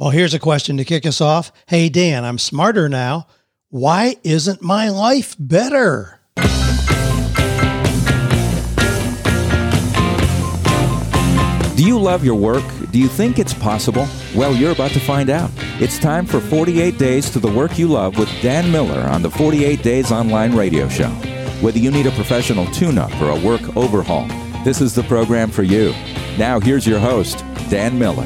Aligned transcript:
Well, 0.00 0.08
here's 0.08 0.32
a 0.32 0.38
question 0.38 0.78
to 0.78 0.84
kick 0.86 1.04
us 1.04 1.20
off. 1.20 1.52
Hey, 1.66 1.90
Dan, 1.90 2.24
I'm 2.24 2.38
smarter 2.38 2.88
now. 2.88 3.26
Why 3.68 4.16
isn't 4.24 4.62
my 4.62 4.88
life 4.88 5.36
better? 5.38 6.20
Do 11.76 11.84
you 11.84 11.98
love 12.00 12.24
your 12.24 12.34
work? 12.34 12.64
Do 12.90 12.98
you 12.98 13.08
think 13.08 13.38
it's 13.38 13.52
possible? 13.52 14.08
Well, 14.34 14.54
you're 14.54 14.72
about 14.72 14.92
to 14.92 15.00
find 15.00 15.28
out. 15.28 15.50
It's 15.80 15.98
time 15.98 16.24
for 16.24 16.40
48 16.40 16.96
Days 16.96 17.28
to 17.32 17.38
the 17.38 17.52
Work 17.52 17.78
You 17.78 17.88
Love 17.88 18.18
with 18.18 18.30
Dan 18.40 18.72
Miller 18.72 19.00
on 19.00 19.20
the 19.20 19.30
48 19.30 19.82
Days 19.82 20.10
Online 20.10 20.56
Radio 20.56 20.88
Show. 20.88 21.10
Whether 21.60 21.78
you 21.78 21.90
need 21.90 22.06
a 22.06 22.12
professional 22.12 22.64
tune 22.72 22.96
up 22.96 23.12
or 23.20 23.28
a 23.28 23.38
work 23.38 23.76
overhaul, 23.76 24.26
this 24.64 24.80
is 24.80 24.94
the 24.94 25.02
program 25.02 25.50
for 25.50 25.62
you. 25.62 25.92
Now, 26.38 26.58
here's 26.58 26.86
your 26.86 27.00
host, 27.00 27.44
Dan 27.68 27.98
Miller. 27.98 28.24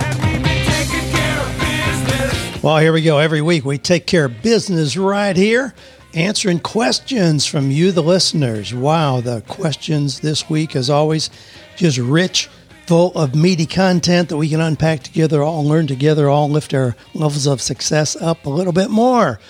Well, 2.64 2.78
here 2.78 2.94
we 2.94 3.02
go. 3.02 3.18
Every 3.18 3.42
week 3.42 3.66
we 3.66 3.76
take 3.76 4.06
care 4.06 4.24
of 4.24 4.40
business 4.40 4.96
right 4.96 5.36
here, 5.36 5.74
answering 6.14 6.60
questions 6.60 7.44
from 7.44 7.70
you, 7.70 7.92
the 7.92 8.02
listeners. 8.02 8.72
Wow, 8.72 9.20
the 9.20 9.42
questions 9.42 10.20
this 10.20 10.48
week, 10.48 10.74
as 10.74 10.88
always, 10.88 11.28
just 11.76 11.98
rich 11.98 12.48
full 12.86 13.12
of 13.16 13.34
meaty 13.34 13.66
content 13.66 14.30
that 14.30 14.38
we 14.38 14.48
can 14.48 14.62
unpack 14.62 15.02
together, 15.02 15.42
all 15.42 15.62
learn 15.62 15.86
together, 15.86 16.30
all 16.30 16.48
lift 16.48 16.72
our 16.72 16.96
levels 17.12 17.46
of 17.46 17.60
success 17.60 18.16
up 18.16 18.46
a 18.46 18.50
little 18.50 18.72
bit 18.72 18.88
more. 18.88 19.40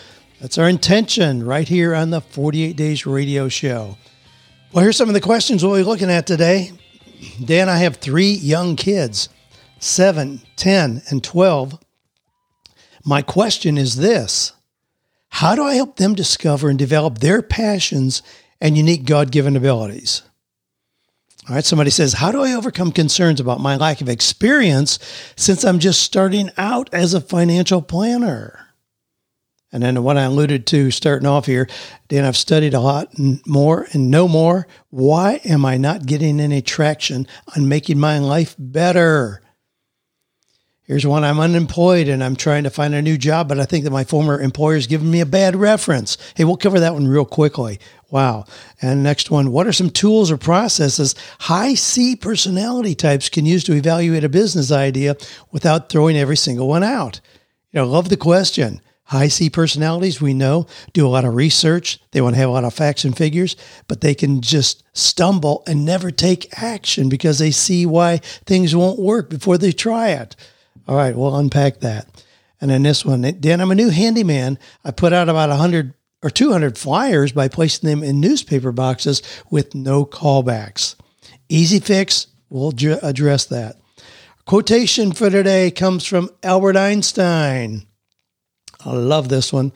That's 0.40 0.58
our 0.58 0.68
intention 0.68 1.46
right 1.46 1.68
here 1.68 1.94
on 1.94 2.10
the 2.10 2.20
48 2.20 2.74
Days 2.74 3.06
Radio 3.06 3.48
Show. 3.48 3.96
Well, 4.72 4.82
here's 4.82 4.96
some 4.96 5.08
of 5.08 5.14
the 5.14 5.20
questions 5.20 5.62
we'll 5.62 5.76
be 5.76 5.84
looking 5.84 6.10
at 6.10 6.26
today. 6.26 6.72
Dan, 7.44 7.68
I 7.68 7.76
have 7.76 7.98
three 7.98 8.32
young 8.32 8.74
kids, 8.74 9.28
7, 9.78 10.40
10, 10.56 11.02
and 11.10 11.22
12. 11.22 11.78
My 13.04 13.20
question 13.20 13.76
is 13.76 13.96
this 13.96 14.52
How 15.28 15.54
do 15.54 15.62
I 15.62 15.74
help 15.74 15.96
them 15.96 16.14
discover 16.14 16.68
and 16.68 16.78
develop 16.78 17.18
their 17.18 17.42
passions 17.42 18.22
and 18.60 18.76
unique 18.76 19.04
God 19.04 19.30
given 19.30 19.56
abilities? 19.56 20.22
All 21.46 21.54
right, 21.54 21.64
somebody 21.64 21.90
says, 21.90 22.14
How 22.14 22.32
do 22.32 22.42
I 22.42 22.54
overcome 22.54 22.90
concerns 22.90 23.38
about 23.38 23.60
my 23.60 23.76
lack 23.76 24.00
of 24.00 24.08
experience 24.08 24.98
since 25.36 25.62
I'm 25.62 25.78
just 25.78 26.00
starting 26.00 26.50
out 26.56 26.88
as 26.94 27.12
a 27.12 27.20
financial 27.20 27.82
planner? 27.82 28.60
And 29.70 29.82
then 29.82 30.02
what 30.04 30.16
I 30.16 30.22
alluded 30.22 30.66
to 30.68 30.90
starting 30.92 31.26
off 31.26 31.46
here, 31.46 31.68
Dan, 32.08 32.24
I've 32.24 32.36
studied 32.36 32.74
a 32.74 32.80
lot 32.80 33.12
more 33.44 33.88
and 33.92 34.08
no 34.08 34.28
more. 34.28 34.68
Why 34.90 35.40
am 35.44 35.66
I 35.66 35.76
not 35.76 36.06
getting 36.06 36.38
any 36.38 36.62
traction 36.62 37.26
on 37.56 37.68
making 37.68 37.98
my 37.98 38.20
life 38.20 38.54
better? 38.56 39.42
Here's 40.86 41.06
one 41.06 41.24
I'm 41.24 41.40
unemployed 41.40 42.08
and 42.08 42.22
I'm 42.22 42.36
trying 42.36 42.64
to 42.64 42.70
find 42.70 42.94
a 42.94 43.00
new 43.00 43.16
job, 43.16 43.48
but 43.48 43.58
I 43.58 43.64
think 43.64 43.84
that 43.84 43.90
my 43.90 44.04
former 44.04 44.38
employer 44.38 44.76
is 44.76 44.86
giving 44.86 45.10
me 45.10 45.20
a 45.20 45.26
bad 45.26 45.56
reference. 45.56 46.18
Hey, 46.34 46.44
we'll 46.44 46.58
cover 46.58 46.78
that 46.78 46.92
one 46.92 47.08
real 47.08 47.24
quickly. 47.24 47.80
Wow. 48.10 48.44
And 48.82 49.02
next 49.02 49.30
one, 49.30 49.50
what 49.50 49.66
are 49.66 49.72
some 49.72 49.88
tools 49.88 50.30
or 50.30 50.36
processes 50.36 51.14
high 51.40 51.72
C 51.72 52.14
personality 52.16 52.94
types 52.94 53.30
can 53.30 53.46
use 53.46 53.64
to 53.64 53.72
evaluate 53.72 54.24
a 54.24 54.28
business 54.28 54.70
idea 54.70 55.16
without 55.50 55.88
throwing 55.88 56.18
every 56.18 56.36
single 56.36 56.68
one 56.68 56.84
out? 56.84 57.18
You 57.72 57.80
know, 57.80 57.86
love 57.86 58.10
the 58.10 58.18
question. 58.18 58.82
High 59.04 59.28
C 59.28 59.48
personalities, 59.48 60.20
we 60.20 60.34
know, 60.34 60.66
do 60.92 61.06
a 61.06 61.08
lot 61.08 61.24
of 61.24 61.34
research. 61.34 61.98
They 62.10 62.20
want 62.20 62.34
to 62.34 62.40
have 62.40 62.50
a 62.50 62.52
lot 62.52 62.64
of 62.64 62.74
facts 62.74 63.04
and 63.04 63.16
figures, 63.16 63.56
but 63.88 64.02
they 64.02 64.14
can 64.14 64.42
just 64.42 64.82
stumble 64.92 65.62
and 65.66 65.86
never 65.86 66.10
take 66.10 66.62
action 66.62 67.08
because 67.08 67.38
they 67.38 67.52
see 67.52 67.86
why 67.86 68.18
things 68.44 68.76
won't 68.76 68.98
work 68.98 69.30
before 69.30 69.56
they 69.56 69.72
try 69.72 70.10
it. 70.10 70.36
All 70.86 70.96
right, 70.96 71.16
we'll 71.16 71.36
unpack 71.36 71.80
that. 71.80 72.08
And 72.60 72.70
then 72.70 72.82
this 72.82 73.04
one, 73.04 73.22
Dan, 73.40 73.60
I'm 73.60 73.70
a 73.70 73.74
new 73.74 73.90
handyman. 73.90 74.58
I 74.84 74.90
put 74.90 75.12
out 75.12 75.28
about 75.28 75.50
100 75.50 75.94
or 76.22 76.30
200 76.30 76.78
flyers 76.78 77.32
by 77.32 77.48
placing 77.48 77.88
them 77.88 78.02
in 78.02 78.20
newspaper 78.20 78.72
boxes 78.72 79.22
with 79.50 79.74
no 79.74 80.06
callbacks. 80.06 80.96
Easy 81.48 81.78
fix, 81.78 82.28
we'll 82.48 82.72
address 83.02 83.46
that. 83.46 83.76
Quotation 84.46 85.12
for 85.12 85.30
today 85.30 85.70
comes 85.70 86.04
from 86.04 86.30
Albert 86.42 86.76
Einstein. 86.76 87.86
I 88.84 88.92
love 88.92 89.28
this 89.28 89.52
one. 89.52 89.72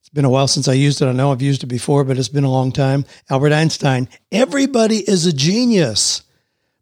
It's 0.00 0.08
been 0.08 0.24
a 0.24 0.30
while 0.30 0.48
since 0.48 0.68
I 0.68 0.72
used 0.72 1.02
it. 1.02 1.06
I 1.06 1.12
know 1.12 1.32
I've 1.32 1.42
used 1.42 1.62
it 1.62 1.66
before, 1.66 2.04
but 2.04 2.18
it's 2.18 2.28
been 2.28 2.44
a 2.44 2.50
long 2.50 2.72
time. 2.72 3.04
Albert 3.30 3.52
Einstein 3.52 4.08
Everybody 4.30 4.98
is 4.98 5.26
a 5.26 5.32
genius. 5.32 6.22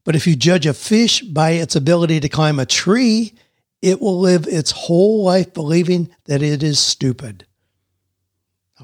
But 0.05 0.17
if 0.17 0.27
you 0.27 0.37
judge 0.37 0.67
a 0.67 0.75
fish 0.75 1.23
by 1.23 1.53
its 1.53 1.75
ability 1.75 2.21
to 2.21 2.29
climb 2.29 2.59
a 2.59 2.67
tree, 2.67 3.35
it 3.81 4.01
will 4.01 4.21
live 4.21 4.47
its 4.47 4.71
whole 4.71 5.25
life 5.25 5.53
believing 5.55 6.11
that 6.27 6.43
it 6.43 6.63
is 6.63 6.79
stupid. 6.79 7.47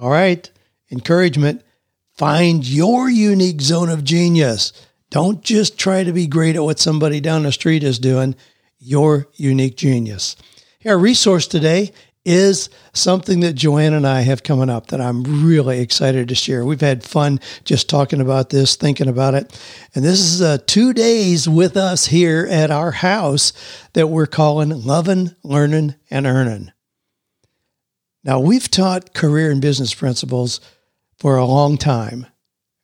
All 0.01 0.11
right, 0.11 0.51
encouragement. 0.91 1.63
Find 2.15 2.67
your 2.67 3.09
unique 3.09 3.61
zone 3.61 3.89
of 3.89 4.05
genius. 4.05 4.73
Don't 5.11 5.43
just 5.43 5.79
try 5.79 6.05
to 6.05 6.13
be 6.13 6.27
great 6.27 6.57
at 6.57 6.63
what 6.63 6.79
somebody 6.79 7.21
down 7.21 7.43
the 7.43 7.53
street 7.53 7.83
is 7.83 7.99
doing. 7.99 8.35
Your 8.79 9.29
unique 9.35 9.77
genius. 9.77 10.37
Our 10.87 10.99
resource 10.99 11.47
today 11.47 11.93
is 12.25 12.69
something 12.93 13.41
that 13.41 13.55
Joanne 13.55 13.95
and 13.95 14.07
I 14.07 14.21
have 14.21 14.43
coming 14.43 14.69
up 14.69 14.89
that 14.89 15.01
I'm 15.01 15.45
really 15.45 15.81
excited 15.81 16.29
to 16.29 16.35
share. 16.35 16.65
We've 16.65 16.81
had 16.81 17.03
fun 17.03 17.41
just 17.65 17.89
talking 17.89 18.21
about 18.21 18.51
this, 18.51 18.77
thinking 18.77 19.09
about 19.09 19.35
it. 19.35 19.59
And 19.95 20.05
this 20.05 20.21
is 20.21 20.43
uh, 20.43 20.59
two 20.67 20.93
days 20.93 21.49
with 21.49 21.77
us 21.77 22.07
here 22.07 22.47
at 22.51 22.71
our 22.71 22.91
house 22.91 23.53
that 23.95 24.09
we're 24.09 24.27
calling 24.27 24.85
Loving, 24.85 25.35
Learning, 25.43 25.95
and 26.11 26.27
Earning. 26.27 26.73
Now, 28.23 28.39
we've 28.39 28.71
taught 28.71 29.15
career 29.15 29.51
and 29.51 29.63
business 29.63 29.95
principles 29.95 30.61
for 31.19 31.37
a 31.37 31.47
long 31.47 31.79
time. 31.79 32.27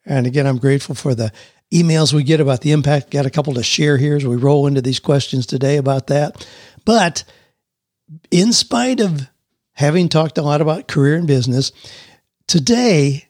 And 0.03 0.25
again, 0.25 0.47
I'm 0.47 0.57
grateful 0.57 0.95
for 0.95 1.13
the 1.13 1.31
emails 1.71 2.11
we 2.11 2.23
get 2.23 2.39
about 2.39 2.61
the 2.61 2.71
impact. 2.71 3.11
Got 3.11 3.27
a 3.27 3.31
couple 3.31 3.53
to 3.53 3.63
share 3.63 3.97
here 3.97 4.15
as 4.15 4.25
we 4.25 4.35
roll 4.35 4.65
into 4.65 4.81
these 4.81 4.99
questions 4.99 5.45
today 5.45 5.77
about 5.77 6.07
that. 6.07 6.47
But 6.85 7.23
in 8.31 8.53
spite 8.53 8.99
of 8.99 9.29
having 9.73 10.09
talked 10.09 10.37
a 10.37 10.41
lot 10.41 10.61
about 10.61 10.87
career 10.87 11.15
and 11.15 11.27
business, 11.27 11.71
today 12.47 13.27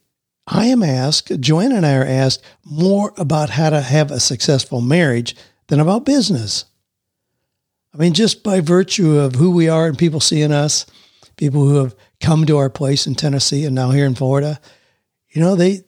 I 0.48 0.68
am 0.68 0.82
asked, 0.82 1.40
Joanne 1.40 1.74
and 1.74 1.86
I 1.86 1.96
are 1.96 2.06
asked 2.06 2.44
more 2.64 3.14
about 3.18 3.50
how 3.50 3.70
to 3.70 3.82
have 3.82 4.12
a 4.12 4.20
successful 4.20 4.80
marriage 4.80 5.36
than 5.68 5.80
about 5.80 6.06
business. 6.06 6.66
I 7.94 7.98
mean, 7.98 8.14
just 8.14 8.44
by 8.44 8.62
virtue 8.62 9.18
of 9.18 9.36
who 9.36 9.52
we 9.52 9.68
are 9.68 9.88
and 9.88 9.98
people 9.98 10.20
seeing 10.20 10.54
us, 10.54 10.86
people 11.36 11.68
who 11.68 11.76
have 11.78 11.96
come 12.22 12.46
to 12.46 12.58
our 12.58 12.70
place 12.70 13.08
in 13.08 13.16
Tennessee 13.16 13.66
and 13.66 13.76
now 13.76 13.92
here 13.92 14.06
in 14.06 14.16
Florida, 14.16 14.60
you 15.30 15.42
know, 15.42 15.56
they 15.56 15.82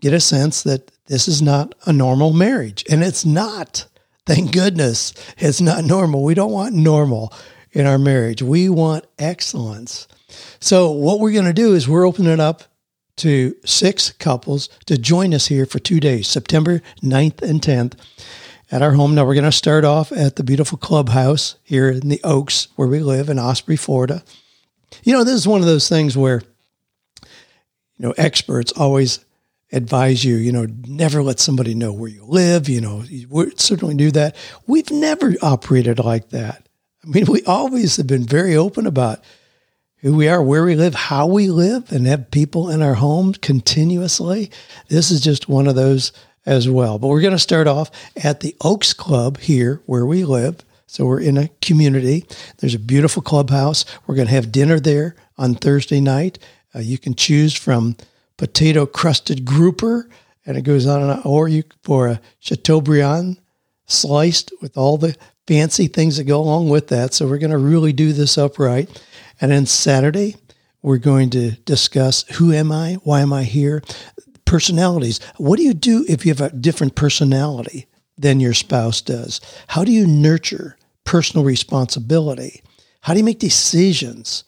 get 0.00 0.12
a 0.12 0.20
sense 0.20 0.62
that 0.62 0.90
this 1.06 1.28
is 1.28 1.42
not 1.42 1.74
a 1.84 1.92
normal 1.92 2.32
marriage. 2.32 2.84
And 2.88 3.02
it's 3.02 3.24
not. 3.24 3.86
Thank 4.24 4.52
goodness 4.52 5.12
it's 5.38 5.60
not 5.60 5.84
normal. 5.84 6.24
We 6.24 6.34
don't 6.34 6.52
want 6.52 6.74
normal 6.74 7.32
in 7.76 7.86
our 7.86 7.98
marriage. 7.98 8.40
We 8.40 8.70
want 8.70 9.06
excellence. 9.18 10.08
So, 10.60 10.90
what 10.90 11.20
we're 11.20 11.32
going 11.32 11.44
to 11.44 11.52
do 11.52 11.74
is 11.74 11.86
we're 11.86 12.06
opening 12.06 12.32
it 12.32 12.40
up 12.40 12.62
to 13.16 13.54
six 13.66 14.12
couples 14.12 14.70
to 14.86 14.96
join 14.96 15.34
us 15.34 15.48
here 15.48 15.66
for 15.66 15.78
two 15.78 16.00
days, 16.00 16.26
September 16.26 16.80
9th 17.02 17.42
and 17.42 17.60
10th 17.60 17.92
at 18.72 18.80
our 18.80 18.92
home. 18.92 19.14
Now, 19.14 19.26
we're 19.26 19.34
going 19.34 19.44
to 19.44 19.52
start 19.52 19.84
off 19.84 20.10
at 20.10 20.36
the 20.36 20.42
beautiful 20.42 20.78
clubhouse 20.78 21.56
here 21.62 21.90
in 21.90 22.08
the 22.08 22.20
Oaks 22.24 22.68
where 22.76 22.88
we 22.88 23.00
live 23.00 23.28
in 23.28 23.38
Osprey, 23.38 23.76
Florida. 23.76 24.24
You 25.04 25.12
know, 25.12 25.22
this 25.22 25.34
is 25.34 25.46
one 25.46 25.60
of 25.60 25.66
those 25.66 25.86
things 25.86 26.16
where, 26.16 26.40
you 27.22 28.06
know, 28.06 28.14
experts 28.16 28.72
always 28.72 29.22
advise 29.70 30.24
you, 30.24 30.36
you 30.36 30.50
know, 30.50 30.66
never 30.88 31.22
let 31.22 31.40
somebody 31.40 31.74
know 31.74 31.92
where 31.92 32.10
you 32.10 32.24
live. 32.24 32.70
You 32.70 32.80
know, 32.80 33.04
we 33.28 33.50
certainly 33.56 33.96
do 33.96 34.10
that. 34.12 34.34
We've 34.66 34.90
never 34.90 35.34
operated 35.42 35.98
like 35.98 36.30
that. 36.30 36.65
I 37.06 37.08
mean, 37.08 37.26
we 37.26 37.42
always 37.44 37.96
have 37.96 38.08
been 38.08 38.24
very 38.24 38.56
open 38.56 38.84
about 38.84 39.22
who 39.98 40.16
we 40.16 40.28
are, 40.28 40.42
where 40.42 40.64
we 40.64 40.74
live, 40.74 40.94
how 40.94 41.26
we 41.26 41.48
live, 41.48 41.92
and 41.92 42.04
have 42.06 42.32
people 42.32 42.68
in 42.68 42.82
our 42.82 42.94
homes 42.94 43.38
continuously. 43.38 44.50
This 44.88 45.12
is 45.12 45.20
just 45.20 45.48
one 45.48 45.68
of 45.68 45.76
those 45.76 46.12
as 46.44 46.68
well. 46.68 46.98
But 46.98 47.08
we're 47.08 47.20
going 47.20 47.32
to 47.32 47.38
start 47.38 47.68
off 47.68 47.90
at 48.22 48.40
the 48.40 48.56
Oaks 48.60 48.92
Club 48.92 49.38
here 49.38 49.82
where 49.86 50.04
we 50.04 50.24
live. 50.24 50.64
So 50.88 51.04
we're 51.04 51.20
in 51.20 51.36
a 51.36 51.48
community. 51.60 52.26
There's 52.58 52.74
a 52.74 52.78
beautiful 52.80 53.22
clubhouse. 53.22 53.84
We're 54.06 54.16
going 54.16 54.28
to 54.28 54.34
have 54.34 54.50
dinner 54.52 54.80
there 54.80 55.14
on 55.38 55.54
Thursday 55.54 56.00
night. 56.00 56.40
Uh, 56.74 56.80
you 56.80 56.98
can 56.98 57.14
choose 57.14 57.54
from 57.54 57.96
potato 58.36 58.84
crusted 58.84 59.44
grouper, 59.44 60.08
and 60.44 60.56
it 60.56 60.62
goes 60.62 60.86
on, 60.86 61.02
and 61.02 61.10
on 61.10 61.22
or 61.24 61.46
you 61.46 61.62
for 61.82 62.08
a 62.08 62.20
Chateaubriand 62.40 63.38
sliced 63.86 64.52
with 64.60 64.76
all 64.76 64.98
the 64.98 65.16
fancy 65.46 65.86
things 65.86 66.16
that 66.16 66.24
go 66.24 66.40
along 66.40 66.68
with 66.68 66.88
that. 66.88 67.14
So 67.14 67.26
we're 67.26 67.38
going 67.38 67.50
to 67.50 67.58
really 67.58 67.92
do 67.92 68.12
this 68.12 68.36
upright. 68.36 69.02
And 69.40 69.50
then 69.50 69.66
Saturday, 69.66 70.36
we're 70.82 70.98
going 70.98 71.30
to 71.30 71.52
discuss 71.52 72.24
who 72.34 72.52
am 72.52 72.72
I? 72.72 72.94
Why 73.04 73.20
am 73.20 73.32
I 73.32 73.44
here? 73.44 73.82
Personalities. 74.44 75.20
What 75.36 75.56
do 75.56 75.62
you 75.64 75.74
do 75.74 76.04
if 76.08 76.24
you 76.24 76.32
have 76.32 76.40
a 76.40 76.54
different 76.54 76.94
personality 76.94 77.86
than 78.16 78.40
your 78.40 78.54
spouse 78.54 79.00
does? 79.00 79.40
How 79.68 79.84
do 79.84 79.92
you 79.92 80.06
nurture 80.06 80.76
personal 81.04 81.44
responsibility? 81.44 82.62
How 83.00 83.12
do 83.12 83.18
you 83.18 83.24
make 83.24 83.38
decisions? 83.38 84.44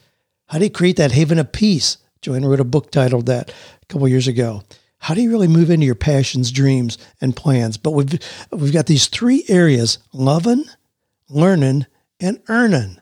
How 0.47 0.59
do 0.59 0.65
you 0.65 0.71
create 0.71 0.97
that 0.97 1.13
haven 1.13 1.39
of 1.39 1.53
peace? 1.53 1.99
Joanne 2.23 2.45
wrote 2.45 2.61
a 2.61 2.65
book 2.65 2.91
titled 2.91 3.27
that 3.27 3.51
a 3.51 3.87
couple 3.87 4.09
years 4.09 4.27
ago. 4.27 4.63
How 5.01 5.15
do 5.15 5.23
you 5.23 5.31
really 5.31 5.49
move 5.49 5.71
into 5.71 5.87
your 5.87 5.95
passions, 5.95 6.51
dreams, 6.51 6.99
and 7.21 7.37
plans? 7.37 7.77
But 7.77 7.93
we've 7.93 8.19
we've 8.51 8.73
got 8.73 8.87
these 8.87 9.07
three 9.07 9.45
areas: 9.49 9.99
loving, 10.13 10.65
learning, 11.29 11.87
and 12.21 12.41
earning. 12.49 12.99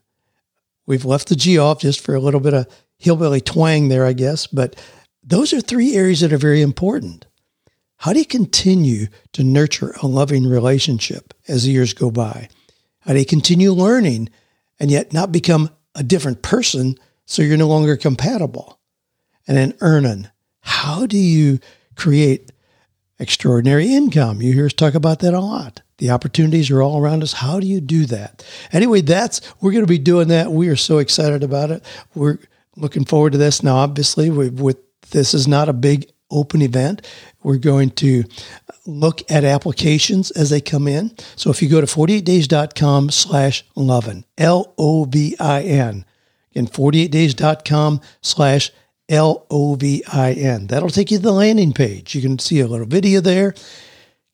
We've 0.86 1.04
left 1.04 1.28
the 1.28 1.36
G 1.36 1.58
off 1.58 1.80
just 1.80 2.00
for 2.00 2.14
a 2.14 2.20
little 2.20 2.40
bit 2.40 2.54
of 2.54 2.66
hillbilly 2.98 3.40
twang 3.40 3.88
there, 3.88 4.06
I 4.06 4.12
guess. 4.12 4.46
But 4.46 4.76
those 5.22 5.52
are 5.52 5.60
three 5.60 5.94
areas 5.94 6.20
that 6.20 6.32
are 6.32 6.38
very 6.38 6.62
important. 6.62 7.26
How 7.98 8.12
do 8.12 8.18
you 8.18 8.26
continue 8.26 9.06
to 9.32 9.42
nurture 9.42 9.94
a 10.02 10.06
loving 10.06 10.46
relationship 10.46 11.34
as 11.48 11.64
the 11.64 11.72
years 11.72 11.94
go 11.94 12.10
by? 12.10 12.48
How 13.00 13.12
do 13.12 13.18
you 13.18 13.26
continue 13.26 13.72
learning 13.72 14.28
and 14.78 14.90
yet 14.90 15.12
not 15.12 15.32
become 15.32 15.70
a 15.94 16.02
different 16.02 16.42
person 16.42 16.96
so 17.24 17.42
you're 17.42 17.56
no 17.56 17.68
longer 17.68 17.96
compatible? 17.96 18.78
And 19.48 19.56
then 19.56 19.74
earning. 19.80 20.28
How 20.60 21.06
do 21.06 21.16
you 21.16 21.60
create 21.94 22.50
extraordinary 23.18 23.94
income? 23.94 24.42
You 24.42 24.52
hear 24.52 24.66
us 24.66 24.72
talk 24.72 24.94
about 24.94 25.20
that 25.20 25.34
a 25.34 25.40
lot. 25.40 25.82
The 25.98 26.10
opportunities 26.10 26.70
are 26.70 26.82
all 26.82 27.00
around 27.00 27.22
us. 27.22 27.32
How 27.32 27.58
do 27.58 27.66
you 27.66 27.80
do 27.80 28.06
that? 28.06 28.44
Anyway, 28.72 29.00
that's 29.00 29.40
we're 29.60 29.72
going 29.72 29.84
to 29.84 29.88
be 29.88 29.98
doing 29.98 30.28
that. 30.28 30.52
We 30.52 30.68
are 30.68 30.76
so 30.76 30.98
excited 30.98 31.42
about 31.42 31.70
it. 31.70 31.82
We're 32.14 32.38
looking 32.76 33.04
forward 33.04 33.32
to 33.32 33.38
this. 33.38 33.62
Now, 33.62 33.76
obviously, 33.76 34.30
we, 34.30 34.50
with 34.50 34.78
this 35.10 35.32
is 35.34 35.48
not 35.48 35.68
a 35.68 35.72
big 35.72 36.10
open 36.30 36.60
event. 36.62 37.06
We're 37.42 37.58
going 37.58 37.90
to 37.90 38.24
look 38.86 39.22
at 39.30 39.44
applications 39.44 40.30
as 40.32 40.50
they 40.50 40.60
come 40.60 40.86
in. 40.88 41.14
So 41.36 41.50
if 41.50 41.62
you 41.62 41.68
go 41.68 41.80
to 41.80 41.86
48days.com 41.86 43.10
slash 43.10 43.64
lovin, 43.74 44.24
L-O-V-I-N, 44.38 46.04
and 46.54 46.72
48days.com 46.72 48.00
slash 48.22 48.70
L-O-V-I-N. 49.08 50.66
That'll 50.66 50.90
take 50.90 51.10
you 51.10 51.18
to 51.18 51.22
the 51.22 51.32
landing 51.32 51.72
page. 51.72 52.14
You 52.14 52.22
can 52.22 52.38
see 52.38 52.60
a 52.60 52.66
little 52.66 52.86
video 52.86 53.20
there, 53.20 53.54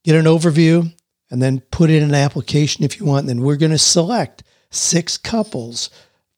get 0.05 0.17
an 0.17 0.25
overview, 0.25 0.93
and 1.33 1.43
then 1.43 1.61
put 1.71 1.89
in 1.89 2.03
an 2.03 2.15
application 2.15 2.85
if 2.85 3.01
you 3.01 3.07
want. 3.07 3.21
And 3.21 3.29
then 3.31 3.41
we're 3.41 3.57
going 3.57 3.73
to 3.73 3.79
select 3.79 4.45
six 4.71 5.17
couples 5.17 5.89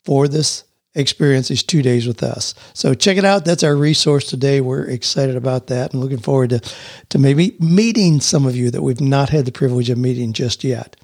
for 0.04 0.28
this 0.28 0.62
experience 0.94 1.48
these 1.48 1.64
two 1.64 1.82
days 1.82 2.06
with 2.06 2.22
us. 2.22 2.54
So 2.74 2.94
check 2.94 3.16
it 3.16 3.24
out. 3.24 3.44
That's 3.44 3.64
our 3.64 3.74
resource 3.74 4.28
today. 4.28 4.60
We're 4.60 4.84
excited 4.84 5.34
about 5.34 5.66
that 5.66 5.92
and 5.92 6.00
looking 6.00 6.20
forward 6.20 6.50
to, 6.50 6.60
to 7.08 7.18
maybe 7.18 7.56
meeting 7.58 8.20
some 8.20 8.46
of 8.46 8.54
you 8.54 8.70
that 8.70 8.82
we've 8.82 9.00
not 9.00 9.30
had 9.30 9.46
the 9.46 9.52
privilege 9.52 9.90
of 9.90 9.98
meeting 9.98 10.32
just 10.32 10.62
yet. 10.62 10.94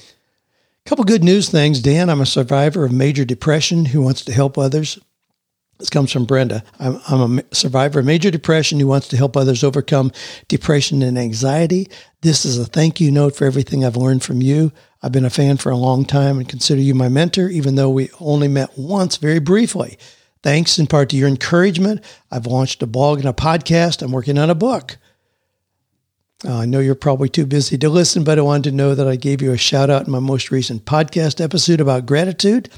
A 0.00 0.04
couple 0.84 1.04
good 1.04 1.24
news 1.24 1.48
things. 1.48 1.80
Dan, 1.80 2.10
I'm 2.10 2.20
a 2.20 2.26
survivor 2.26 2.84
of 2.84 2.92
major 2.92 3.24
depression 3.24 3.86
who 3.86 4.02
wants 4.02 4.22
to 4.26 4.32
help 4.32 4.58
others. 4.58 4.98
This 5.84 5.90
comes 5.90 6.10
from 6.10 6.24
Brenda. 6.24 6.64
I'm, 6.80 6.98
I'm, 7.08 7.38
a 7.40 7.54
survivor 7.54 7.98
of 7.98 8.06
major 8.06 8.30
depression 8.30 8.80
who 8.80 8.86
wants 8.86 9.06
to 9.08 9.18
help 9.18 9.36
others 9.36 9.62
overcome 9.62 10.12
depression 10.48 11.02
and 11.02 11.18
anxiety. 11.18 11.90
This 12.22 12.46
is 12.46 12.56
a 12.56 12.64
thank 12.64 13.02
you 13.02 13.10
note 13.10 13.36
for 13.36 13.44
everything 13.44 13.84
I've 13.84 13.94
learned 13.94 14.22
from 14.22 14.40
you. 14.40 14.72
I've 15.02 15.12
been 15.12 15.26
a 15.26 15.30
fan 15.30 15.58
for 15.58 15.68
a 15.68 15.76
long 15.76 16.06
time 16.06 16.38
and 16.38 16.48
consider 16.48 16.80
you 16.80 16.94
my 16.94 17.10
mentor, 17.10 17.50
even 17.50 17.74
though 17.74 17.90
we 17.90 18.08
only 18.18 18.48
met 18.48 18.78
once 18.78 19.18
very 19.18 19.40
briefly. 19.40 19.98
Thanks 20.42 20.78
in 20.78 20.86
part 20.86 21.10
to 21.10 21.18
your 21.18 21.28
encouragement, 21.28 22.02
I've 22.30 22.46
launched 22.46 22.82
a 22.82 22.86
blog 22.86 23.18
and 23.18 23.28
a 23.28 23.34
podcast. 23.34 24.00
I'm 24.00 24.12
working 24.12 24.38
on 24.38 24.48
a 24.48 24.54
book. 24.54 24.96
Uh, 26.46 26.58
I 26.58 26.66
know 26.66 26.80
you're 26.80 26.94
probably 26.94 27.30
too 27.30 27.46
busy 27.46 27.78
to 27.78 27.88
listen, 27.88 28.22
but 28.22 28.38
I 28.38 28.42
wanted 28.42 28.68
to 28.70 28.76
know 28.76 28.94
that 28.94 29.08
I 29.08 29.16
gave 29.16 29.40
you 29.40 29.52
a 29.52 29.56
shout 29.56 29.88
out 29.88 30.04
in 30.04 30.12
my 30.12 30.18
most 30.18 30.50
recent 30.50 30.84
podcast 30.84 31.42
episode 31.42 31.80
about 31.80 32.04
gratitude. 32.04 32.68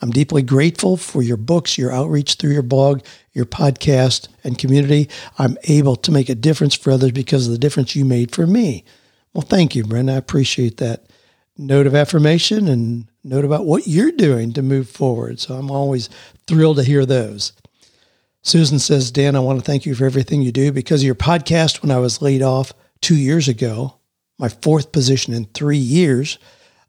I'm 0.00 0.10
deeply 0.12 0.42
grateful 0.42 0.96
for 0.96 1.22
your 1.22 1.36
books, 1.36 1.76
your 1.76 1.90
outreach 1.90 2.34
through 2.34 2.52
your 2.52 2.62
blog, 2.62 3.02
your 3.32 3.44
podcast, 3.44 4.28
and 4.44 4.56
community. 4.56 5.08
I'm 5.38 5.58
able 5.64 5.96
to 5.96 6.12
make 6.12 6.28
a 6.28 6.36
difference 6.36 6.76
for 6.76 6.92
others 6.92 7.10
because 7.10 7.46
of 7.46 7.52
the 7.52 7.58
difference 7.58 7.96
you 7.96 8.04
made 8.04 8.32
for 8.32 8.46
me. 8.46 8.84
Well, 9.32 9.42
thank 9.42 9.74
you, 9.74 9.82
Brenda. 9.82 10.12
I 10.12 10.16
appreciate 10.16 10.76
that 10.76 11.06
note 11.58 11.88
of 11.88 11.96
affirmation 11.96 12.68
and 12.68 13.08
note 13.24 13.44
about 13.44 13.66
what 13.66 13.88
you're 13.88 14.12
doing 14.12 14.52
to 14.52 14.62
move 14.62 14.88
forward. 14.88 15.40
So 15.40 15.56
I'm 15.56 15.70
always 15.70 16.08
thrilled 16.46 16.76
to 16.76 16.84
hear 16.84 17.04
those. 17.04 17.52
Susan 18.42 18.78
says, 18.78 19.10
Dan, 19.10 19.34
I 19.34 19.40
want 19.40 19.58
to 19.58 19.64
thank 19.64 19.84
you 19.84 19.96
for 19.96 20.04
everything 20.04 20.42
you 20.42 20.52
do 20.52 20.70
because 20.70 21.00
of 21.00 21.06
your 21.06 21.16
podcast 21.16 21.82
when 21.82 21.90
I 21.90 21.98
was 21.98 22.22
laid 22.22 22.42
off 22.42 22.72
two 23.06 23.14
years 23.14 23.46
ago, 23.46 23.94
my 24.36 24.48
fourth 24.48 24.90
position 24.90 25.32
in 25.32 25.44
three 25.44 25.78
years, 25.78 26.38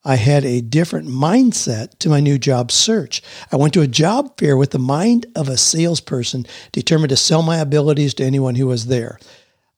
I 0.03 0.15
had 0.15 0.45
a 0.45 0.61
different 0.61 1.07
mindset 1.07 1.99
to 1.99 2.09
my 2.09 2.19
new 2.19 2.39
job 2.39 2.71
search. 2.71 3.21
I 3.51 3.55
went 3.55 3.75
to 3.75 3.83
a 3.83 3.87
job 3.87 4.35
fair 4.35 4.57
with 4.57 4.71
the 4.71 4.79
mind 4.79 5.27
of 5.35 5.47
a 5.47 5.57
salesperson, 5.57 6.47
determined 6.71 7.09
to 7.09 7.17
sell 7.17 7.43
my 7.43 7.57
abilities 7.57 8.15
to 8.15 8.23
anyone 8.23 8.55
who 8.55 8.65
was 8.65 8.87
there. 8.87 9.19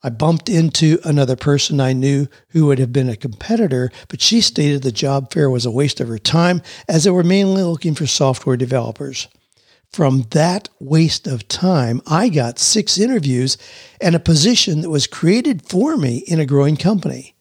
I 0.02 0.12
bumped 0.12 0.48
into 0.48 1.00
another 1.04 1.36
person 1.36 1.82
I 1.82 1.92
knew 1.92 2.30
who 2.52 2.68
would 2.68 2.80
have 2.80 2.94
been 2.94 3.10
a 3.10 3.18
competitor, 3.18 3.92
but 4.08 4.22
she 4.22 4.40
stated 4.40 4.82
the 4.82 4.94
job 4.94 5.34
fair 5.34 5.50
was 5.50 5.66
a 5.66 5.72
waste 5.72 6.00
of 6.00 6.08
her 6.08 6.18
time 6.18 6.62
as 6.88 7.04
they 7.04 7.12
were 7.12 7.22
mainly 7.22 7.64
looking 7.64 7.96
for 7.96 8.08
software 8.08 8.56
developers. 8.56 9.28
From 9.92 10.28
that 10.32 10.70
waste 10.80 11.26
of 11.26 11.48
time, 11.48 12.02
I 12.06 12.30
got 12.30 12.60
six 12.60 12.98
interviews 12.98 13.58
and 14.00 14.16
a 14.16 14.20
position 14.20 14.82
that 14.82 14.90
was 14.90 15.08
created 15.08 15.64
for 15.68 15.98
me 15.98 16.18
in 16.28 16.40
a 16.40 16.46
growing 16.46 16.78
company. 16.78 17.36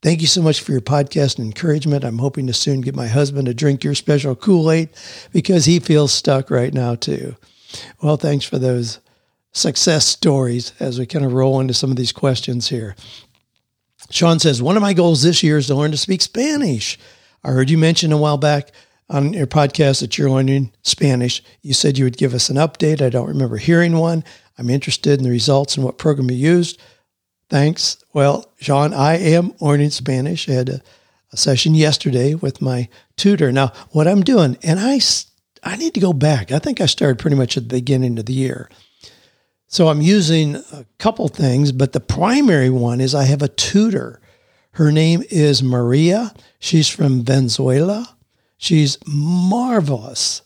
Thank 0.00 0.20
you 0.20 0.28
so 0.28 0.40
much 0.40 0.60
for 0.60 0.70
your 0.70 0.80
podcast 0.80 1.38
and 1.38 1.46
encouragement. 1.46 2.04
I'm 2.04 2.18
hoping 2.18 2.46
to 2.46 2.52
soon 2.52 2.82
get 2.82 2.94
my 2.94 3.08
husband 3.08 3.46
to 3.46 3.54
drink 3.54 3.82
your 3.82 3.96
special 3.96 4.36
Kool 4.36 4.70
Aid 4.70 4.90
because 5.32 5.64
he 5.64 5.80
feels 5.80 6.12
stuck 6.12 6.50
right 6.50 6.72
now, 6.72 6.94
too. 6.94 7.34
Well, 8.00 8.16
thanks 8.16 8.44
for 8.44 8.58
those 8.58 9.00
success 9.50 10.06
stories 10.06 10.72
as 10.78 11.00
we 11.00 11.06
kind 11.06 11.24
of 11.24 11.32
roll 11.32 11.58
into 11.58 11.74
some 11.74 11.90
of 11.90 11.96
these 11.96 12.12
questions 12.12 12.68
here. 12.68 12.94
Sean 14.10 14.38
says, 14.38 14.62
One 14.62 14.76
of 14.76 14.82
my 14.82 14.92
goals 14.92 15.22
this 15.22 15.42
year 15.42 15.58
is 15.58 15.66
to 15.66 15.74
learn 15.74 15.90
to 15.90 15.96
speak 15.96 16.22
Spanish. 16.22 16.96
I 17.42 17.50
heard 17.50 17.68
you 17.68 17.76
mention 17.76 18.12
a 18.12 18.16
while 18.16 18.38
back 18.38 18.70
on 19.08 19.32
your 19.32 19.46
podcast 19.46 20.00
that 20.00 20.18
you're 20.18 20.30
learning 20.30 20.72
Spanish. 20.82 21.42
You 21.62 21.74
said 21.74 21.96
you 21.96 22.04
would 22.04 22.16
give 22.16 22.34
us 22.34 22.50
an 22.50 22.56
update. 22.56 23.00
I 23.00 23.08
don't 23.08 23.28
remember 23.28 23.56
hearing 23.56 23.96
one. 23.96 24.24
I'm 24.58 24.70
interested 24.70 25.18
in 25.18 25.24
the 25.24 25.30
results 25.30 25.76
and 25.76 25.84
what 25.84 25.98
program 25.98 26.30
you 26.30 26.36
used. 26.36 26.80
Thanks. 27.48 28.02
Well, 28.12 28.52
Sean, 28.60 28.92
I 28.92 29.16
am 29.16 29.54
learning 29.60 29.90
Spanish. 29.90 30.48
I 30.48 30.52
had 30.52 30.68
a, 30.68 30.82
a 31.32 31.36
session 31.36 31.74
yesterday 31.74 32.34
with 32.34 32.60
my 32.60 32.88
tutor. 33.16 33.50
Now, 33.52 33.72
what 33.90 34.06
I'm 34.06 34.22
doing, 34.22 34.58
and 34.62 34.78
I, 34.78 35.00
I 35.62 35.76
need 35.76 35.94
to 35.94 36.00
go 36.00 36.12
back. 36.12 36.52
I 36.52 36.58
think 36.58 36.80
I 36.80 36.86
started 36.86 37.18
pretty 37.18 37.36
much 37.36 37.56
at 37.56 37.64
the 37.64 37.76
beginning 37.76 38.18
of 38.18 38.26
the 38.26 38.34
year. 38.34 38.68
So 39.68 39.88
I'm 39.88 40.02
using 40.02 40.56
a 40.56 40.86
couple 40.98 41.28
things, 41.28 41.72
but 41.72 41.92
the 41.92 42.00
primary 42.00 42.70
one 42.70 43.00
is 43.00 43.14
I 43.14 43.24
have 43.24 43.42
a 43.42 43.48
tutor. 43.48 44.20
Her 44.72 44.90
name 44.92 45.22
is 45.30 45.62
Maria. 45.62 46.34
She's 46.58 46.88
from 46.88 47.22
Venezuela. 47.22 48.16
She's 48.58 48.98
marvelous 49.06 50.42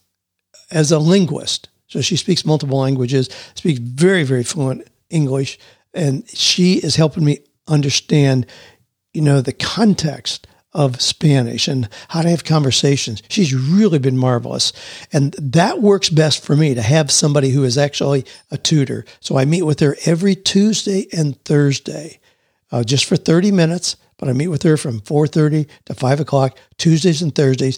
as 0.71 0.93
a 0.93 0.99
linguist. 0.99 1.69
So 1.89 2.01
she 2.01 2.17
speaks 2.17 2.47
multiple 2.47 2.79
languages, 2.79 3.29
speaks 3.55 3.79
very, 3.79 4.23
very 4.23 4.45
fluent 4.45 4.87
English, 5.11 5.59
and 5.93 6.29
she 6.29 6.75
is 6.75 6.97
helping 6.97 7.25
me 7.25 7.41
understand, 7.67 8.47
you 9.13 9.21
know, 9.21 9.41
the 9.41 9.53
context 9.53 10.47
of 10.75 11.03
Spanish 11.03 11.69
and 11.69 11.89
how 12.09 12.23
to 12.23 12.31
have 12.31 12.45
conversations. 12.45 13.23
She's 13.29 13.55
really 13.55 13.99
been 13.99 14.17
marvelous. 14.17 14.73
And 15.13 15.33
that 15.35 15.83
works 15.83 16.09
best 16.09 16.43
for 16.43 16.57
me 16.57 16.75
to 16.75 16.81
have 16.81 17.11
somebody 17.11 17.51
who 17.51 17.65
is 17.65 17.77
actually 17.77 18.25
a 18.51 18.57
tutor. 18.57 19.05
So 19.21 19.37
I 19.37 19.45
meet 19.45 19.63
with 19.63 19.81
her 19.81 19.97
every 20.07 20.35
Tuesday 20.35 21.09
and 21.13 21.43
Thursday, 21.45 22.21
uh, 22.71 22.85
just 22.85 23.05
for 23.05 23.17
30 23.17 23.51
minutes 23.51 23.97
but 24.23 24.29
I 24.29 24.35
meet 24.35 24.47
with 24.47 24.63
her 24.63 24.77
from 24.77 25.01
4.30 25.01 25.69
to 25.87 25.95
5 25.95 26.21
o'clock, 26.21 26.57
Tuesdays 26.79 27.23
and 27.23 27.35
Thursdays. 27.35 27.77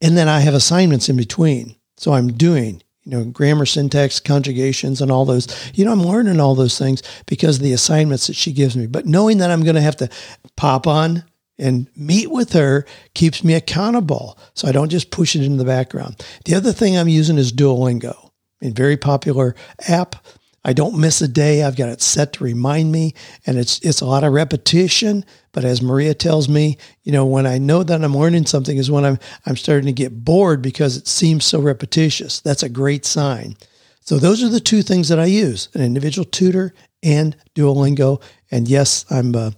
And 0.00 0.16
then 0.16 0.28
I 0.28 0.38
have 0.38 0.54
assignments 0.54 1.08
in 1.08 1.16
between. 1.16 1.74
So 1.96 2.12
I'm 2.12 2.32
doing, 2.32 2.80
you 3.02 3.10
know, 3.10 3.24
grammar, 3.24 3.66
syntax, 3.66 4.20
conjugations, 4.20 5.02
and 5.02 5.10
all 5.10 5.24
those. 5.24 5.48
You 5.74 5.84
know, 5.84 5.90
I'm 5.90 6.04
learning 6.04 6.38
all 6.38 6.54
those 6.54 6.78
things 6.78 7.02
because 7.26 7.56
of 7.56 7.64
the 7.64 7.72
assignments 7.72 8.28
that 8.28 8.36
she 8.36 8.52
gives 8.52 8.76
me. 8.76 8.86
But 8.86 9.06
knowing 9.06 9.38
that 9.38 9.50
I'm 9.50 9.64
going 9.64 9.74
to 9.74 9.80
have 9.80 9.96
to 9.96 10.08
pop 10.54 10.86
on 10.86 11.24
and 11.58 11.88
meet 11.96 12.30
with 12.30 12.52
her 12.52 12.86
keeps 13.14 13.42
me 13.42 13.54
accountable. 13.54 14.38
So 14.54 14.68
I 14.68 14.72
don't 14.72 14.90
just 14.90 15.10
push 15.10 15.34
it 15.34 15.42
in 15.42 15.56
the 15.56 15.64
background. 15.64 16.24
The 16.44 16.54
other 16.54 16.70
thing 16.70 16.96
I'm 16.96 17.08
using 17.08 17.36
is 17.36 17.52
Duolingo, 17.52 18.30
a 18.62 18.70
very 18.70 18.96
popular 18.96 19.56
app 19.88 20.24
I 20.62 20.72
don't 20.72 20.98
miss 20.98 21.22
a 21.22 21.28
day. 21.28 21.62
I've 21.62 21.76
got 21.76 21.88
it 21.88 22.02
set 22.02 22.34
to 22.34 22.44
remind 22.44 22.92
me, 22.92 23.14
and 23.46 23.58
it's 23.58 23.78
it's 23.80 24.00
a 24.00 24.06
lot 24.06 24.24
of 24.24 24.32
repetition. 24.32 25.24
But 25.52 25.64
as 25.64 25.80
Maria 25.80 26.14
tells 26.14 26.48
me, 26.48 26.76
you 27.02 27.12
know, 27.12 27.24
when 27.24 27.46
I 27.46 27.58
know 27.58 27.82
that 27.82 28.04
I'm 28.04 28.16
learning 28.16 28.46
something 28.46 28.76
is 28.76 28.90
when 28.90 29.04
I'm 29.04 29.18
I'm 29.46 29.56
starting 29.56 29.86
to 29.86 29.92
get 29.92 30.24
bored 30.24 30.60
because 30.62 30.96
it 30.96 31.08
seems 31.08 31.44
so 31.44 31.60
repetitious. 31.60 32.40
That's 32.40 32.62
a 32.62 32.68
great 32.68 33.04
sign. 33.06 33.56
So 34.02 34.18
those 34.18 34.42
are 34.42 34.48
the 34.48 34.60
two 34.60 34.82
things 34.82 35.08
that 35.08 35.18
I 35.18 35.26
use: 35.26 35.68
an 35.74 35.80
individual 35.82 36.26
tutor 36.26 36.74
and 37.02 37.36
Duolingo. 37.54 38.20
And 38.50 38.68
yes, 38.68 39.06
I'm 39.10 39.34
uh, 39.34 39.52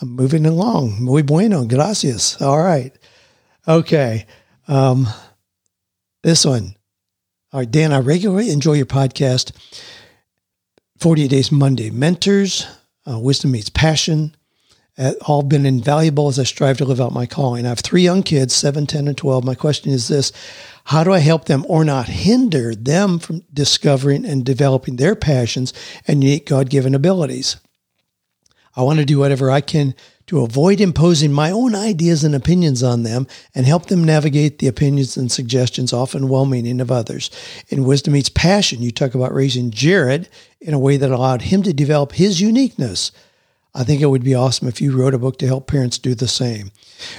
I'm 0.00 0.10
moving 0.10 0.46
along. 0.46 1.02
Muy 1.02 1.22
bueno, 1.22 1.64
gracias. 1.64 2.40
All 2.40 2.62
right, 2.62 2.92
okay. 3.66 4.26
Um, 4.68 5.08
This 6.24 6.46
one. 6.46 6.74
All 7.52 7.60
right, 7.60 7.70
Dan, 7.70 7.92
I 7.92 7.98
regularly 7.98 8.50
enjoy 8.50 8.72
your 8.72 8.86
podcast, 8.86 9.52
48 11.04 11.28
Days 11.28 11.52
Monday. 11.52 11.90
Mentors, 11.90 12.66
uh, 13.06 13.18
Wisdom 13.18 13.50
Meets 13.50 13.68
Passion, 13.68 14.34
uh, 14.96 15.12
all 15.26 15.42
been 15.42 15.66
invaluable 15.66 16.28
as 16.28 16.38
I 16.38 16.44
strive 16.44 16.78
to 16.78 16.86
live 16.86 16.98
out 16.98 17.12
my 17.12 17.26
calling. 17.26 17.66
I 17.66 17.68
have 17.68 17.80
three 17.80 18.00
young 18.00 18.22
kids, 18.22 18.54
7, 18.54 18.86
10, 18.86 19.08
and 19.08 19.14
12. 19.14 19.44
My 19.44 19.54
question 19.54 19.92
is 19.92 20.08
this 20.08 20.32
How 20.84 21.04
do 21.04 21.12
I 21.12 21.18
help 21.18 21.44
them 21.44 21.66
or 21.68 21.84
not 21.84 22.08
hinder 22.08 22.74
them 22.74 23.18
from 23.18 23.42
discovering 23.52 24.24
and 24.24 24.46
developing 24.46 24.96
their 24.96 25.14
passions 25.14 25.74
and 26.08 26.24
unique 26.24 26.46
God 26.46 26.70
given 26.70 26.94
abilities? 26.94 27.58
I 28.74 28.82
want 28.82 28.98
to 28.98 29.04
do 29.04 29.18
whatever 29.18 29.50
I 29.50 29.60
can 29.60 29.94
to 30.26 30.40
avoid 30.40 30.80
imposing 30.80 31.32
my 31.32 31.50
own 31.50 31.74
ideas 31.74 32.24
and 32.24 32.34
opinions 32.34 32.82
on 32.82 33.02
them 33.02 33.26
and 33.54 33.66
help 33.66 33.86
them 33.86 34.04
navigate 34.04 34.58
the 34.58 34.66
opinions 34.66 35.16
and 35.16 35.30
suggestions, 35.30 35.92
often 35.92 36.28
well 36.28 36.46
meaning, 36.46 36.80
of 36.80 36.90
others. 36.90 37.30
In 37.68 37.84
Wisdom 37.84 38.14
Meets 38.14 38.30
Passion, 38.30 38.82
you 38.82 38.90
talk 38.90 39.14
about 39.14 39.34
raising 39.34 39.70
Jared 39.70 40.28
in 40.60 40.72
a 40.72 40.78
way 40.78 40.96
that 40.96 41.10
allowed 41.10 41.42
him 41.42 41.62
to 41.62 41.72
develop 41.72 42.12
his 42.12 42.40
uniqueness. 42.40 43.12
I 43.74 43.84
think 43.84 44.00
it 44.00 44.06
would 44.06 44.24
be 44.24 44.34
awesome 44.34 44.68
if 44.68 44.80
you 44.80 44.96
wrote 44.96 45.14
a 45.14 45.18
book 45.18 45.38
to 45.38 45.46
help 45.46 45.66
parents 45.66 45.98
do 45.98 46.14
the 46.14 46.28
same. 46.28 46.70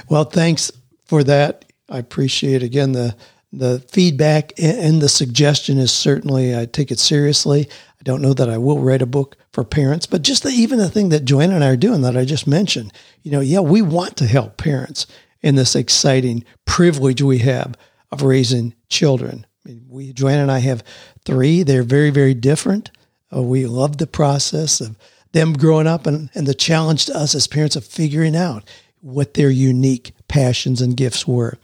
Well, 0.10 0.24
thanks 0.24 0.72
for 1.06 1.24
that. 1.24 1.66
I 1.90 2.00
appreciate 2.00 2.64
again 2.64 2.94
the 2.94 3.16
the 3.54 3.80
feedback 3.90 4.52
and 4.58 5.02
the 5.02 5.08
suggestion 5.08 5.78
is 5.78 5.92
certainly 5.92 6.58
I 6.58 6.66
take 6.66 6.92
it 6.92 7.00
seriously. 7.00 7.70
I 7.70 8.04
don't 8.04 8.22
know 8.22 8.34
that 8.34 8.50
I 8.50 8.58
will 8.58 8.80
write 8.80 9.02
a 9.02 9.06
book 9.06 9.38
for 9.56 9.64
parents, 9.64 10.06
but 10.06 10.22
just 10.22 10.44
the, 10.44 10.50
even 10.50 10.78
the 10.80 10.90
thing 10.90 11.08
that 11.10 11.24
Joanne 11.24 11.54
and 11.54 11.64
I 11.64 11.70
are 11.70 11.78
doing 11.78 12.02
that 12.02 12.18
I 12.18 12.26
just 12.26 12.46
mentioned, 12.46 12.92
you 13.24 13.32
know, 13.32 13.40
yeah, 13.40 13.62
we 13.62 13.82
want 13.82 14.18
to 14.18 14.28
help 14.28 14.58
parents 14.58 15.08
in 15.42 15.56
this 15.56 15.78
exciting 15.78 16.44
privilege 16.66 17.22
we 17.22 17.38
have 17.38 17.78
of 18.12 18.22
raising 18.22 18.76
children. 18.90 19.46
I 19.66 19.70
mean, 19.70 19.86
we, 19.88 20.12
Joanne 20.12 20.40
and 20.40 20.52
I 20.52 20.60
have 20.60 20.84
three. 21.24 21.64
They're 21.64 21.84
very, 21.84 22.10
very 22.10 22.34
different. 22.34 22.92
Uh, 23.34 23.44
we 23.44 23.66
love 23.66 23.98
the 23.98 24.08
process 24.08 24.82
of 24.82 24.98
them 25.32 25.54
growing 25.54 25.88
up 25.88 26.06
and, 26.06 26.30
and 26.36 26.46
the 26.46 26.54
challenge 26.54 27.06
to 27.06 27.18
us 27.18 27.34
as 27.34 27.48
parents 27.48 27.78
of 27.78 27.86
figuring 27.86 28.36
out 28.36 28.70
what 29.00 29.36
their 29.36 29.50
unique 29.50 30.12
passions 30.28 30.82
and 30.82 30.98
gifts 30.98 31.26
were. 31.26 31.58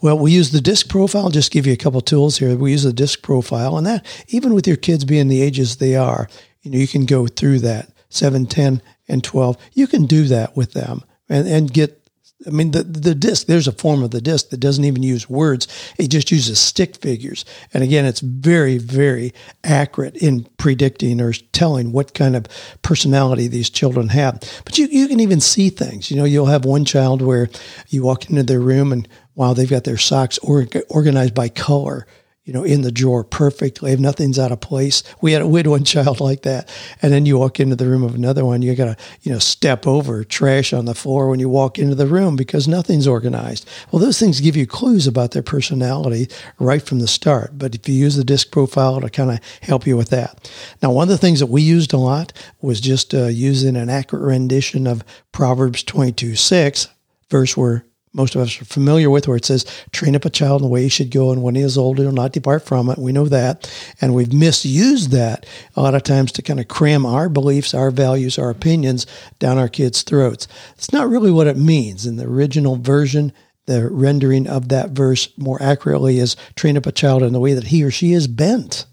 Well, 0.00 0.18
we 0.18 0.32
use 0.32 0.50
the 0.50 0.62
DISC 0.62 0.88
profile. 0.88 1.24
I'll 1.24 1.30
just 1.30 1.52
give 1.52 1.66
you 1.66 1.74
a 1.74 1.76
couple 1.76 2.00
tools 2.00 2.38
here. 2.38 2.56
We 2.56 2.70
use 2.70 2.84
the 2.84 2.92
DISC 2.92 3.20
profile, 3.20 3.76
and 3.76 3.86
that 3.86 4.06
even 4.28 4.54
with 4.54 4.66
your 4.66 4.78
kids 4.78 5.04
being 5.04 5.28
the 5.28 5.42
ages 5.42 5.76
they 5.76 5.94
are, 5.94 6.26
you 6.64 6.70
know, 6.72 6.78
you 6.78 6.88
can 6.88 7.06
go 7.06 7.28
through 7.28 7.60
that 7.60 7.90
7, 8.08 8.46
10, 8.46 8.82
and 9.06 9.22
12. 9.22 9.56
You 9.74 9.86
can 9.86 10.06
do 10.06 10.24
that 10.24 10.56
with 10.56 10.72
them 10.72 11.04
and, 11.28 11.46
and 11.46 11.72
get 11.72 12.00
I 12.46 12.50
mean, 12.50 12.72
the, 12.72 12.82
the 12.82 13.14
DISC, 13.14 13.46
there's 13.46 13.68
a 13.68 13.72
form 13.72 14.02
of 14.02 14.10
the 14.10 14.20
DISC 14.20 14.50
that 14.50 14.60
doesn't 14.60 14.84
even 14.84 15.02
use 15.02 15.30
words. 15.30 15.66
It 15.98 16.08
just 16.08 16.30
uses 16.30 16.58
stick 16.58 16.96
figures. 16.96 17.44
And 17.72 17.82
again, 17.82 18.04
it's 18.04 18.20
very, 18.20 18.78
very 18.78 19.32
accurate 19.62 20.16
in 20.16 20.44
predicting 20.58 21.20
or 21.20 21.32
telling 21.32 21.92
what 21.92 22.12
kind 22.12 22.36
of 22.36 22.46
personality 22.82 23.48
these 23.48 23.70
children 23.70 24.08
have. 24.08 24.42
But 24.64 24.78
you, 24.78 24.86
you 24.86 25.08
can 25.08 25.20
even 25.20 25.40
see 25.40 25.70
things. 25.70 26.10
You 26.10 26.16
know, 26.16 26.24
you'll 26.24 26.46
have 26.46 26.64
one 26.64 26.84
child 26.84 27.22
where 27.22 27.48
you 27.88 28.02
walk 28.02 28.28
into 28.28 28.42
their 28.42 28.60
room 28.60 28.92
and 28.92 29.08
while 29.34 29.54
they've 29.54 29.70
got 29.70 29.84
their 29.84 29.98
socks 29.98 30.38
or, 30.38 30.66
organized 30.90 31.34
by 31.34 31.48
color, 31.48 32.06
you 32.44 32.52
know, 32.52 32.62
in 32.62 32.82
the 32.82 32.92
drawer 32.92 33.24
perfectly. 33.24 33.92
If 33.92 34.00
nothing's 34.00 34.38
out 34.38 34.52
of 34.52 34.60
place, 34.60 35.02
we 35.22 35.32
had 35.32 35.44
we 35.44 35.60
had 35.60 35.66
one 35.66 35.84
child 35.84 36.20
like 36.20 36.42
that, 36.42 36.68
and 37.00 37.12
then 37.12 37.24
you 37.24 37.38
walk 37.38 37.58
into 37.58 37.74
the 37.74 37.88
room 37.88 38.02
of 38.02 38.14
another 38.14 38.44
one, 38.44 38.60
you 38.60 38.74
got 38.74 38.96
to 38.96 39.04
you 39.22 39.32
know 39.32 39.38
step 39.38 39.86
over 39.86 40.24
trash 40.24 40.72
on 40.72 40.84
the 40.84 40.94
floor 40.94 41.28
when 41.28 41.40
you 41.40 41.48
walk 41.48 41.78
into 41.78 41.94
the 41.94 42.06
room 42.06 42.36
because 42.36 42.68
nothing's 42.68 43.06
organized. 43.06 43.68
Well, 43.90 44.00
those 44.00 44.18
things 44.18 44.40
give 44.40 44.56
you 44.56 44.66
clues 44.66 45.06
about 45.06 45.30
their 45.30 45.42
personality 45.42 46.28
right 46.58 46.82
from 46.82 46.98
the 47.00 47.08
start. 47.08 47.58
But 47.58 47.74
if 47.74 47.88
you 47.88 47.94
use 47.94 48.16
the 48.16 48.24
DISC 48.24 48.50
profile 48.50 49.00
to 49.00 49.08
kind 49.08 49.30
of 49.30 49.40
help 49.62 49.86
you 49.86 49.96
with 49.96 50.10
that. 50.10 50.50
Now, 50.82 50.90
one 50.92 51.04
of 51.04 51.08
the 51.08 51.18
things 51.18 51.40
that 51.40 51.46
we 51.46 51.62
used 51.62 51.92
a 51.92 51.98
lot 51.98 52.32
was 52.60 52.80
just 52.80 53.14
uh, 53.14 53.26
using 53.26 53.76
an 53.76 53.88
accurate 53.88 54.22
rendition 54.22 54.86
of 54.86 55.02
Proverbs 55.32 55.82
twenty 55.82 56.12
two 56.12 56.36
six 56.36 56.88
verse 57.30 57.56
where 57.56 57.86
most 58.14 58.34
of 58.34 58.40
us 58.40 58.62
are 58.62 58.64
familiar 58.64 59.10
with, 59.10 59.26
where 59.26 59.36
it 59.36 59.44
says, 59.44 59.66
train 59.92 60.14
up 60.14 60.24
a 60.24 60.30
child 60.30 60.62
in 60.62 60.66
the 60.66 60.72
way 60.72 60.84
he 60.84 60.88
should 60.88 61.10
go, 61.10 61.32
and 61.32 61.42
when 61.42 61.56
he 61.56 61.62
is 61.62 61.76
old, 61.76 61.98
he'll 61.98 62.12
not 62.12 62.32
depart 62.32 62.64
from 62.64 62.88
it. 62.88 62.96
We 62.96 63.12
know 63.12 63.26
that. 63.26 63.70
And 64.00 64.14
we've 64.14 64.32
misused 64.32 65.10
that 65.10 65.44
a 65.74 65.82
lot 65.82 65.94
of 65.94 66.04
times 66.04 66.30
to 66.32 66.42
kind 66.42 66.60
of 66.60 66.68
cram 66.68 67.04
our 67.04 67.28
beliefs, 67.28 67.74
our 67.74 67.90
values, 67.90 68.38
our 68.38 68.50
opinions 68.50 69.06
down 69.38 69.58
our 69.58 69.68
kids' 69.68 70.02
throats. 70.02 70.46
It's 70.76 70.92
not 70.92 71.08
really 71.08 71.32
what 71.32 71.48
it 71.48 71.56
means. 71.56 72.06
In 72.06 72.16
the 72.16 72.26
original 72.26 72.76
version, 72.76 73.32
the 73.66 73.88
rendering 73.90 74.46
of 74.46 74.68
that 74.68 74.90
verse 74.90 75.28
more 75.36 75.60
accurately 75.62 76.18
is 76.18 76.36
train 76.54 76.76
up 76.76 76.86
a 76.86 76.92
child 76.92 77.22
in 77.22 77.32
the 77.32 77.40
way 77.40 77.54
that 77.54 77.68
he 77.68 77.82
or 77.82 77.90
she 77.90 78.12
is 78.12 78.28
bent. 78.28 78.86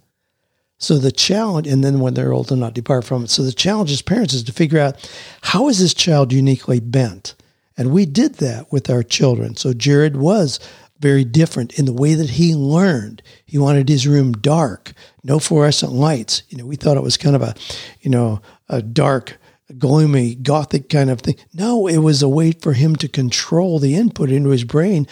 So 0.77 0.97
the 0.97 1.11
challenge, 1.11 1.67
and 1.67 1.83
then 1.83 1.99
when 1.99 2.15
they're 2.15 2.33
old, 2.33 2.47
to 2.47 2.55
not 2.55 2.73
depart 2.73 3.05
from 3.05 3.25
it. 3.25 3.29
So 3.29 3.43
the 3.43 3.51
challenge 3.51 3.91
as 3.91 4.01
parents 4.01 4.33
is 4.33 4.41
to 4.43 4.51
figure 4.51 4.79
out 4.79 5.11
how 5.41 5.69
is 5.69 5.77
this 5.77 5.93
child 5.93 6.33
uniquely 6.33 6.79
bent? 6.79 7.35
And 7.77 7.91
we 7.91 8.05
did 8.05 8.35
that 8.35 8.71
with 8.71 8.89
our 8.89 9.03
children. 9.03 9.55
So 9.55 9.73
Jared 9.73 10.17
was 10.17 10.59
very 10.99 11.23
different 11.23 11.79
in 11.79 11.85
the 11.85 11.93
way 11.93 12.13
that 12.13 12.31
he 12.31 12.53
learned. 12.53 13.23
He 13.45 13.57
wanted 13.57 13.89
his 13.89 14.07
room 14.07 14.33
dark, 14.33 14.93
no 15.23 15.39
fluorescent 15.39 15.91
lights. 15.91 16.43
You 16.49 16.59
know, 16.59 16.65
we 16.65 16.75
thought 16.75 16.97
it 16.97 17.03
was 17.03 17.17
kind 17.17 17.35
of 17.35 17.41
a, 17.41 17.55
you 18.01 18.11
know, 18.11 18.41
a 18.69 18.81
dark, 18.81 19.37
gloomy, 19.77 20.35
gothic 20.35 20.89
kind 20.89 21.09
of 21.09 21.21
thing. 21.21 21.37
No, 21.53 21.87
it 21.87 21.99
was 21.99 22.21
a 22.21 22.29
way 22.29 22.51
for 22.51 22.73
him 22.73 22.95
to 22.97 23.07
control 23.07 23.79
the 23.79 23.95
input 23.95 24.29
into 24.29 24.49
his 24.49 24.63
brain 24.63 25.07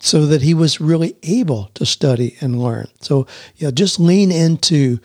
so 0.00 0.26
that 0.26 0.42
he 0.42 0.54
was 0.54 0.80
really 0.80 1.16
able 1.22 1.70
to 1.74 1.86
study 1.86 2.36
and 2.40 2.62
learn. 2.62 2.88
So, 3.00 3.26
you 3.56 3.66
know, 3.66 3.70
just 3.70 4.00
lean 4.00 4.30
into 4.30 4.98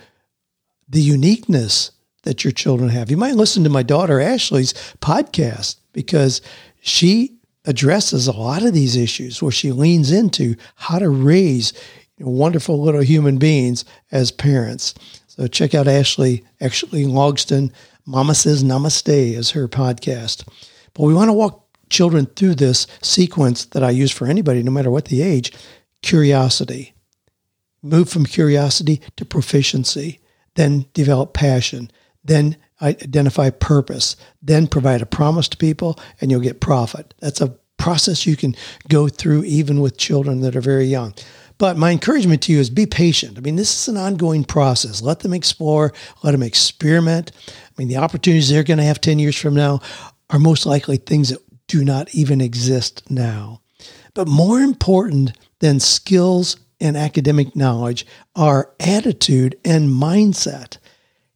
the 0.87 1.01
uniqueness 1.01 1.91
that 2.23 2.43
your 2.43 2.51
children 2.51 2.89
have. 2.89 3.11
You 3.11 3.17
might 3.17 3.35
listen 3.35 3.63
to 3.63 3.69
my 3.69 3.83
daughter 3.83 4.19
Ashley's 4.19 4.73
podcast 4.99 5.77
because 5.93 6.41
she 6.85 7.35
addresses 7.65 8.27
a 8.27 8.31
lot 8.31 8.63
of 8.63 8.71
these 8.71 8.95
issues 8.95 9.41
where 9.41 9.51
she 9.51 9.71
leans 9.71 10.11
into 10.11 10.55
how 10.75 10.99
to 10.99 11.09
raise 11.09 11.73
wonderful 12.19 12.79
little 12.79 13.01
human 13.01 13.37
beings 13.37 13.83
as 14.11 14.31
parents. 14.31 14.93
So 15.25 15.47
check 15.47 15.73
out 15.73 15.87
Ashley, 15.87 16.45
Ashley 16.61 17.05
Logsdon. 17.05 17.71
Mama 18.05 18.35
Says 18.35 18.63
Namaste 18.63 19.33
is 19.33 19.49
her 19.51 19.67
podcast. 19.67 20.47
But 20.93 21.03
we 21.03 21.15
want 21.15 21.29
to 21.29 21.33
walk 21.33 21.67
children 21.89 22.27
through 22.27 22.55
this 22.55 22.85
sequence 23.01 23.65
that 23.65 23.83
I 23.83 23.89
use 23.89 24.11
for 24.11 24.27
anybody, 24.27 24.61
no 24.61 24.71
matter 24.71 24.91
what 24.91 25.05
the 25.05 25.23
age 25.23 25.51
curiosity. 26.03 26.93
Move 27.81 28.09
from 28.09 28.27
curiosity 28.27 29.01
to 29.15 29.25
proficiency, 29.25 30.19
then 30.53 30.85
develop 30.93 31.33
passion, 31.33 31.89
then 32.23 32.57
identify 32.85 33.49
purpose, 33.49 34.15
then 34.41 34.67
provide 34.67 35.01
a 35.01 35.05
promise 35.05 35.47
to 35.49 35.57
people, 35.57 35.99
and 36.21 36.31
you'll 36.31 36.41
get 36.41 36.61
profit. 36.61 37.13
That's 37.19 37.41
a 37.41 37.55
process 37.77 38.25
you 38.25 38.35
can 38.35 38.55
go 38.87 39.07
through 39.07 39.43
even 39.43 39.81
with 39.81 39.97
children 39.97 40.41
that 40.41 40.55
are 40.55 40.61
very 40.61 40.85
young. 40.85 41.13
But 41.57 41.77
my 41.77 41.91
encouragement 41.91 42.41
to 42.43 42.51
you 42.51 42.59
is 42.59 42.69
be 42.69 42.85
patient. 42.85 43.37
I 43.37 43.41
mean, 43.41 43.55
this 43.55 43.73
is 43.73 43.87
an 43.87 43.97
ongoing 43.97 44.43
process. 44.43 45.01
Let 45.01 45.21
them 45.21 45.33
explore, 45.33 45.93
let 46.21 46.31
them 46.31 46.43
experiment. 46.43 47.31
I 47.47 47.71
mean, 47.77 47.87
the 47.87 47.97
opportunities 47.97 48.49
they're 48.49 48.63
going 48.63 48.77
to 48.77 48.83
have 48.83 48.99
10 48.99 49.19
years 49.19 49.37
from 49.37 49.55
now 49.55 49.79
are 50.29 50.39
most 50.39 50.65
likely 50.65 50.97
things 50.97 51.29
that 51.29 51.39
do 51.67 51.83
not 51.85 52.13
even 52.13 52.41
exist 52.41 53.09
now. 53.09 53.61
But 54.13 54.27
more 54.27 54.59
important 54.59 55.33
than 55.59 55.79
skills 55.79 56.57
and 56.79 56.97
academic 56.97 57.55
knowledge 57.55 58.05
are 58.35 58.71
attitude 58.79 59.57
and 59.63 59.89
mindset 59.89 60.77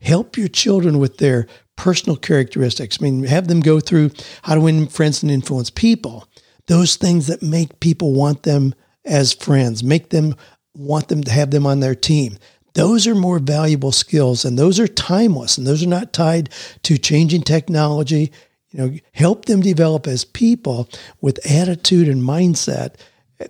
help 0.01 0.37
your 0.37 0.47
children 0.47 0.99
with 0.99 1.17
their 1.17 1.47
personal 1.75 2.17
characteristics. 2.17 2.97
I 2.99 3.03
mean, 3.03 3.23
have 3.23 3.47
them 3.47 3.61
go 3.61 3.79
through 3.79 4.11
how 4.43 4.55
to 4.55 4.61
win 4.61 4.87
friends 4.87 5.23
and 5.23 5.31
influence 5.31 5.69
people. 5.69 6.27
Those 6.67 6.95
things 6.95 7.27
that 7.27 7.41
make 7.41 7.79
people 7.79 8.13
want 8.13 8.43
them 8.43 8.75
as 9.05 9.33
friends, 9.33 9.83
make 9.83 10.09
them 10.09 10.35
want 10.75 11.07
them 11.07 11.23
to 11.23 11.31
have 11.31 11.51
them 11.51 11.65
on 11.65 11.79
their 11.79 11.95
team. 11.95 12.37
Those 12.73 13.07
are 13.07 13.15
more 13.15 13.39
valuable 13.39 13.91
skills 13.91 14.45
and 14.45 14.57
those 14.57 14.79
are 14.79 14.87
timeless 14.87 15.57
and 15.57 15.65
those 15.65 15.83
are 15.83 15.87
not 15.87 16.13
tied 16.13 16.49
to 16.83 16.97
changing 16.97 17.41
technology. 17.41 18.31
You 18.71 18.79
know, 18.79 18.97
help 19.13 19.45
them 19.45 19.61
develop 19.61 20.05
as 20.05 20.23
people 20.23 20.87
with 21.21 21.49
attitude 21.49 22.07
and 22.07 22.21
mindset 22.21 22.95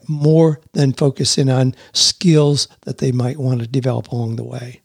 more 0.08 0.62
than 0.74 0.94
focusing 0.94 1.50
on 1.50 1.75
skills 1.94 2.68
that 2.82 3.00
they 3.00 3.12
might 3.12 3.38
want 3.38 3.60
to 3.60 3.68
develop 3.68 4.10
along 4.10 4.36
the 4.36 4.44
way. 4.44 4.82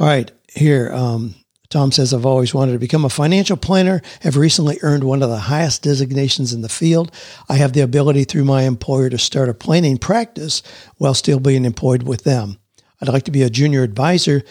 All 0.00 0.06
right, 0.06 0.32
here, 0.48 0.90
um, 0.94 1.34
Tom 1.68 1.92
says, 1.92 2.14
I've 2.14 2.24
always 2.24 2.54
wanted 2.54 2.72
to 2.72 2.78
become 2.78 3.04
a 3.04 3.10
financial 3.10 3.58
planner, 3.58 4.00
have 4.22 4.38
recently 4.38 4.78
earned 4.80 5.04
one 5.04 5.22
of 5.22 5.28
the 5.28 5.36
highest 5.36 5.82
designations 5.82 6.54
in 6.54 6.62
the 6.62 6.70
field. 6.70 7.12
I 7.50 7.56
have 7.56 7.74
the 7.74 7.82
ability 7.82 8.24
through 8.24 8.44
my 8.44 8.62
employer 8.62 9.10
to 9.10 9.18
start 9.18 9.50
a 9.50 9.54
planning 9.54 9.98
practice 9.98 10.62
while 10.96 11.12
still 11.12 11.38
being 11.38 11.66
employed 11.66 12.04
with 12.04 12.24
them. 12.24 12.58
I'd 13.02 13.10
like 13.10 13.24
to 13.24 13.30
be 13.30 13.42
a 13.42 13.50
junior 13.50 13.82
advisor 13.82 14.42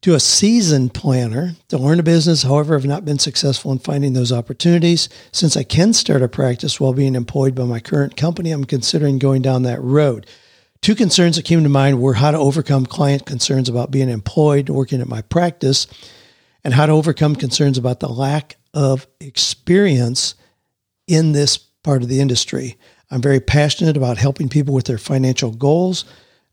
to 0.00 0.14
a 0.14 0.20
seasoned 0.20 0.94
planner 0.94 1.56
to 1.68 1.76
learn 1.76 2.00
a 2.00 2.02
business. 2.02 2.42
However, 2.42 2.74
I've 2.74 2.86
not 2.86 3.04
been 3.04 3.18
successful 3.18 3.70
in 3.70 3.80
finding 3.80 4.14
those 4.14 4.32
opportunities. 4.32 5.10
Since 5.30 5.58
I 5.58 5.64
can 5.64 5.92
start 5.92 6.22
a 6.22 6.28
practice 6.28 6.80
while 6.80 6.94
being 6.94 7.16
employed 7.16 7.54
by 7.54 7.64
my 7.64 7.80
current 7.80 8.16
company, 8.16 8.50
I'm 8.50 8.64
considering 8.64 9.18
going 9.18 9.42
down 9.42 9.64
that 9.64 9.82
road. 9.82 10.26
Two 10.84 10.94
concerns 10.94 11.36
that 11.36 11.44
came 11.44 11.62
to 11.62 11.68
mind 11.68 12.00
were 12.00 12.14
how 12.14 12.30
to 12.30 12.38
overcome 12.38 12.84
client 12.84 13.24
concerns 13.24 13.68
about 13.68 13.90
being 13.90 14.08
employed, 14.08 14.68
working 14.68 15.00
at 15.00 15.08
my 15.08 15.22
practice, 15.22 15.86
and 16.62 16.74
how 16.74 16.86
to 16.86 16.92
overcome 16.92 17.34
concerns 17.34 17.78
about 17.78 18.00
the 18.00 18.08
lack 18.08 18.56
of 18.72 19.06
experience 19.18 20.34
in 21.06 21.32
this 21.32 21.56
part 21.56 22.02
of 22.02 22.08
the 22.08 22.20
industry. 22.20 22.76
I'm 23.10 23.22
very 23.22 23.40
passionate 23.40 23.96
about 23.96 24.18
helping 24.18 24.48
people 24.48 24.74
with 24.74 24.84
their 24.84 24.98
financial 24.98 25.50
goals 25.50 26.04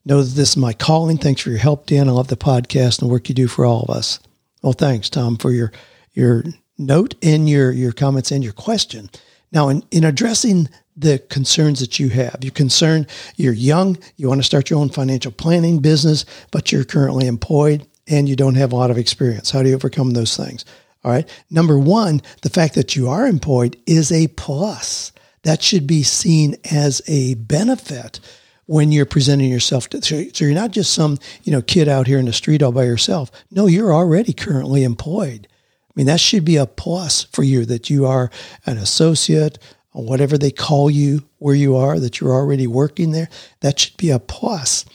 Know 0.03 0.23
that 0.23 0.35
this 0.35 0.51
is 0.51 0.57
my 0.57 0.73
calling. 0.73 1.17
Thanks 1.17 1.41
for 1.41 1.51
your 1.51 1.59
help, 1.59 1.85
Dan. 1.85 2.09
I 2.09 2.11
love 2.11 2.27
the 2.27 2.35
podcast 2.35 3.00
and 3.00 3.07
the 3.07 3.11
work 3.11 3.29
you 3.29 3.35
do 3.35 3.47
for 3.47 3.65
all 3.65 3.83
of 3.83 3.95
us. 3.95 4.19
Well, 4.63 4.73
thanks, 4.73 5.09
Tom, 5.09 5.38
for 5.38 5.51
your 5.51 5.71
your 6.13 6.43
note 6.77 7.13
and 7.21 7.47
your 7.47 7.71
your 7.71 7.91
comments 7.91 8.31
and 8.31 8.43
your 8.43 8.53
question. 8.53 9.11
Now, 9.51 9.69
in, 9.69 9.83
in 9.91 10.03
addressing 10.03 10.69
the 10.95 11.19
concerns 11.29 11.79
that 11.79 12.00
you 12.00 12.10
have, 12.10 12.38
you're 12.41 12.51
concerned, 12.51 13.07
you're 13.36 13.53
young, 13.53 13.98
you 14.17 14.27
want 14.27 14.39
to 14.39 14.45
start 14.45 14.69
your 14.69 14.79
own 14.79 14.89
financial 14.89 15.31
planning 15.31 15.79
business, 15.79 16.25
but 16.51 16.71
you're 16.71 16.83
currently 16.83 17.27
employed 17.27 17.88
and 18.07 18.27
you 18.27 18.36
don't 18.36 18.55
have 18.55 18.71
a 18.71 18.75
lot 18.75 18.91
of 18.91 18.98
experience. 18.98 19.51
How 19.51 19.63
do 19.63 19.69
you 19.69 19.75
overcome 19.75 20.12
those 20.12 20.36
things? 20.36 20.65
All 21.03 21.12
right. 21.12 21.27
Number 21.50 21.79
one, 21.79 22.21
the 22.41 22.50
fact 22.50 22.75
that 22.75 22.95
you 22.95 23.10
are 23.10 23.25
employed 23.25 23.77
is 23.88 24.12
a 24.12 24.27
plus. 24.27 25.12
That 25.43 25.63
should 25.63 25.88
be 25.88 26.03
seen 26.03 26.55
as 26.69 27.01
a 27.07 27.33
benefit 27.36 28.19
when 28.67 28.91
you're 28.91 29.05
presenting 29.05 29.51
yourself 29.51 29.89
to 29.89 30.01
so, 30.01 30.24
so 30.33 30.45
you're 30.45 30.53
not 30.53 30.71
just 30.71 30.93
some 30.93 31.17
you 31.43 31.51
know 31.51 31.62
kid 31.62 31.89
out 31.89 32.07
here 32.07 32.19
in 32.19 32.25
the 32.25 32.31
street 32.31 32.63
all 32.63 32.71
by 32.71 32.86
yourself 32.86 33.29
no 33.51 33.65
you're 33.65 33.93
already 33.93 34.31
currently 34.31 34.86
employed 34.86 35.45
i 35.89 35.91
mean 35.95 36.05
that 36.05 36.21
should 36.21 36.45
be 36.45 36.55
a 36.55 36.65
plus 36.65 37.24
for 37.24 37.43
you 37.43 37.65
that 37.65 37.89
you 37.89 38.05
are 38.05 38.31
an 38.65 38.77
associate 38.77 39.57
or 39.93 40.03
whatever 40.05 40.38
they 40.38 40.51
call 40.51 40.89
you 40.89 41.24
where 41.39 41.55
you 41.55 41.75
are 41.75 42.00
that 42.00 42.19
you're 42.19 42.33
already 42.33 42.67
working 42.67 43.12
there 43.12 43.29
that 43.62 43.79
should 43.79 43.98
be 43.98 44.10
a 44.10 44.19
plus 44.19 44.86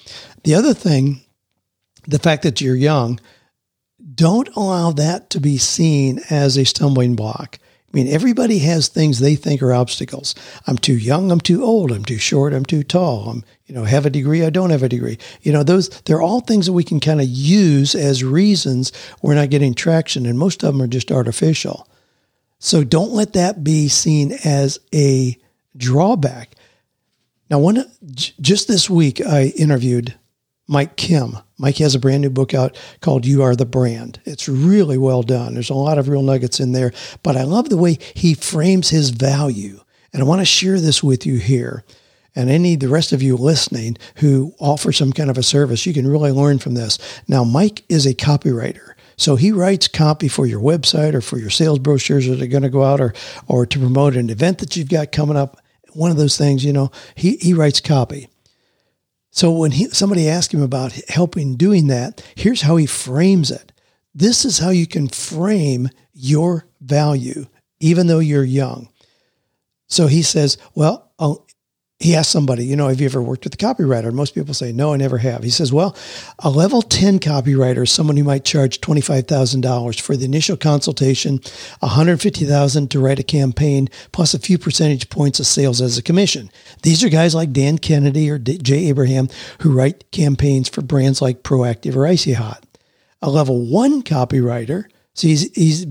the 0.45 0.55
other 0.55 0.75
thing 0.75 1.21
the 2.07 2.19
fact 2.19 2.43
that 2.43 2.61
you're 2.61 2.77
young 2.77 3.19
don't 4.15 4.49
allow 4.57 4.93
that 4.93 5.29
to 5.31 5.41
be 5.41 5.59
seen 5.59 6.21
as 6.31 6.57
a 6.57 6.65
stumbling 6.65 7.17
block 7.17 7.59
I 7.97 7.97
mean, 7.97 8.09
everybody 8.09 8.59
has 8.59 8.89
things 8.89 9.21
they 9.21 9.37
think 9.37 9.63
are 9.63 9.73
obstacles. 9.73 10.35
I'm 10.67 10.77
too 10.77 10.97
young. 10.99 11.31
I'm 11.31 11.41
too 11.41 11.65
old. 11.65 11.93
I'm 11.93 12.05
too 12.05 12.19
short. 12.19 12.53
I'm 12.53 12.65
too 12.65 12.83
tall. 12.83 13.31
I'm, 13.31 13.45
you 13.65 13.75
know, 13.75 13.85
have 13.85 14.05
a 14.05 14.11
degree. 14.11 14.45
I 14.45 14.51
don't 14.51 14.69
have 14.69 14.83
a 14.83 14.89
degree. 14.89 15.19
You 15.41 15.53
know, 15.53 15.63
those, 15.63 15.89
they're 16.03 16.21
all 16.21 16.41
things 16.41 16.67
that 16.67 16.75
we 16.75 16.85
can 16.85 17.01
kind 17.01 17.21
of 17.21 17.27
use 17.27 17.95
as 17.95 18.25
reasons 18.25 18.93
we're 19.23 19.35
not 19.35 19.51
getting 19.51 19.73
traction. 19.73 20.27
And 20.27 20.39
most 20.39 20.63
of 20.63 20.75
them 20.75 20.83
are 20.83 20.89
just 20.89 21.11
artificial. 21.11 21.89
So 22.59 22.85
don't 22.85 23.13
let 23.13 23.35
that 23.35 23.63
be 23.63 23.89
seen 23.89 24.33
as 24.45 24.79
a 24.95 25.37
drawback. 25.77 26.55
Now, 27.51 27.59
one, 27.59 27.85
just 28.05 28.67
this 28.67 28.91
week, 28.91 29.21
I 29.25 29.53
interviewed 29.57 30.15
Mike 30.67 30.97
Kim. 30.97 31.39
Mike 31.59 31.77
has 31.79 31.95
a 31.95 32.01
brand 32.01 32.23
new 32.23 32.31
book 32.31 32.55
out 32.55 32.77
called 33.01 33.25
You 33.25 33.43
Are 33.43 33.55
the 33.55 33.65
Brand. 33.65 34.21
It's 34.25 34.49
really 34.49 34.99
well 34.99 35.23
done. 35.23 35.55
There's 35.55 35.71
a 35.71 35.75
lot 35.75 35.99
of 35.99 36.09
real 36.09 36.23
nuggets 36.23 36.59
in 36.59 36.73
there, 36.73 36.93
but 37.23 37.37
I 37.37 37.45
love 37.45 37.69
the 37.69 37.77
way 37.77 37.99
he 38.15 38.35
frames 38.35 38.91
his 38.91 39.11
value. 39.11 39.81
And 40.13 40.23
I 40.23 40.27
want 40.27 40.41
to 40.41 40.47
share 40.47 40.81
this 40.81 41.03
with 41.03 41.25
you 41.25 41.39
here. 41.39 41.85
And 42.35 42.51
any 42.51 42.77
the 42.77 42.89
rest 42.89 43.13
of 43.13 43.23
you 43.23 43.37
listening 43.37 43.97
who 44.17 44.55
offer 44.59 44.93
some 44.93 45.13
kind 45.13 45.31
of 45.31 45.39
a 45.39 45.43
service, 45.43 45.87
you 45.87 45.95
can 45.95 46.07
really 46.07 46.33
learn 46.33 46.59
from 46.59 46.75
this. 46.75 46.99
Now, 47.29 47.45
Mike 47.45 47.85
is 47.89 48.05
a 48.07 48.15
copywriter. 48.15 48.93
So 49.17 49.37
he 49.37 49.51
writes 49.51 49.89
copy 49.89 50.29
for 50.29 50.47
your 50.47 50.61
website 50.61 51.15
or 51.15 51.21
for 51.21 51.39
your 51.39 51.51
sales 51.51 51.79
brochures 51.79 52.29
that 52.29 52.43
are 52.43 52.47
going 52.47 52.63
to 52.63 52.69
go 52.69 52.85
out 52.85 53.01
or 53.01 53.15
or 53.49 53.67
to 53.67 53.79
promote 53.79 54.17
an 54.17 54.31
event 54.31 54.59
that 54.59 54.77
you've 54.77 54.91
got 54.91 55.13
coming 55.13 55.37
up. 55.37 55.61
One 55.93 56.11
of 56.11 56.19
those 56.19 56.37
things, 56.37 56.65
you 56.65 56.73
know, 56.73 56.91
he, 57.15 57.37
he 57.37 57.55
writes 57.55 57.81
copy. 57.81 58.29
So 59.31 59.51
when 59.51 59.73
he, 59.73 59.89
somebody 59.91 60.29
asked 60.29 60.53
him 60.53 60.63
about 60.63 60.93
helping 61.09 61.57
doing 61.57 61.89
that, 61.89 62.23
here's 62.35 62.63
how 62.63 62.77
he 62.77 62.87
frames 62.87 63.51
it. 63.51 63.73
This 64.15 64.45
is 64.45 64.59
how 64.59 64.71
you 64.71 64.87
can 64.87 65.09
frame 65.09 65.91
your 66.15 66.67
value, 66.81 67.47
even 67.81 68.07
though 68.07 68.19
you're 68.19 68.45
young. 68.45 68.89
So 69.89 70.07
he 70.07 70.23
says, 70.23 70.57
well, 70.75 71.13
he 71.99 72.15
asked 72.15 72.31
somebody, 72.31 72.67
you 72.67 72.77
know, 72.77 72.89
have 72.89 73.01
you 73.01 73.07
ever 73.07 73.23
worked 73.23 73.45
with 73.45 73.55
a 73.55 73.57
copywriter? 73.57 74.13
Most 74.13 74.35
people 74.35 74.53
say, 74.53 74.71
no, 74.71 74.93
I 74.93 74.99
never 74.99 75.17
have. 75.17 75.43
He 75.43 75.51
says, 75.51 75.73
well, 75.73 75.97
a 76.41 76.51
level 76.51 76.83
10 76.83 77.21
copywriter 77.21 77.85
is 77.85 77.91
someone 77.91 78.19
who 78.19 78.25
might 78.25 78.45
charge 78.45 78.83
$25,000 78.83 80.01
for 80.01 80.15
the 80.15 80.27
initial 80.27 80.59
consultation, 80.59 81.39
$150,000 81.83 82.91
to 82.91 83.01
write 83.01 83.19
a 83.19 83.23
campaign, 83.23 83.89
plus 84.13 84.35
a 84.35 84.39
few 84.39 84.59
percentage 84.59 85.09
points 85.09 85.41
of 85.41 85.47
sales 85.47 85.81
as 85.81 85.97
a 85.97 86.03
commission. 86.03 86.51
These 86.83 87.03
are 87.03 87.09
guys 87.09 87.35
like 87.35 87.53
Dan 87.53 87.79
Kennedy 87.79 88.31
or 88.31 88.39
Jay 88.39 88.89
Abraham 88.89 89.29
who 89.61 89.73
write 89.73 90.11
campaigns 90.11 90.69
for 90.69 90.83
brands 90.83 91.23
like 91.23 91.43
Proactiv 91.43 91.97
or 91.97 92.07
Icy 92.07 92.35
Hot. 92.35 92.63
A 93.23 93.31
level 93.31 93.71
one 93.71 94.03
copywriter, 94.03 94.85
so 95.15 95.29
he's, 95.29 95.51
he's 95.55 95.87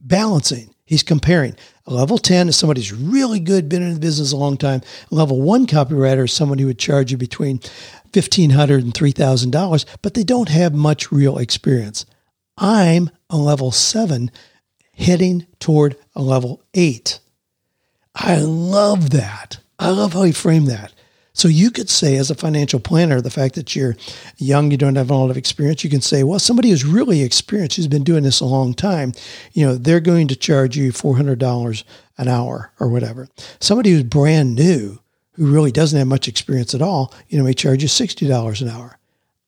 balancing. 0.00 0.72
He's 0.90 1.04
comparing. 1.04 1.54
A 1.86 1.94
level 1.94 2.18
10 2.18 2.48
is 2.48 2.56
somebody 2.56 2.80
who's 2.80 2.92
really 2.92 3.38
good, 3.38 3.68
been 3.68 3.80
in 3.80 3.94
the 3.94 4.00
business 4.00 4.32
a 4.32 4.36
long 4.36 4.56
time. 4.56 4.80
Level 5.12 5.40
one 5.40 5.68
copywriter 5.68 6.24
is 6.24 6.32
someone 6.32 6.58
who 6.58 6.66
would 6.66 6.80
charge 6.80 7.12
you 7.12 7.16
between 7.16 7.60
$1,500 8.10 8.82
and 8.82 8.92
$3,000, 8.92 9.84
but 10.02 10.14
they 10.14 10.24
don't 10.24 10.48
have 10.48 10.74
much 10.74 11.12
real 11.12 11.38
experience. 11.38 12.06
I'm 12.58 13.08
a 13.30 13.36
level 13.36 13.70
seven 13.70 14.32
heading 14.96 15.46
toward 15.60 15.94
a 16.16 16.22
level 16.22 16.60
eight. 16.74 17.20
I 18.12 18.38
love 18.40 19.10
that. 19.10 19.60
I 19.78 19.90
love 19.90 20.14
how 20.14 20.24
he 20.24 20.32
framed 20.32 20.66
that. 20.66 20.92
So 21.40 21.48
you 21.48 21.70
could 21.70 21.88
say, 21.88 22.16
as 22.16 22.30
a 22.30 22.34
financial 22.34 22.80
planner, 22.80 23.22
the 23.22 23.30
fact 23.30 23.54
that 23.54 23.74
you're 23.74 23.96
young, 24.36 24.70
you 24.70 24.76
don't 24.76 24.96
have 24.96 25.10
a 25.10 25.14
lot 25.14 25.30
of 25.30 25.38
experience, 25.38 25.82
you 25.82 25.88
can 25.88 26.02
say, 26.02 26.22
well, 26.22 26.38
somebody 26.38 26.68
who's 26.68 26.84
really 26.84 27.22
experienced, 27.22 27.76
who's 27.76 27.88
been 27.88 28.04
doing 28.04 28.24
this 28.24 28.40
a 28.40 28.44
long 28.44 28.74
time, 28.74 29.14
you 29.54 29.64
know, 29.64 29.74
they're 29.74 30.00
going 30.00 30.28
to 30.28 30.36
charge 30.36 30.76
you 30.76 30.92
$400 30.92 31.84
an 32.18 32.28
hour 32.28 32.72
or 32.78 32.88
whatever. 32.88 33.26
Somebody 33.58 33.92
who's 33.92 34.02
brand 34.02 34.54
new, 34.54 34.98
who 35.32 35.50
really 35.50 35.72
doesn't 35.72 35.98
have 35.98 36.06
much 36.06 36.28
experience 36.28 36.74
at 36.74 36.82
all, 36.82 37.14
you 37.30 37.38
know, 37.38 37.44
may 37.44 37.54
charge 37.54 37.82
you 37.82 37.88
$60 37.88 38.60
an 38.60 38.68
hour. 38.68 38.98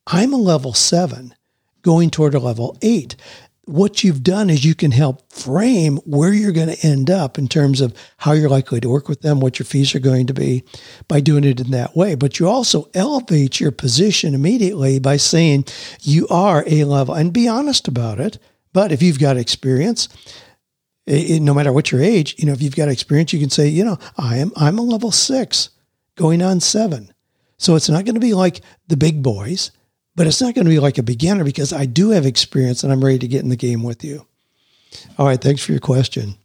I'm 0.07 0.33
a 0.33 0.38
level 0.38 0.72
seven 0.72 1.35
going 1.83 2.09
toward 2.09 2.33
a 2.35 2.38
level 2.38 2.78
eight 2.81 3.16
what 3.64 4.03
you've 4.03 4.25
done 4.25 4.51
is 4.51 4.64
you 4.64 4.75
can 4.75 4.90
help 4.90 5.33
frame 5.33 5.98
where 5.98 6.33
you're 6.33 6.53
going 6.53 6.68
to 6.68 6.87
end 6.87 7.11
up 7.11 7.38
in 7.38 7.46
terms 7.46 7.81
of 7.81 7.94
how 8.16 8.33
you're 8.33 8.48
likely 8.48 8.81
to 8.81 8.88
work 8.88 9.09
with 9.09 9.22
them, 9.22 9.38
what 9.38 9.59
your 9.59 9.66
fees 9.66 9.94
are 9.94 10.01
going 10.01 10.27
to 10.27 10.35
be 10.35 10.64
by 11.07 11.20
doing 11.20 11.44
it 11.44 11.61
in 11.61 11.70
that 11.70 11.96
way. 11.96 12.16
But 12.16 12.40
you 12.40 12.48
also 12.48 12.90
elevate 12.92 13.61
your 13.61 13.70
position 13.70 14.35
immediately 14.35 14.98
by 14.98 15.16
saying 15.16 15.66
you 16.01 16.27
are 16.29 16.64
a 16.66 16.85
level 16.85 17.14
and 17.14 17.33
be 17.33 17.46
honest 17.46 17.87
about 17.87 18.18
it. 18.18 18.38
But 18.72 18.90
if 18.90 19.01
you've 19.01 19.20
got 19.20 19.37
experience, 19.37 20.09
it, 21.07 21.40
no 21.40 21.55
matter 21.55 21.72
what 21.72 21.92
your 21.92 22.03
age, 22.03 22.35
you 22.38 22.46
know, 22.46 22.53
if 22.53 22.62
you've 22.62 22.77
got 22.77 22.88
experience, 22.88 23.33
you 23.33 23.40
can 23.40 23.51
say, 23.51 23.68
you 23.68 23.85
know, 23.85 23.98
I 24.16 24.38
am, 24.38 24.51
I'm 24.57 24.79
a 24.79 24.83
level 24.83 25.12
six 25.12 25.70
going 26.16 26.42
on 26.42 26.59
seven. 26.59 27.12
So 27.59 27.77
it's 27.77 27.88
not 27.88 28.05
going 28.05 28.14
to 28.14 28.20
be 28.20 28.35
like 28.35 28.61
the 28.88 28.96
big 28.96 29.22
boys 29.22 29.70
but 30.14 30.27
it's 30.27 30.40
not 30.40 30.55
going 30.55 30.64
to 30.64 30.70
be 30.70 30.79
like 30.79 30.98
a 30.98 31.03
beginner 31.03 31.44
because 31.44 31.72
I 31.72 31.87
do 31.87 32.11
have 32.11 32.27
experience 32.27 32.83
and 32.83 32.92
I'm 32.92 33.05
ready 33.05 33.18
to 33.20 33.29
get 33.29 33.42
in 33.42 33.48
the 33.48 33.57
game 33.57 33.83
with 33.83 34.05
you. 34.05 34.27
All 35.18 35.27
right. 35.27 35.40
Thanks 35.40 35.64
for 35.64 35.72
your 35.72 35.81
question. 35.81 36.37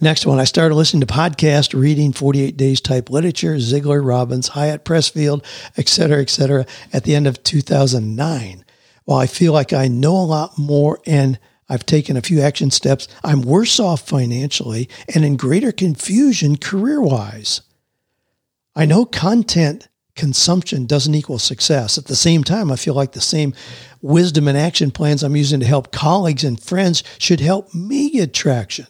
Next 0.00 0.26
one, 0.26 0.38
I 0.38 0.44
started 0.44 0.76
listening 0.76 1.00
to 1.00 1.12
podcast, 1.12 1.78
reading 1.78 2.12
48 2.12 2.56
days 2.56 2.80
type 2.80 3.10
literature, 3.10 3.56
Ziglar, 3.56 4.06
Robbins, 4.06 4.48
Hyatt, 4.48 4.84
Pressfield, 4.84 5.44
et 5.76 5.88
cetera, 5.88 6.22
et 6.22 6.30
cetera, 6.30 6.66
at 6.92 7.02
the 7.02 7.16
end 7.16 7.26
of 7.26 7.42
2009. 7.42 8.64
While 9.04 9.18
I 9.18 9.26
feel 9.26 9.52
like 9.52 9.72
I 9.72 9.88
know 9.88 10.16
a 10.16 10.22
lot 10.22 10.56
more 10.56 11.00
and 11.04 11.38
I've 11.68 11.86
taken 11.86 12.16
a 12.16 12.22
few 12.22 12.40
action 12.40 12.70
steps, 12.70 13.08
I'm 13.24 13.42
worse 13.42 13.80
off 13.80 14.06
financially 14.06 14.88
and 15.12 15.24
in 15.24 15.36
greater 15.36 15.72
confusion 15.72 16.56
career 16.56 17.00
wise. 17.00 17.62
I 18.76 18.84
know 18.84 19.04
content 19.04 19.88
consumption 20.16 20.86
doesn't 20.86 21.14
equal 21.14 21.38
success. 21.38 21.98
At 21.98 22.06
the 22.06 22.16
same 22.16 22.42
time, 22.42 22.72
I 22.72 22.76
feel 22.76 22.94
like 22.94 23.12
the 23.12 23.20
same 23.20 23.54
wisdom 24.02 24.48
and 24.48 24.58
action 24.58 24.90
plans 24.90 25.22
I'm 25.22 25.36
using 25.36 25.60
to 25.60 25.66
help 25.66 25.92
colleagues 25.92 26.44
and 26.44 26.60
friends 26.60 27.04
should 27.18 27.40
help 27.40 27.74
me 27.74 28.10
get 28.10 28.34
traction 28.34 28.86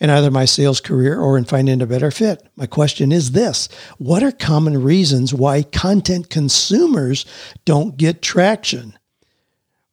in 0.00 0.08
either 0.08 0.30
my 0.30 0.46
sales 0.46 0.80
career 0.80 1.20
or 1.20 1.36
in 1.36 1.44
finding 1.44 1.82
a 1.82 1.86
better 1.86 2.10
fit. 2.10 2.46
My 2.56 2.66
question 2.66 3.12
is 3.12 3.32
this 3.32 3.68
What 3.98 4.22
are 4.22 4.32
common 4.32 4.82
reasons 4.82 5.34
why 5.34 5.62
content 5.62 6.30
consumers 6.30 7.26
don't 7.64 7.96
get 7.96 8.22
traction? 8.22 8.98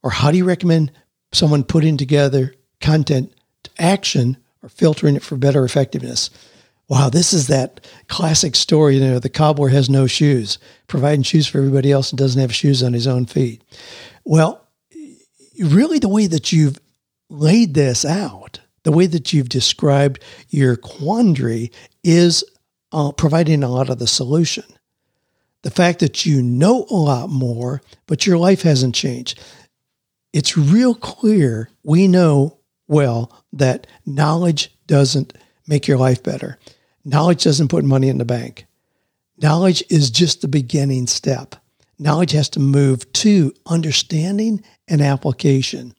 Or 0.02 0.10
how 0.10 0.30
do 0.30 0.38
you 0.38 0.44
recommend 0.44 0.92
someone 1.32 1.64
putting 1.64 1.96
together 1.96 2.54
content 2.80 3.34
action 3.78 4.36
or 4.62 4.68
filtering 4.68 5.16
it 5.16 5.22
for 5.22 5.36
better 5.36 5.64
effectiveness? 5.64 6.30
Wow, 6.88 7.10
this 7.10 7.32
is 7.32 7.48
that 7.48 7.86
classic 8.08 8.56
story. 8.56 8.96
You 8.96 9.04
know, 9.04 9.18
the 9.18 9.28
cobbler 9.28 9.68
has 9.68 9.90
no 9.90 10.06
shoes, 10.06 10.58
providing 10.86 11.22
shoes 11.22 11.46
for 11.46 11.58
everybody 11.58 11.92
else 11.92 12.10
and 12.10 12.18
doesn't 12.18 12.40
have 12.40 12.54
shoes 12.54 12.82
on 12.82 12.92
his 12.92 13.06
own 13.06 13.26
feet. 13.26 13.62
Well, 14.24 14.66
really 15.58 15.98
the 15.98 16.08
way 16.08 16.26
that 16.26 16.52
you've 16.52 16.78
laid 17.28 17.74
this 17.74 18.04
out, 18.04 18.60
the 18.84 18.92
way 18.92 19.06
that 19.06 19.32
you've 19.32 19.48
described 19.48 20.22
your 20.48 20.76
quandary 20.76 21.72
is 22.02 22.42
uh, 22.92 23.12
providing 23.12 23.62
a 23.62 23.68
lot 23.68 23.90
of 23.90 23.98
the 23.98 24.06
solution. 24.06 24.64
The 25.62 25.70
fact 25.70 25.98
that 26.00 26.24
you 26.24 26.42
know 26.42 26.86
a 26.88 26.94
lot 26.94 27.28
more, 27.28 27.82
but 28.06 28.26
your 28.26 28.38
life 28.38 28.62
hasn't 28.62 28.94
changed. 28.94 29.38
It's 30.32 30.56
real 30.56 30.94
clear. 30.94 31.68
We 31.82 32.06
know 32.08 32.58
well 32.86 33.44
that 33.52 33.86
knowledge 34.06 34.74
doesn't 34.86 35.36
make 35.66 35.86
your 35.86 35.98
life 35.98 36.22
better. 36.22 36.58
Knowledge 37.08 37.44
doesn't 37.44 37.68
put 37.68 37.86
money 37.86 38.10
in 38.10 38.18
the 38.18 38.24
bank. 38.26 38.66
Knowledge 39.40 39.82
is 39.88 40.10
just 40.10 40.42
the 40.42 40.48
beginning 40.48 41.06
step. 41.06 41.56
Knowledge 41.98 42.32
has 42.32 42.50
to 42.50 42.60
move 42.60 43.10
to 43.14 43.54
understanding 43.64 44.62
and 44.86 45.00
application. 45.00 45.94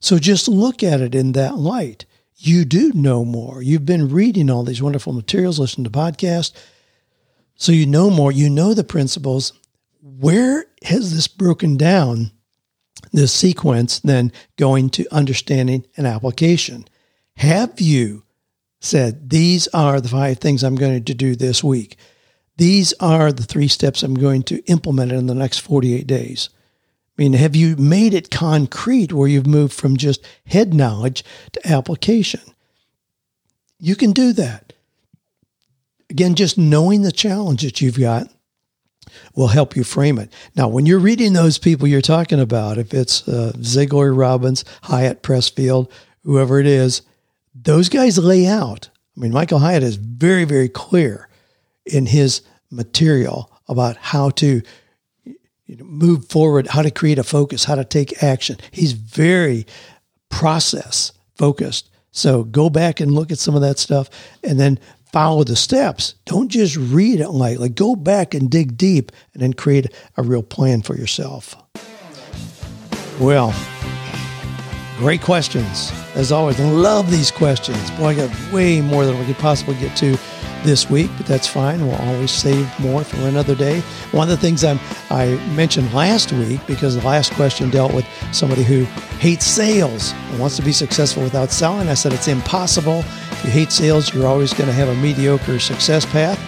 So 0.00 0.18
just 0.18 0.48
look 0.48 0.82
at 0.82 1.00
it 1.00 1.14
in 1.14 1.32
that 1.32 1.56
light. 1.56 2.04
You 2.36 2.64
do 2.64 2.92
know 2.94 3.24
more. 3.24 3.62
You've 3.62 3.86
been 3.86 4.08
reading 4.08 4.50
all 4.50 4.64
these 4.64 4.82
wonderful 4.82 5.12
materials, 5.12 5.60
listening 5.60 5.84
to 5.84 5.90
podcasts. 5.90 6.52
So 7.54 7.70
you 7.70 7.86
know 7.86 8.10
more. 8.10 8.32
You 8.32 8.50
know 8.50 8.74
the 8.74 8.82
principles. 8.82 9.52
Where 10.02 10.64
has 10.82 11.14
this 11.14 11.28
broken 11.28 11.76
down, 11.76 12.32
this 13.12 13.32
sequence, 13.32 14.00
then 14.00 14.32
going 14.56 14.90
to 14.90 15.14
understanding 15.14 15.86
and 15.96 16.08
application? 16.08 16.86
Have 17.36 17.80
you 17.80 18.24
said, 18.80 19.30
These 19.30 19.68
are 19.68 20.00
the 20.00 20.08
five 20.08 20.38
things 20.38 20.62
I'm 20.62 20.74
going 20.74 21.04
to 21.04 21.14
do 21.14 21.36
this 21.36 21.62
week? 21.62 21.96
These 22.56 22.92
are 23.00 23.32
the 23.32 23.42
three 23.42 23.68
steps 23.68 24.02
I'm 24.02 24.14
going 24.14 24.42
to 24.44 24.62
implement 24.66 25.12
in 25.12 25.26
the 25.26 25.34
next 25.34 25.58
48 25.58 26.06
days. 26.06 26.50
I 27.18 27.22
mean, 27.22 27.32
have 27.34 27.54
you 27.54 27.76
made 27.76 28.14
it 28.14 28.30
concrete 28.30 29.12
where 29.12 29.28
you've 29.28 29.46
moved 29.46 29.72
from 29.72 29.96
just 29.96 30.26
head 30.46 30.74
knowledge 30.74 31.24
to 31.52 31.66
application? 31.66 32.40
You 33.78 33.96
can 33.96 34.12
do 34.12 34.32
that. 34.34 34.72
Again, 36.10 36.34
just 36.34 36.58
knowing 36.58 37.02
the 37.02 37.12
challenge 37.12 37.62
that 37.62 37.80
you've 37.80 37.98
got 37.98 38.28
will 39.34 39.48
help 39.48 39.76
you 39.76 39.84
frame 39.84 40.18
it. 40.18 40.32
Now, 40.56 40.68
when 40.68 40.86
you're 40.86 40.98
reading 40.98 41.32
those 41.32 41.58
people 41.58 41.88
you're 41.88 42.00
talking 42.00 42.40
about, 42.40 42.78
if 42.78 42.92
it's 42.92 43.26
uh, 43.28 43.52
Ziglar, 43.56 44.16
Robbins, 44.16 44.64
Hyatt, 44.82 45.22
Pressfield, 45.22 45.90
whoever 46.24 46.60
it 46.60 46.66
is, 46.66 47.02
those 47.54 47.88
guys 47.88 48.18
lay 48.18 48.46
out. 48.46 48.90
I 49.16 49.20
mean, 49.20 49.32
Michael 49.32 49.58
Hyatt 49.58 49.82
is 49.82 49.96
very, 49.96 50.44
very 50.44 50.68
clear 50.68 51.28
in 51.84 52.06
his 52.06 52.42
material 52.70 53.50
about 53.68 53.96
how 53.96 54.30
to 54.30 54.62
you 55.66 55.76
know, 55.76 55.84
move 55.84 56.28
forward, 56.28 56.66
how 56.66 56.82
to 56.82 56.90
create 56.90 57.18
a 57.18 57.24
focus, 57.24 57.64
how 57.64 57.74
to 57.74 57.84
take 57.84 58.22
action. 58.22 58.56
He's 58.70 58.92
very 58.92 59.66
process 60.28 61.12
focused. 61.36 61.90
So 62.12 62.44
go 62.44 62.70
back 62.70 63.00
and 63.00 63.12
look 63.12 63.30
at 63.30 63.38
some 63.38 63.54
of 63.54 63.60
that 63.62 63.78
stuff 63.78 64.10
and 64.42 64.58
then 64.58 64.78
follow 65.12 65.44
the 65.44 65.56
steps. 65.56 66.14
Don't 66.24 66.48
just 66.48 66.76
read 66.76 67.20
it 67.20 67.30
lightly. 67.30 67.68
Go 67.68 67.94
back 67.94 68.34
and 68.34 68.50
dig 68.50 68.76
deep 68.76 69.12
and 69.32 69.42
then 69.42 69.52
create 69.52 69.86
a 70.16 70.22
real 70.22 70.42
plan 70.42 70.82
for 70.82 70.96
yourself. 70.96 71.56
Well, 73.20 73.54
great 75.00 75.22
questions. 75.22 75.90
As 76.14 76.30
always, 76.30 76.60
love 76.60 77.10
these 77.10 77.30
questions. 77.30 77.90
Boy, 77.92 78.08
I 78.08 78.14
got 78.16 78.52
way 78.52 78.82
more 78.82 79.06
than 79.06 79.18
we 79.18 79.24
could 79.24 79.38
possibly 79.38 79.74
get 79.76 79.96
to 79.96 80.14
this 80.62 80.90
week, 80.90 81.10
but 81.16 81.24
that's 81.24 81.46
fine. 81.46 81.86
We'll 81.86 81.96
always 81.96 82.30
save 82.30 82.68
more 82.78 83.02
for 83.02 83.16
another 83.26 83.54
day. 83.54 83.80
One 84.12 84.28
of 84.28 84.38
the 84.38 84.46
things 84.46 84.62
I'm, 84.62 84.78
I 85.08 85.36
mentioned 85.56 85.90
last 85.94 86.32
week, 86.32 86.60
because 86.66 86.96
the 86.96 87.06
last 87.06 87.32
question 87.32 87.70
dealt 87.70 87.94
with 87.94 88.04
somebody 88.30 88.62
who 88.62 88.84
hates 89.20 89.46
sales 89.46 90.12
and 90.12 90.38
wants 90.38 90.56
to 90.56 90.62
be 90.62 90.70
successful 90.72 91.22
without 91.22 91.50
selling, 91.50 91.88
I 91.88 91.94
said 91.94 92.12
it's 92.12 92.28
impossible. 92.28 92.98
If 92.98 93.44
you 93.46 93.50
hate 93.52 93.72
sales, 93.72 94.12
you're 94.12 94.26
always 94.26 94.52
going 94.52 94.68
to 94.68 94.74
have 94.74 94.88
a 94.88 94.94
mediocre 94.96 95.58
success 95.60 96.04
path. 96.04 96.38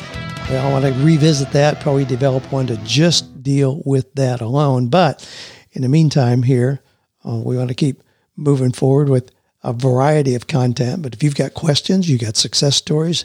Well, 0.51 0.67
I 0.67 0.71
want 0.71 0.85
to 0.85 0.93
revisit 1.03 1.53
that, 1.53 1.81
probably 1.81 2.05
develop 2.05 2.53
one 2.53 2.67
to 2.67 2.77
just 2.85 3.43
deal 3.43 3.81
with 3.87 4.15
that 4.17 4.43
alone. 4.43 4.89
But 4.89 5.27
in 5.71 5.81
the 5.81 5.89
meantime, 5.89 6.43
here, 6.43 6.83
uh, 7.27 7.41
we 7.43 7.57
want 7.57 7.71
to 7.71 7.75
keep 7.75 8.03
moving 8.37 8.73
forward 8.73 9.09
with 9.09 9.31
a 9.63 9.73
variety 9.73 10.35
of 10.35 10.47
content. 10.47 11.03
But 11.03 11.15
if 11.15 11.23
you've 11.23 11.35
got 11.35 11.55
questions, 11.55 12.09
you've 12.09 12.21
got 12.21 12.37
success 12.37 12.77
stories, 12.77 13.25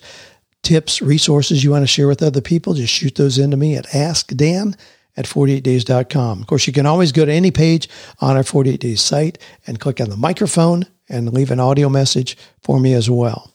tips, 0.64 1.02
resources 1.02 1.64
you 1.64 1.72
want 1.72 1.84
to 1.84 1.88
share 1.88 2.08
with 2.08 2.22
other 2.22 2.42
people, 2.42 2.74
just 2.74 2.94
shoot 2.94 3.16
those 3.16 3.38
into 3.38 3.58
me 3.58 3.76
at 3.76 3.88
askdan 3.88 4.76
at 5.16 5.26
48days.com. 5.26 6.42
Of 6.42 6.48
course, 6.48 6.68
you 6.68 6.74
can 6.74 6.86
always 6.86 7.12
go 7.12 7.26
to 7.26 7.32
any 7.32 7.52
page 7.52 7.90
on 8.22 8.38
our 8.38 8.44
48 8.44 8.80
Days 8.80 9.02
site 9.02 9.40
and 9.66 9.80
click 9.80 10.00
on 10.00 10.10
the 10.10 10.18
microphone 10.18 10.86
and 11.10 11.34
leave 11.34 11.52
an 11.52 11.60
audio 11.60 11.90
message 11.90 12.38
for 12.62 12.80
me 12.80 12.94
as 12.94 13.10
well. 13.10 13.52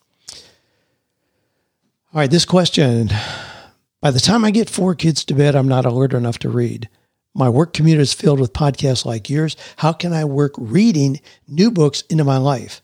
All 2.15 2.21
right, 2.21 2.31
this 2.31 2.45
question. 2.45 3.11
By 4.01 4.11
the 4.11 4.21
time 4.21 4.45
I 4.45 4.51
get 4.51 4.69
four 4.69 4.95
kids 4.95 5.25
to 5.27 5.35
bed, 5.35 5.55
I'm 5.55 5.69
not 5.69 5.87
alert 5.87 6.13
enough 6.13 6.39
to 6.41 6.51
read. 6.51 6.89
My 7.35 7.49
work 7.49 7.73
commute 7.73 8.01
is 8.01 8.13
filled 8.13 8.41
with 8.41 8.53
podcasts 8.53 9.05
like 9.05 9.31
yours. 9.31 9.57
How 9.77 9.93
can 9.93 10.13
I 10.13 10.25
work 10.25 10.53
reading 10.59 11.21
new 11.49 11.71
books 11.71 12.03
into 12.03 12.25
my 12.25 12.37
life? 12.37 12.83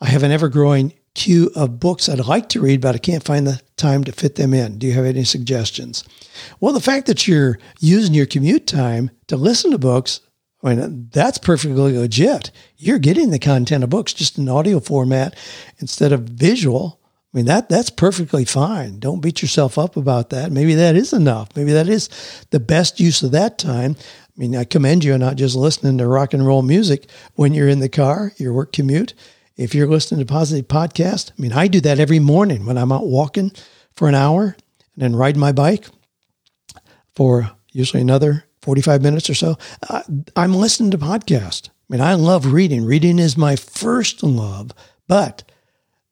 I 0.00 0.06
have 0.06 0.22
an 0.22 0.30
ever 0.30 0.48
growing 0.48 0.94
queue 1.14 1.50
of 1.56 1.80
books 1.80 2.08
I'd 2.08 2.20
like 2.20 2.48
to 2.50 2.60
read, 2.60 2.80
but 2.80 2.94
I 2.94 2.98
can't 2.98 3.24
find 3.24 3.44
the 3.44 3.60
time 3.76 4.04
to 4.04 4.12
fit 4.12 4.36
them 4.36 4.54
in. 4.54 4.78
Do 4.78 4.86
you 4.86 4.92
have 4.92 5.04
any 5.04 5.24
suggestions? 5.24 6.04
Well, 6.60 6.72
the 6.72 6.80
fact 6.80 7.06
that 7.06 7.26
you're 7.26 7.58
using 7.80 8.14
your 8.14 8.26
commute 8.26 8.68
time 8.68 9.10
to 9.26 9.36
listen 9.36 9.72
to 9.72 9.78
books, 9.78 10.20
I 10.62 10.74
mean, 10.74 11.08
that's 11.12 11.38
perfectly 11.38 11.98
legit. 11.98 12.52
You're 12.76 13.00
getting 13.00 13.30
the 13.30 13.40
content 13.40 13.82
of 13.82 13.90
books 13.90 14.12
just 14.12 14.38
in 14.38 14.48
audio 14.48 14.78
format 14.78 15.36
instead 15.78 16.12
of 16.12 16.20
visual. 16.20 16.97
I 17.32 17.36
mean, 17.36 17.46
that 17.46 17.68
that's 17.68 17.90
perfectly 17.90 18.44
fine. 18.44 18.98
Don't 18.98 19.20
beat 19.20 19.42
yourself 19.42 19.76
up 19.78 19.96
about 19.96 20.30
that. 20.30 20.50
Maybe 20.50 20.74
that 20.74 20.96
is 20.96 21.12
enough. 21.12 21.48
Maybe 21.54 21.72
that 21.72 21.88
is 21.88 22.08
the 22.50 22.60
best 22.60 23.00
use 23.00 23.22
of 23.22 23.32
that 23.32 23.58
time. 23.58 23.96
I 23.98 24.40
mean, 24.40 24.56
I 24.56 24.64
commend 24.64 25.04
you 25.04 25.12
on 25.12 25.20
not 25.20 25.36
just 25.36 25.54
listening 25.54 25.98
to 25.98 26.06
rock 26.06 26.32
and 26.32 26.46
roll 26.46 26.62
music 26.62 27.08
when 27.34 27.52
you're 27.52 27.68
in 27.68 27.80
the 27.80 27.88
car, 27.88 28.32
your 28.38 28.52
work 28.52 28.72
commute 28.72 29.12
if 29.58 29.74
you're 29.74 29.88
listening 29.88 30.20
to 30.20 30.32
Positive 30.32 30.68
Podcast, 30.68 31.32
I 31.32 31.42
mean, 31.42 31.52
I 31.52 31.66
do 31.66 31.80
that 31.80 31.98
every 31.98 32.20
morning 32.20 32.64
when 32.64 32.78
I'm 32.78 32.92
out 32.92 33.08
walking 33.08 33.52
for 33.94 34.08
an 34.08 34.14
hour 34.14 34.56
and 34.94 35.02
then 35.02 35.16
ride 35.16 35.36
my 35.36 35.50
bike 35.50 35.86
for 37.16 37.50
usually 37.72 38.00
another 38.00 38.44
45 38.62 39.02
minutes 39.02 39.28
or 39.28 39.34
so. 39.34 39.58
Uh, 39.90 40.02
I'm 40.36 40.54
listening 40.54 40.92
to 40.92 40.98
podcast. 40.98 41.68
I 41.68 41.72
mean, 41.88 42.00
I 42.00 42.14
love 42.14 42.52
reading. 42.52 42.84
Reading 42.84 43.18
is 43.18 43.36
my 43.36 43.56
first 43.56 44.22
love, 44.22 44.70
but 45.08 45.42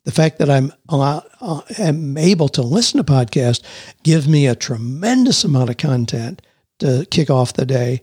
the 0.07 0.13
fact 0.13 0.39
that 0.39 0.49
I'm 0.49 0.73
uh, 0.89 1.21
am 1.79 2.17
able 2.17 2.49
to 2.51 2.63
listen 2.63 2.99
to 2.99 3.13
podcast 3.13 3.63
gives 4.05 4.29
me 4.29 4.47
a 4.47 4.55
tremendous 4.55 5.43
amount 5.43 5.69
of 5.69 5.79
content 5.79 6.41
to 6.79 7.09
kick 7.11 7.29
off 7.29 7.55
the 7.55 7.67
day 7.67 8.03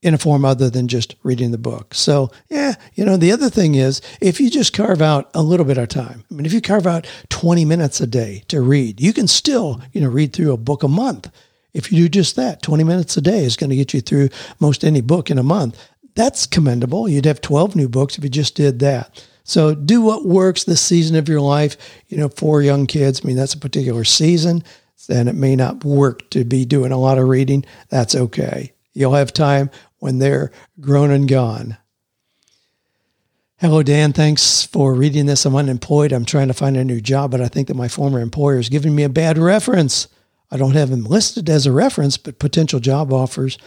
in 0.00 0.14
a 0.14 0.18
form 0.18 0.44
other 0.44 0.70
than 0.70 0.86
just 0.86 1.16
reading 1.24 1.50
the 1.50 1.58
book. 1.58 1.92
So, 1.92 2.30
yeah, 2.48 2.74
you 2.94 3.04
know, 3.04 3.16
the 3.16 3.32
other 3.32 3.50
thing 3.50 3.74
is 3.74 4.00
if 4.20 4.40
you 4.40 4.48
just 4.48 4.72
carve 4.72 5.02
out 5.02 5.28
a 5.34 5.42
little 5.42 5.66
bit 5.66 5.76
of 5.76 5.88
time, 5.88 6.24
I 6.30 6.34
mean, 6.34 6.46
if 6.46 6.52
you 6.52 6.60
carve 6.60 6.86
out 6.86 7.08
20 7.30 7.64
minutes 7.64 8.00
a 8.00 8.06
day 8.06 8.44
to 8.46 8.60
read, 8.60 9.00
you 9.00 9.12
can 9.12 9.26
still, 9.26 9.80
you 9.92 10.00
know, 10.00 10.08
read 10.08 10.32
through 10.32 10.52
a 10.52 10.56
book 10.56 10.84
a 10.84 10.88
month. 10.88 11.30
If 11.74 11.90
you 11.90 12.04
do 12.04 12.08
just 12.20 12.36
that, 12.36 12.62
20 12.62 12.84
minutes 12.84 13.16
a 13.16 13.20
day 13.20 13.44
is 13.44 13.56
going 13.56 13.70
to 13.70 13.76
get 13.76 13.92
you 13.92 14.00
through 14.00 14.28
most 14.60 14.84
any 14.84 15.00
book 15.00 15.32
in 15.32 15.38
a 15.38 15.42
month. 15.42 15.84
That's 16.14 16.46
commendable. 16.46 17.08
You'd 17.08 17.24
have 17.26 17.40
12 17.40 17.74
new 17.74 17.88
books 17.88 18.18
if 18.18 18.22
you 18.22 18.30
just 18.30 18.54
did 18.54 18.78
that. 18.80 19.26
So 19.44 19.74
do 19.74 20.00
what 20.00 20.24
works 20.24 20.64
this 20.64 20.80
season 20.80 21.16
of 21.16 21.28
your 21.28 21.40
life. 21.40 21.76
You 22.08 22.16
know, 22.16 22.28
for 22.28 22.62
young 22.62 22.86
kids, 22.86 23.20
I 23.22 23.26
mean, 23.26 23.36
that's 23.36 23.54
a 23.54 23.58
particular 23.58 24.04
season. 24.04 24.62
Then 25.08 25.26
it 25.28 25.34
may 25.34 25.56
not 25.56 25.84
work 25.84 26.30
to 26.30 26.44
be 26.44 26.64
doing 26.64 26.92
a 26.92 26.98
lot 26.98 27.18
of 27.18 27.28
reading. 27.28 27.64
That's 27.88 28.14
okay. 28.14 28.72
You'll 28.92 29.14
have 29.14 29.32
time 29.32 29.70
when 29.98 30.18
they're 30.18 30.52
grown 30.80 31.10
and 31.10 31.28
gone. 31.28 31.76
Hello, 33.58 33.82
Dan. 33.82 34.12
Thanks 34.12 34.64
for 34.64 34.92
reading 34.92 35.26
this. 35.26 35.44
I'm 35.44 35.54
unemployed. 35.54 36.12
I'm 36.12 36.24
trying 36.24 36.48
to 36.48 36.54
find 36.54 36.76
a 36.76 36.84
new 36.84 37.00
job, 37.00 37.30
but 37.30 37.40
I 37.40 37.48
think 37.48 37.68
that 37.68 37.76
my 37.76 37.88
former 37.88 38.20
employer 38.20 38.58
is 38.58 38.68
giving 38.68 38.94
me 38.94 39.04
a 39.04 39.08
bad 39.08 39.38
reference. 39.38 40.08
I 40.50 40.56
don't 40.56 40.74
have 40.74 40.90
him 40.90 41.04
listed 41.04 41.48
as 41.48 41.64
a 41.64 41.72
reference, 41.72 42.16
but 42.16 42.38
potential 42.38 42.80
job 42.80 43.12
offers 43.12 43.58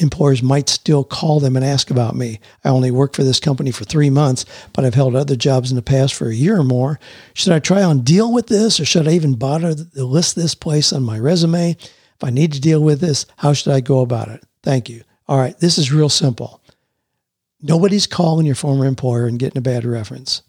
employers 0.00 0.42
might 0.42 0.68
still 0.68 1.02
call 1.02 1.40
them 1.40 1.56
and 1.56 1.64
ask 1.64 1.90
about 1.90 2.14
me. 2.14 2.38
I 2.64 2.68
only 2.68 2.90
worked 2.90 3.16
for 3.16 3.24
this 3.24 3.40
company 3.40 3.72
for 3.72 3.84
three 3.84 4.10
months, 4.10 4.44
but 4.72 4.84
I've 4.84 4.94
held 4.94 5.16
other 5.16 5.36
jobs 5.36 5.70
in 5.70 5.76
the 5.76 5.82
past 5.82 6.14
for 6.14 6.28
a 6.28 6.34
year 6.34 6.58
or 6.58 6.64
more. 6.64 7.00
Should 7.32 7.52
I 7.52 7.58
try 7.58 7.82
on 7.82 8.02
deal 8.02 8.32
with 8.32 8.46
this 8.46 8.78
or 8.78 8.84
should 8.84 9.08
I 9.08 9.12
even 9.12 9.34
bother 9.34 9.74
to 9.74 10.04
list 10.04 10.36
this 10.36 10.54
place 10.54 10.92
on 10.92 11.02
my 11.02 11.18
resume? 11.18 11.72
If 11.72 12.22
I 12.22 12.30
need 12.30 12.52
to 12.52 12.60
deal 12.60 12.80
with 12.80 13.00
this, 13.00 13.26
how 13.38 13.52
should 13.52 13.72
I 13.72 13.80
go 13.80 14.00
about 14.00 14.28
it? 14.28 14.44
Thank 14.62 14.88
you. 14.88 15.02
All 15.26 15.38
right, 15.38 15.58
this 15.58 15.78
is 15.78 15.92
real 15.92 16.08
simple. 16.08 16.60
Nobody's 17.60 18.06
calling 18.06 18.46
your 18.46 18.54
former 18.54 18.86
employer 18.86 19.26
and 19.26 19.38
getting 19.38 19.58
a 19.58 19.62
bad 19.62 19.84
reference. 19.84 20.42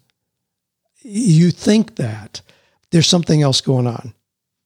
You 1.02 1.50
think 1.50 1.96
that 1.96 2.42
there's 2.90 3.08
something 3.08 3.42
else 3.42 3.60
going 3.60 3.86
on. 3.86 4.14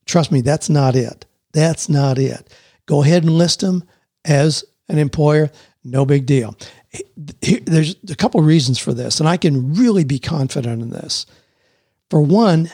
Trust 0.05 0.33
me, 0.33 0.41
that's 0.41 0.69
not 0.69 0.97
it. 0.97 1.27
That's 1.53 1.89
not 1.89 2.19
it. 2.19 2.53
Go 2.87 3.03
ahead 3.03 3.23
and 3.23 3.33
list 3.33 3.61
them 3.61 3.85
as 4.25 4.65
an 4.89 4.99
employer, 4.99 5.51
no 5.85 6.05
big 6.05 6.27
deal. 6.27 6.57
There's 7.41 7.97
a 8.09 8.17
couple 8.17 8.41
reasons 8.43 8.79
for 8.79 8.93
this, 8.93 9.21
and 9.21 9.29
I 9.29 9.37
can 9.37 9.75
really 9.75 10.05
be 10.05 10.19
confident 10.19 10.83
in 10.83 10.91
this. 10.91 11.27
For 12.11 12.21
one, 12.21 12.71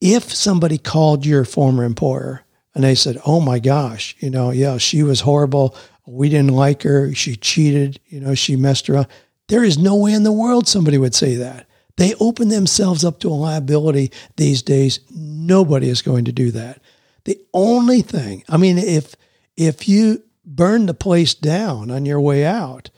if 0.00 0.34
somebody 0.34 0.78
called 0.78 1.24
your 1.24 1.44
former 1.44 1.84
employer 1.84 2.44
and 2.74 2.82
they 2.84 2.94
said, 2.94 3.20
"Oh 3.24 3.40
my 3.40 3.58
gosh, 3.58 4.16
you 4.18 4.30
know, 4.30 4.50
yeah, 4.50 4.78
she 4.78 5.02
was 5.02 5.20
horrible. 5.20 5.74
We 6.06 6.28
didn't 6.28 6.54
like 6.54 6.82
her. 6.82 7.14
She 7.14 7.36
cheated. 7.36 8.00
You 8.08 8.20
know, 8.20 8.34
she 8.34 8.56
messed 8.56 8.90
around." 8.90 9.06
There 9.48 9.64
is 9.64 9.78
no 9.78 9.96
way 9.96 10.12
in 10.12 10.24
the 10.24 10.32
world 10.32 10.68
somebody 10.68 10.98
would 10.98 11.14
say 11.14 11.34
that. 11.36 11.66
They 11.96 12.14
open 12.20 12.48
themselves 12.48 13.04
up 13.04 13.18
to 13.20 13.28
a 13.28 13.30
liability 13.30 14.12
these 14.36 14.62
days. 14.62 15.00
Nobody 15.10 15.88
is 15.88 16.02
going 16.02 16.26
to 16.26 16.32
do 16.32 16.50
that. 16.52 16.80
The 17.24 17.40
only 17.52 18.02
thing, 18.02 18.44
I 18.48 18.56
mean, 18.56 18.78
if 18.78 19.16
if 19.56 19.88
you 19.88 20.22
burn 20.48 20.86
the 20.86 20.94
place 20.94 21.34
down 21.34 21.90
on 21.90 22.06
your 22.06 22.20
way 22.20 22.44
out, 22.44 22.90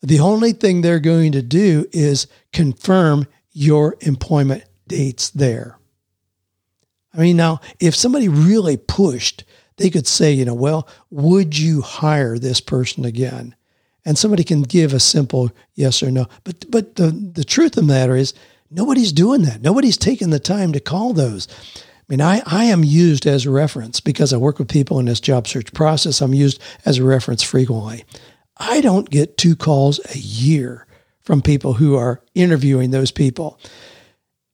the 0.00 0.20
only 0.20 0.52
thing 0.52 0.80
they're 0.80 1.00
going 1.00 1.32
to 1.32 1.42
do 1.42 1.86
is 1.92 2.28
confirm 2.52 3.26
your 3.52 3.96
employment 4.00 4.64
dates 4.86 5.30
there. 5.30 5.78
I 7.12 7.18
mean, 7.18 7.36
now, 7.36 7.60
if 7.80 7.94
somebody 7.94 8.28
really 8.28 8.76
pushed, 8.76 9.44
they 9.78 9.90
could 9.90 10.06
say, 10.06 10.32
you 10.32 10.44
know, 10.44 10.54
well, 10.54 10.86
would 11.10 11.58
you 11.58 11.80
hire 11.80 12.38
this 12.38 12.60
person 12.60 13.04
again? 13.04 13.54
And 14.04 14.16
somebody 14.16 14.44
can 14.44 14.62
give 14.62 14.92
a 14.92 15.00
simple 15.00 15.50
yes 15.74 16.02
or 16.02 16.10
no. 16.10 16.26
But 16.44 16.70
but 16.70 16.94
the, 16.94 17.10
the 17.10 17.44
truth 17.44 17.76
of 17.76 17.86
the 17.86 17.92
matter 17.92 18.14
is 18.14 18.34
nobody's 18.70 19.12
doing 19.12 19.42
that. 19.42 19.62
Nobody's 19.62 19.96
taking 19.96 20.30
the 20.30 20.38
time 20.38 20.72
to 20.72 20.80
call 20.80 21.12
those. 21.12 21.48
I 22.08 22.12
mean, 22.12 22.20
I, 22.20 22.40
I 22.46 22.64
am 22.64 22.84
used 22.84 23.26
as 23.26 23.46
a 23.46 23.50
reference 23.50 24.00
because 24.00 24.32
I 24.32 24.36
work 24.36 24.58
with 24.58 24.68
people 24.68 25.00
in 25.00 25.06
this 25.06 25.20
job 25.20 25.48
search 25.48 25.72
process. 25.72 26.20
I'm 26.20 26.34
used 26.34 26.60
as 26.84 26.98
a 26.98 27.04
reference 27.04 27.42
frequently. 27.42 28.04
I 28.56 28.80
don't 28.80 29.10
get 29.10 29.36
two 29.36 29.56
calls 29.56 30.00
a 30.14 30.18
year 30.18 30.86
from 31.22 31.42
people 31.42 31.74
who 31.74 31.96
are 31.96 32.22
interviewing 32.34 32.92
those 32.92 33.10
people. 33.10 33.58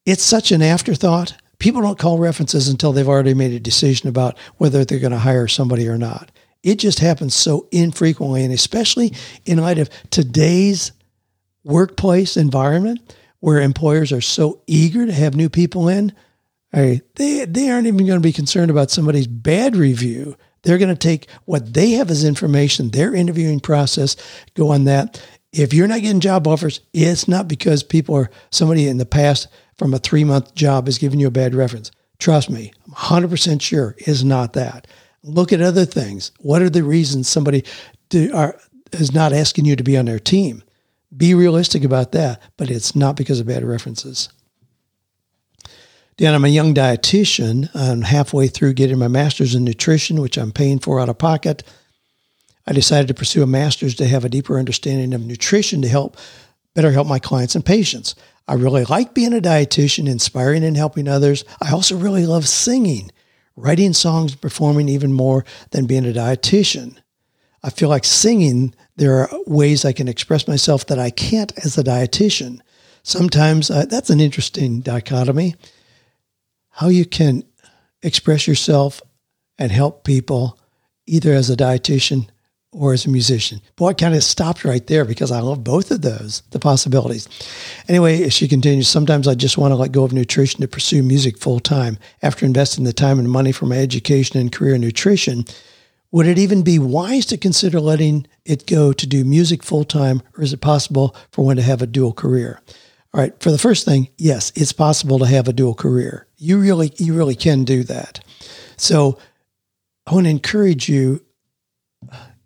It's 0.07 0.23
such 0.23 0.51
an 0.51 0.63
afterthought. 0.63 1.35
People 1.59 1.83
don't 1.83 1.99
call 1.99 2.19
references 2.19 2.69
until 2.69 2.93
they've 2.93 3.09
already 3.09 3.35
made 3.35 3.53
a 3.53 3.61
decision 3.61 4.09
about 4.09 4.39
whether 4.57 4.85
they're 4.85 4.99
going 4.99 5.13
to 5.13 5.19
hire 5.19 5.47
somebody 5.47 5.87
or 5.87 5.99
not. 5.99 6.33
It 6.63 6.79
just 6.79 7.01
happens 7.01 7.35
so 7.35 7.69
infrequently, 7.71 8.45
and 8.45 8.53
especially 8.53 9.13
in 9.45 9.59
light 9.59 9.79
of 9.79 9.91
today's 10.11 10.93
workplace 11.65 12.37
environment 12.37 13.15
where 13.41 13.61
employers 13.61 14.11
are 14.11 14.21
so 14.21 14.63
eager 14.67 15.05
to 15.05 15.13
have 15.13 15.35
new 15.35 15.49
people 15.49 15.89
in 15.89 16.13
They, 16.73 17.45
they 17.45 17.71
aren't 17.71 17.87
even 17.87 18.07
going 18.07 18.19
to 18.19 18.21
be 18.21 18.33
concerned 18.33 18.71
about 18.71 18.91
somebody's 18.91 19.27
bad 19.27 19.77
review. 19.77 20.37
They're 20.63 20.79
going 20.79 20.95
to 20.95 20.97
take 20.97 21.29
what 21.45 21.75
they 21.75 21.93
have 21.93 22.11
as 22.11 22.25
information, 22.25 22.91
their 22.91 23.15
interviewing 23.15 23.61
process, 23.61 24.17
go 24.55 24.71
on 24.71 24.85
that. 24.85 25.23
If 25.53 25.75
you're 25.75 25.89
not 25.89 26.01
getting 26.01 26.21
job 26.21 26.47
offers, 26.47 26.81
it's 26.95 27.29
not 27.29 27.49
because 27.49 27.83
people 27.83 28.15
are 28.15 28.31
somebody 28.51 28.89
in 28.89 28.97
the 28.97 29.05
past 29.05 29.49
from 29.77 29.93
a 29.93 29.99
three 29.99 30.25
month 30.25 30.55
job 30.55 30.89
is 30.89 30.99
giving 30.99 31.21
you 31.21 31.27
a 31.27 31.33
bad 31.33 31.55
reference. 31.55 31.91
Trust 32.19 32.49
me, 32.49 32.73
I'm 32.87 32.93
100% 32.93 33.61
sure 33.61 33.97
is 33.99 34.25
not 34.25 34.53
that. 34.53 34.87
Look 35.25 35.53
at 35.53 35.61
other 35.61 35.85
things. 35.85 36.33
What 36.39 36.63
are 36.63 36.71
the 36.71 36.85
reasons 36.85 37.29
somebody 37.29 37.65
do, 38.09 38.33
are, 38.35 38.57
is 38.93 39.13
not 39.13 39.33
asking 39.33 39.65
you 39.65 39.77
to 39.77 39.85
be 39.85 39.97
on 39.97 40.07
their 40.07 40.19
team? 40.19 40.63
Be 41.15 41.35
realistic 41.35 41.85
about 41.85 42.13
that, 42.13 42.41
but 42.57 42.71
it's 42.71 42.97
not 42.97 43.17
because 43.17 43.41
of 43.41 43.47
bad 43.47 43.65
references. 43.65 44.29
Dan, 46.19 46.35
I'm 46.35 46.45
a 46.45 46.49
young 46.49 46.75
dietitian. 46.75 47.71
I'm 47.75 48.03
halfway 48.03 48.47
through 48.47 48.75
getting 48.75 48.99
my 48.99 49.09
master's 49.09 49.55
in 49.55 49.65
nutrition, 49.65 50.21
which 50.21 50.37
I'm 50.37 50.53
paying 50.53 50.79
for 50.79 51.01
out 51.01 51.09
of 51.09 51.17
pocket. 51.17 51.63
I 52.67 52.73
decided 52.73 53.09
to 53.09 53.15
pursue 53.15 53.43
a 53.43 53.47
master's 53.47 53.95
to 53.97 54.07
have 54.07 54.25
a 54.25 54.29
deeper 54.29 54.59
understanding 54.59 55.15
of 55.15 55.25
nutrition 55.25 55.81
to 55.83 55.89
help 55.89 56.17
better 56.75 56.93
help 56.93 57.09
my 57.09 57.19
clients 57.19 57.55
and 57.55 57.65
patients. 57.65 58.15
I 58.47 58.55
really 58.55 58.85
like 58.85 59.15
being 59.15 59.33
a 59.33 59.41
dietitian, 59.41 60.09
inspiring 60.09 60.65
and 60.65 60.77
helping 60.77 61.09
others. 61.09 61.45
I 61.63 61.73
also 61.73 61.97
really 61.97 62.27
love 62.27 62.47
singing, 62.47 63.11
writing 63.57 63.95
songs, 63.95 64.35
performing 64.35 64.89
even 64.89 65.13
more 65.13 65.45
than 65.71 65.87
being 65.87 66.07
a 66.07 66.13
dietitian. 66.13 66.97
I 67.63 67.71
feel 67.71 67.89
like 67.89 68.05
singing, 68.05 68.75
there 68.97 69.17
are 69.17 69.31
ways 69.47 69.85
I 69.85 69.93
can 69.93 70.09
express 70.09 70.47
myself 70.47 70.87
that 70.87 70.99
I 70.99 71.11
can't 71.11 71.53
as 71.65 71.79
a 71.79 71.85
dietitian. 71.85 72.61
Sometimes 73.03 73.71
uh, 73.71 73.87
that's 73.87 74.11
an 74.11 74.21
interesting 74.21 74.81
dichotomy 74.81 75.55
how 76.73 76.89
you 76.89 77.05
can 77.05 77.45
express 78.03 78.49
yourself 78.49 79.01
and 79.59 79.71
help 79.71 80.05
people 80.05 80.59
either 81.07 81.33
as 81.33 81.51
a 81.51 81.57
dietitian 81.57 82.29
or 82.73 82.95
as 82.95 83.05
a 83.05 83.11
musician. 83.11 83.61
Boy, 83.77 83.89
I 83.89 83.95
kind 83.95 84.15
of 84.15 84.25
stopped 84.25 84.65
right 84.65 84.87
there 84.87 85.05
because 85.05 85.31
I 85.31 85.41
love 85.41 85.63
both 85.63 85.91
of 85.91 86.01
those, 86.01 86.43
the 86.51 86.59
possibilities. 86.59 87.29
Anyway, 87.87 88.29
she 88.31 88.49
continues, 88.49 88.89
sometimes 88.89 89.29
I 89.29 89.35
just 89.35 89.59
want 89.59 89.73
to 89.73 89.77
let 89.77 89.93
go 89.93 90.05
of 90.05 90.13
nutrition 90.13 90.63
to 90.63 90.69
pursue 90.69 91.03
music 91.03 91.39
full 91.39 91.61
time. 91.61 91.99
After 92.23 92.47
investing 92.47 92.85
the 92.85 92.95
time 92.95 93.19
and 93.19 93.31
money 93.31 93.53
for 93.53 93.67
my 93.67 93.77
education 93.77 94.41
and 94.41 94.51
career 94.51 94.75
in 94.75 94.81
nutrition, 94.81 95.45
would 96.11 96.27
it 96.27 96.39
even 96.39 96.63
be 96.63 96.79
wise 96.79 97.27
to 97.27 97.37
consider 97.37 97.79
letting 97.79 98.27
it 98.45 98.67
go 98.67 98.93
to 98.93 99.07
do 99.07 99.25
music 99.25 99.63
full 99.63 99.85
time, 99.85 100.23
or 100.37 100.43
is 100.43 100.53
it 100.53 100.61
possible 100.61 101.15
for 101.31 101.45
one 101.45 101.57
to 101.57 101.63
have 101.63 101.83
a 101.83 101.87
dual 101.87 102.13
career? 102.15 102.61
All 103.15 103.21
right, 103.21 103.39
for 103.43 103.51
the 103.51 103.59
first 103.59 103.85
thing, 103.85 104.09
yes, 104.17 104.51
it's 104.55 104.73
possible 104.73 105.19
to 105.19 105.27
have 105.27 105.47
a 105.47 105.53
dual 105.53 105.75
career 105.75 106.27
you 106.43 106.59
really 106.59 106.93
you 106.99 107.15
really 107.15 107.37
can 107.37 107.63
do 107.63 107.85
that. 107.85 108.21
So 108.77 109.19
I 110.07 110.15
want 110.15 110.27
to 110.27 110.31
encourage 110.31 110.89
you, 110.89 111.25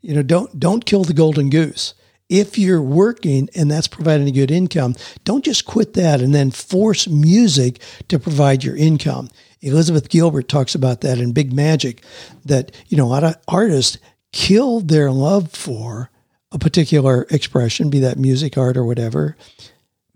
you 0.03 0.15
know, 0.15 0.23
don't 0.23 0.61
don't 0.61 0.85
kill 0.85 1.05
the 1.05 1.15
golden 1.15 1.49
goose. 1.49 1.95
If 2.29 2.59
you're 2.59 2.83
working 2.83 3.49
and 3.55 3.71
that's 3.71 3.89
providing 3.89 4.29
a 4.29 4.33
good 4.33 4.51
income, 4.51 4.97
don't 5.25 5.45
just 5.45 5.65
quit 5.65 5.95
that 5.95 6.21
and 6.21 6.35
then 6.35 6.51
force 6.51 7.09
music 7.09 7.81
to 8.09 8.19
provide 8.19 8.65
your 8.65 8.77
income. 8.77 9.31
Elizabeth 9.61 10.09
Gilbert 10.11 10.49
talks 10.49 10.75
about 10.75 11.01
that 11.01 11.19
in 11.19 11.33
Big 11.33 11.53
Magic, 11.53 12.03
that 12.45 12.73
you 12.89 12.99
know 12.99 13.07
a 13.07 13.09
lot 13.09 13.25
of 13.25 13.37
artists 13.49 13.97
kill 14.33 14.81
their 14.81 15.11
love 15.11 15.53
for 15.53 16.11
a 16.53 16.59
particular 16.59 17.27
expression, 17.31 17.89
be 17.89 18.01
that 18.01 18.19
music, 18.19 18.59
art, 18.59 18.77
or 18.77 18.85
whatever, 18.85 19.37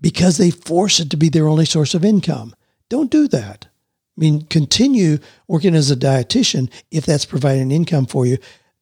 because 0.01 0.37
they 0.37 0.51
force 0.51 1.01
it 1.01 1.09
to 1.11 1.17
be 1.17 1.31
their 1.31 1.49
only 1.49 1.65
source 1.65 1.95
of 1.95 2.05
income. 2.05 2.55
Don't 2.91 3.11
do 3.11 3.27
that. 3.29 3.70
I 4.21 4.23
mean, 4.23 4.43
continue 4.47 5.19
working 5.49 5.75
as 5.75 5.91
a 5.91 5.97
dietitian 5.97 6.71
if 6.91 7.07
that's 7.07 7.25
providing 7.25 7.71
income 7.71 8.05
for 8.05 8.27
you. 8.27 8.37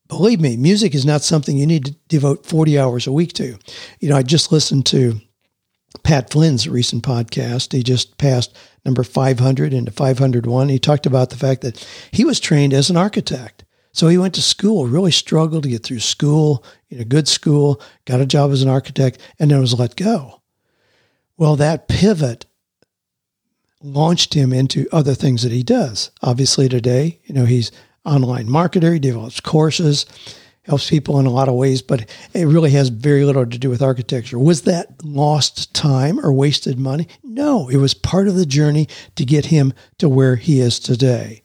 Believe 0.08 0.40
me, 0.40 0.56
music 0.56 0.96
is 0.96 1.06
not 1.06 1.22
something 1.22 1.56
you 1.56 1.66
need 1.66 1.84
to 1.84 1.96
devote 2.08 2.44
40 2.44 2.76
hours 2.76 3.06
a 3.06 3.12
week 3.12 3.34
to. 3.34 3.56
You 4.00 4.08
know, 4.08 4.16
I 4.16 4.24
just 4.24 4.50
listened 4.50 4.86
to 4.86 5.20
Pat 6.02 6.30
Flynn's 6.30 6.68
recent 6.68 7.04
podcast. 7.04 7.72
He 7.72 7.84
just 7.84 8.18
passed 8.18 8.56
number 8.84 9.04
500 9.04 9.72
into 9.72 9.92
501. 9.92 10.68
He 10.70 10.78
talked 10.80 11.06
about 11.06 11.30
the 11.30 11.36
fact 11.36 11.60
that 11.60 11.86
he 12.10 12.24
was 12.24 12.40
trained 12.40 12.72
as 12.72 12.90
an 12.90 12.96
architect. 12.96 13.64
So 13.92 14.08
he 14.08 14.18
went 14.18 14.34
to 14.34 14.42
school, 14.42 14.86
really 14.86 15.12
struggled 15.12 15.62
to 15.62 15.68
get 15.68 15.84
through 15.84 16.00
school, 16.00 16.64
you 16.88 16.98
know, 16.98 17.04
good 17.04 17.28
school, 17.28 17.80
got 18.06 18.20
a 18.20 18.26
job 18.26 18.50
as 18.50 18.62
an 18.62 18.68
architect, 18.68 19.20
and 19.38 19.50
then 19.50 19.60
was 19.60 19.78
let 19.78 19.94
go. 19.94 20.40
Well, 21.36 21.54
that 21.56 21.86
pivot 21.86 22.46
launched 23.82 24.34
him 24.34 24.52
into 24.52 24.88
other 24.92 25.14
things 25.14 25.42
that 25.42 25.52
he 25.52 25.62
does. 25.62 26.10
Obviously, 26.22 26.68
today, 26.68 27.18
you 27.24 27.34
know, 27.34 27.44
he's 27.44 27.70
online 28.04 28.48
marketer. 28.48 28.94
He 28.94 28.98
develops 28.98 29.40
courses, 29.40 30.06
helps 30.62 30.90
people 30.90 31.18
in 31.20 31.26
a 31.26 31.30
lot 31.30 31.48
of 31.48 31.54
ways, 31.54 31.82
but 31.82 32.08
it 32.34 32.46
really 32.46 32.70
has 32.70 32.88
very 32.88 33.24
little 33.24 33.46
to 33.46 33.58
do 33.58 33.70
with 33.70 33.82
architecture. 33.82 34.38
Was 34.38 34.62
that 34.62 35.04
lost 35.04 35.74
time 35.74 36.18
or 36.20 36.32
wasted 36.32 36.78
money? 36.78 37.08
No, 37.22 37.68
it 37.68 37.76
was 37.76 37.94
part 37.94 38.28
of 38.28 38.34
the 38.34 38.46
journey 38.46 38.88
to 39.16 39.24
get 39.24 39.46
him 39.46 39.72
to 39.98 40.08
where 40.08 40.36
he 40.36 40.60
is 40.60 40.78
today. 40.78 41.42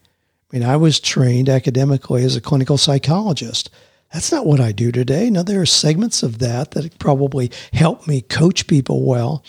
I 0.51 0.57
mean, 0.57 0.67
I 0.67 0.77
was 0.77 0.99
trained 0.99 1.49
academically 1.49 2.23
as 2.23 2.35
a 2.35 2.41
clinical 2.41 2.77
psychologist. 2.77 3.69
That's 4.11 4.31
not 4.31 4.45
what 4.45 4.59
I 4.59 4.71
do 4.71 4.91
today. 4.91 5.31
Now, 5.31 5.41
there 5.41 5.61
are 5.61 5.65
segments 5.65 6.21
of 6.21 6.37
that 6.37 6.71
that 6.71 6.99
probably 6.99 7.51
help 7.73 8.07
me 8.07 8.21
coach 8.21 8.67
people 8.67 9.03
well 9.03 9.43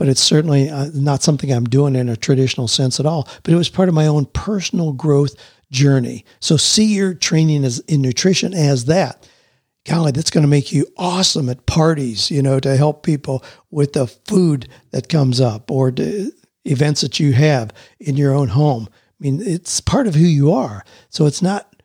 but 0.00 0.08
it's 0.08 0.22
certainly 0.22 0.70
uh, 0.70 0.86
not 0.94 1.22
something 1.22 1.52
I'm 1.52 1.66
doing 1.66 1.94
in 1.94 2.08
a 2.08 2.16
traditional 2.16 2.68
sense 2.68 2.98
at 2.98 3.04
all. 3.04 3.28
But 3.42 3.52
it 3.52 3.58
was 3.58 3.68
part 3.68 3.90
of 3.90 3.94
my 3.94 4.06
own 4.06 4.24
personal 4.24 4.94
growth 4.94 5.34
journey. 5.70 6.24
So 6.40 6.56
see 6.56 6.94
your 6.94 7.12
training 7.12 7.66
as 7.66 7.80
in 7.80 8.00
nutrition 8.00 8.54
as 8.54 8.86
that. 8.86 9.28
Golly, 9.84 10.12
that's 10.12 10.30
going 10.30 10.40
to 10.40 10.48
make 10.48 10.72
you 10.72 10.86
awesome 10.96 11.50
at 11.50 11.66
parties, 11.66 12.30
you 12.30 12.40
know, 12.40 12.58
to 12.60 12.78
help 12.78 13.02
people 13.02 13.44
with 13.70 13.92
the 13.92 14.06
food 14.06 14.70
that 14.92 15.10
comes 15.10 15.38
up 15.38 15.70
or 15.70 15.92
events 16.64 17.02
that 17.02 17.20
you 17.20 17.34
have 17.34 17.70
in 17.98 18.16
your 18.16 18.34
own 18.34 18.48
home. 18.48 18.88
I 18.90 19.16
mean, 19.20 19.42
it's 19.42 19.82
part 19.82 20.06
of 20.06 20.14
who 20.14 20.24
you 20.24 20.50
are. 20.50 20.82
So 21.10 21.26
it's 21.26 21.42
not 21.42 21.76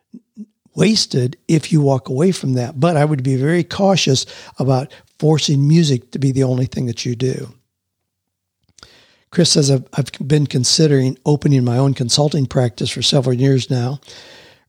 wasted 0.74 1.36
if 1.50 1.70
you 1.70 1.82
walk 1.82 2.08
away 2.08 2.32
from 2.32 2.54
that. 2.54 2.80
But 2.80 2.96
I 2.96 3.04
would 3.04 3.24
be 3.24 3.36
very 3.36 3.66
cautious 3.66 4.26
about 4.58 4.94
forcing 5.20 5.68
music 5.68 6.12
to 6.12 6.20
be 6.20 6.32
the 6.32 6.44
only 6.44 6.66
thing 6.66 6.86
that 6.86 7.06
you 7.06 7.18
do. 7.18 7.54
Chris 9.36 9.52
says, 9.52 9.70
I've, 9.70 9.84
I've 9.92 10.10
been 10.26 10.48
considering 10.48 11.18
opening 11.26 11.66
my 11.66 11.78
own 11.78 11.94
consulting 11.94 12.46
practice 12.46 12.90
for 12.90 13.02
several 13.02 13.36
years 13.36 13.70
now. 13.70 14.00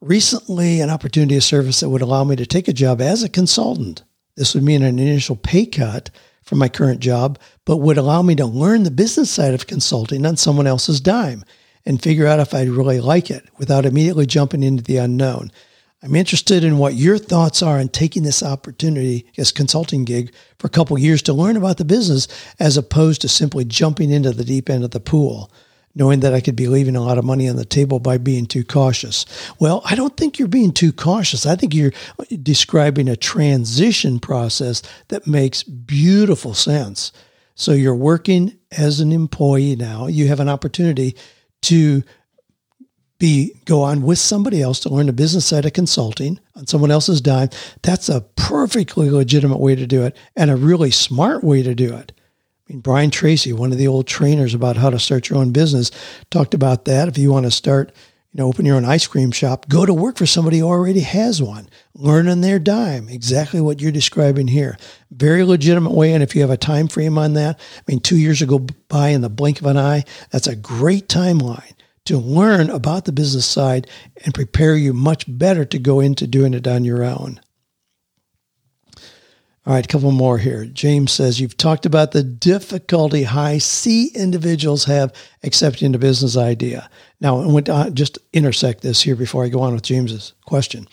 Recently, 0.00 0.80
an 0.80 0.90
opportunity 0.90 1.36
of 1.36 1.44
service 1.44 1.78
that 1.78 1.88
would 1.88 2.02
allow 2.02 2.24
me 2.24 2.34
to 2.34 2.46
take 2.46 2.66
a 2.66 2.72
job 2.72 3.00
as 3.00 3.22
a 3.22 3.28
consultant. 3.28 4.02
This 4.36 4.54
would 4.54 4.64
mean 4.64 4.82
an 4.82 4.98
initial 4.98 5.36
pay 5.36 5.66
cut 5.66 6.10
from 6.42 6.58
my 6.58 6.68
current 6.68 6.98
job, 6.98 7.38
but 7.64 7.76
would 7.76 7.96
allow 7.96 8.22
me 8.22 8.34
to 8.34 8.44
learn 8.44 8.82
the 8.82 8.90
business 8.90 9.30
side 9.30 9.54
of 9.54 9.68
consulting 9.68 10.26
on 10.26 10.36
someone 10.36 10.66
else's 10.66 11.00
dime 11.00 11.44
and 11.84 12.02
figure 12.02 12.26
out 12.26 12.40
if 12.40 12.52
I'd 12.52 12.68
really 12.68 12.98
like 12.98 13.30
it 13.30 13.48
without 13.58 13.86
immediately 13.86 14.26
jumping 14.26 14.64
into 14.64 14.82
the 14.82 14.96
unknown. 14.96 15.52
I'm 16.02 16.14
interested 16.14 16.62
in 16.62 16.78
what 16.78 16.94
your 16.94 17.18
thoughts 17.18 17.62
are 17.62 17.78
on 17.78 17.88
taking 17.88 18.22
this 18.22 18.42
opportunity 18.42 19.26
as 19.38 19.50
consulting 19.50 20.04
gig 20.04 20.32
for 20.58 20.66
a 20.66 20.70
couple 20.70 20.98
years 20.98 21.22
to 21.22 21.32
learn 21.32 21.56
about 21.56 21.78
the 21.78 21.84
business 21.84 22.28
as 22.60 22.76
opposed 22.76 23.22
to 23.22 23.28
simply 23.28 23.64
jumping 23.64 24.10
into 24.10 24.30
the 24.30 24.44
deep 24.44 24.68
end 24.68 24.84
of 24.84 24.90
the 24.90 25.00
pool 25.00 25.50
knowing 25.96 26.20
that 26.20 26.34
I 26.34 26.42
could 26.42 26.54
be 26.54 26.68
leaving 26.68 26.94
a 26.94 27.00
lot 27.00 27.18
of 27.18 27.24
money 27.24 27.48
on 27.48 27.56
the 27.56 27.64
table 27.64 27.98
by 27.98 28.18
being 28.18 28.46
too 28.46 28.62
cautious. 28.62 29.24
Well, 29.58 29.80
I 29.86 29.94
don't 29.94 30.16
think 30.16 30.38
you're 30.38 30.46
being 30.46 30.72
too 30.72 30.92
cautious. 30.92 31.46
I 31.46 31.56
think 31.56 31.74
you're 31.74 31.92
describing 32.42 33.08
a 33.08 33.16
transition 33.16 34.20
process 34.20 34.82
that 35.08 35.26
makes 35.26 35.62
beautiful 35.62 36.52
sense. 36.52 37.12
So 37.54 37.72
you're 37.72 37.94
working 37.94 38.58
as 38.76 39.00
an 39.00 39.10
employee 39.10 39.74
now. 39.74 40.06
You 40.06 40.28
have 40.28 40.40
an 40.40 40.50
opportunity 40.50 41.16
to 41.62 42.02
be 43.18 43.60
go 43.64 43.82
on 43.82 44.02
with 44.02 44.18
somebody 44.18 44.60
else 44.60 44.80
to 44.80 44.88
learn 44.88 45.06
the 45.06 45.12
business 45.12 45.46
side 45.46 45.64
of 45.64 45.72
consulting 45.72 46.38
on 46.54 46.66
someone 46.66 46.90
else's 46.90 47.20
dime. 47.20 47.48
That's 47.82 48.08
a 48.08 48.20
perfectly 48.20 49.10
legitimate 49.10 49.58
way 49.60 49.74
to 49.74 49.86
do 49.86 50.04
it 50.04 50.16
and 50.36 50.50
a 50.50 50.56
really 50.56 50.90
smart 50.90 51.42
way 51.42 51.62
to 51.62 51.74
do 51.74 51.94
it. 51.94 52.12
I 52.68 52.72
mean, 52.72 52.80
Brian 52.80 53.10
Tracy, 53.10 53.52
one 53.52 53.72
of 53.72 53.78
the 53.78 53.88
old 53.88 54.06
trainers 54.06 54.52
about 54.52 54.76
how 54.76 54.90
to 54.90 54.98
start 54.98 55.30
your 55.30 55.38
own 55.38 55.52
business, 55.52 55.90
talked 56.30 56.52
about 56.52 56.84
that. 56.86 57.08
If 57.08 57.16
you 57.16 57.30
want 57.30 57.46
to 57.46 57.50
start, 57.50 57.92
you 58.32 58.38
know, 58.38 58.48
open 58.48 58.66
your 58.66 58.76
own 58.76 58.84
ice 58.84 59.06
cream 59.06 59.30
shop, 59.30 59.68
go 59.68 59.86
to 59.86 59.94
work 59.94 60.16
for 60.16 60.26
somebody 60.26 60.58
who 60.58 60.66
already 60.66 61.00
has 61.00 61.40
one. 61.40 61.68
Learn 61.94 62.28
on 62.28 62.40
their 62.40 62.58
dime. 62.58 63.08
Exactly 63.08 63.60
what 63.60 63.80
you're 63.80 63.92
describing 63.92 64.48
here. 64.48 64.76
Very 65.12 65.44
legitimate 65.44 65.92
way. 65.92 66.12
And 66.12 66.24
if 66.24 66.34
you 66.34 66.40
have 66.42 66.50
a 66.50 66.56
time 66.56 66.88
frame 66.88 67.16
on 67.18 67.34
that, 67.34 67.58
I 67.78 67.82
mean, 67.86 68.00
two 68.00 68.18
years 68.18 68.42
ago 68.42 68.66
by 68.88 69.08
in 69.08 69.20
the 69.20 69.30
blink 69.30 69.60
of 69.60 69.66
an 69.66 69.78
eye, 69.78 70.04
that's 70.30 70.48
a 70.48 70.56
great 70.56 71.08
timeline 71.08 71.72
to 72.06 72.18
learn 72.18 72.70
about 72.70 73.04
the 73.04 73.12
business 73.12 73.46
side 73.46 73.86
and 74.24 74.34
prepare 74.34 74.76
you 74.76 74.92
much 74.92 75.24
better 75.28 75.64
to 75.64 75.78
go 75.78 76.00
into 76.00 76.26
doing 76.26 76.54
it 76.54 76.66
on 76.66 76.84
your 76.84 77.04
own. 77.04 77.40
All 79.66 79.72
right, 79.72 79.84
a 79.84 79.88
couple 79.88 80.12
more 80.12 80.38
here. 80.38 80.64
James 80.64 81.10
says, 81.10 81.40
You've 81.40 81.56
talked 81.56 81.86
about 81.86 82.12
the 82.12 82.22
difficulty 82.22 83.24
high 83.24 83.58
C 83.58 84.12
individuals 84.14 84.84
have 84.84 85.12
accepting 85.42 85.92
a 85.92 85.98
business 85.98 86.36
idea. 86.36 86.88
Now, 87.20 87.40
I 87.40 87.46
want 87.46 87.66
to 87.66 87.74
uh, 87.74 87.90
just 87.90 88.18
intersect 88.32 88.82
this 88.82 89.02
here 89.02 89.16
before 89.16 89.44
I 89.44 89.48
go 89.48 89.62
on 89.62 89.74
with 89.74 89.82
James's 89.82 90.34
question. 90.44 90.86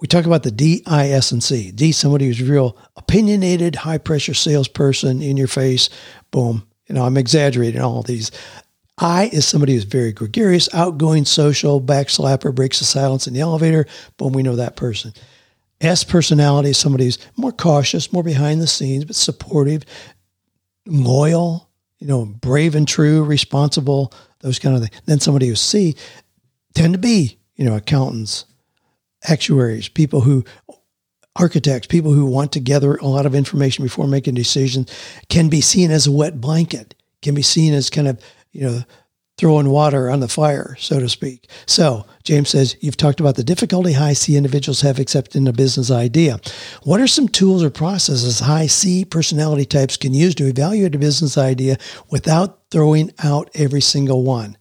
We 0.00 0.06
talk 0.06 0.26
about 0.26 0.42
the 0.42 0.50
D, 0.50 0.82
I, 0.86 1.08
S, 1.08 1.32
and 1.32 1.42
C. 1.42 1.70
D, 1.70 1.92
somebody 1.92 2.26
who's 2.26 2.42
real 2.42 2.76
opinionated, 2.96 3.74
high 3.74 3.96
pressure 3.96 4.34
salesperson 4.34 5.22
in 5.22 5.38
your 5.38 5.48
face. 5.48 5.88
Boom. 6.30 6.66
You 6.88 6.94
know, 6.94 7.04
I'm 7.04 7.16
exaggerating 7.16 7.80
all 7.80 8.02
these. 8.02 8.30
I 8.98 9.28
is 9.32 9.46
somebody 9.46 9.74
who's 9.74 9.84
very 9.84 10.12
gregarious, 10.12 10.68
outgoing, 10.72 11.24
social, 11.24 11.80
backslapper, 11.80 12.52
breaks 12.52 12.78
the 12.78 12.84
silence 12.84 13.26
in 13.26 13.34
the 13.34 13.40
elevator. 13.40 13.86
Boom, 14.16 14.32
we 14.32 14.42
know 14.42 14.56
that 14.56 14.76
person. 14.76 15.12
S 15.80 16.04
personality 16.04 16.70
is 16.70 16.78
somebody 16.78 17.04
who's 17.04 17.18
more 17.36 17.52
cautious, 17.52 18.12
more 18.12 18.22
behind 18.22 18.60
the 18.60 18.66
scenes, 18.66 19.04
but 19.04 19.16
supportive, 19.16 19.82
loyal, 20.86 21.68
you 21.98 22.06
know, 22.06 22.24
brave 22.24 22.74
and 22.74 22.86
true, 22.86 23.24
responsible, 23.24 24.12
those 24.40 24.58
kind 24.58 24.76
of 24.76 24.82
things. 24.82 25.02
Then 25.06 25.20
somebody 25.20 25.48
who's 25.48 25.60
C 25.60 25.96
tend 26.74 26.94
to 26.94 26.98
be, 26.98 27.38
you 27.56 27.64
know, 27.64 27.74
accountants, 27.74 28.44
actuaries, 29.28 29.88
people 29.88 30.20
who 30.20 30.44
architects, 31.36 31.88
people 31.88 32.12
who 32.12 32.26
want 32.26 32.52
to 32.52 32.60
gather 32.60 32.94
a 32.94 33.06
lot 33.06 33.26
of 33.26 33.34
information 33.34 33.84
before 33.84 34.06
making 34.06 34.34
decisions, 34.34 34.88
can 35.28 35.48
be 35.48 35.60
seen 35.60 35.90
as 35.90 36.06
a 36.06 36.12
wet 36.12 36.40
blanket, 36.40 36.94
can 37.22 37.34
be 37.34 37.42
seen 37.42 37.74
as 37.74 37.90
kind 37.90 38.06
of, 38.06 38.20
you 38.54 38.62
know, 38.62 38.82
throwing 39.36 39.68
water 39.68 40.08
on 40.08 40.20
the 40.20 40.28
fire, 40.28 40.76
so 40.78 41.00
to 41.00 41.08
speak. 41.08 41.50
So 41.66 42.06
James 42.22 42.50
says, 42.50 42.76
you've 42.80 42.96
talked 42.96 43.18
about 43.18 43.34
the 43.34 43.42
difficulty 43.42 43.92
high 43.92 44.12
C 44.12 44.36
individuals 44.36 44.80
have 44.82 45.00
accepting 45.00 45.48
a 45.48 45.52
business 45.52 45.90
idea. 45.90 46.38
What 46.84 47.00
are 47.00 47.08
some 47.08 47.28
tools 47.28 47.64
or 47.64 47.70
processes 47.70 48.38
high 48.38 48.68
C 48.68 49.04
personality 49.04 49.64
types 49.64 49.96
can 49.96 50.14
use 50.14 50.36
to 50.36 50.46
evaluate 50.46 50.94
a 50.94 50.98
business 50.98 51.36
idea 51.36 51.78
without 52.10 52.60
throwing 52.70 53.10
out 53.24 53.50
every 53.54 53.80
single 53.80 54.22
one? 54.22 54.56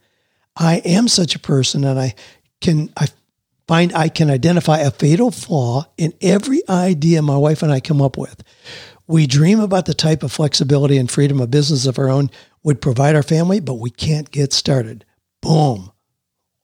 I 0.58 0.77
am 0.77 1.08
such 1.08 1.36
a 1.36 1.39
person 1.39 1.84
and 1.84 1.99
I 1.99 2.15
can, 2.60 2.91
I 2.97 3.08
find 3.67 3.93
I 3.93 4.10
can 4.10 4.32
identify 4.32 4.79
a 4.79 4.91
fatal 4.91 5.29
flaw 5.29 5.86
in 5.97 6.13
every 6.19 6.67
idea 6.67 7.21
my 7.21 7.38
wife 7.38 7.62
and 7.62 7.71
I 7.71 7.79
come 7.79 8.01
up 8.01 8.17
with. 8.17 8.43
We 9.06 9.27
dream 9.27 9.60
about 9.60 9.86
the 9.86 9.93
type 9.93 10.23
of 10.23 10.32
flexibility 10.32 10.97
and 10.97 11.12
freedom 11.12 11.41
of 11.41 11.51
business 11.51 11.86
of 11.86 11.99
our 11.99 12.10
own 12.10 12.32
would 12.63 12.82
provide 12.82 13.15
our 13.15 13.23
family, 13.23 13.60
but 13.60 13.76
we 13.76 13.89
can't 13.89 14.32
get 14.32 14.54
started. 14.54 15.06
Boom. 15.41 15.91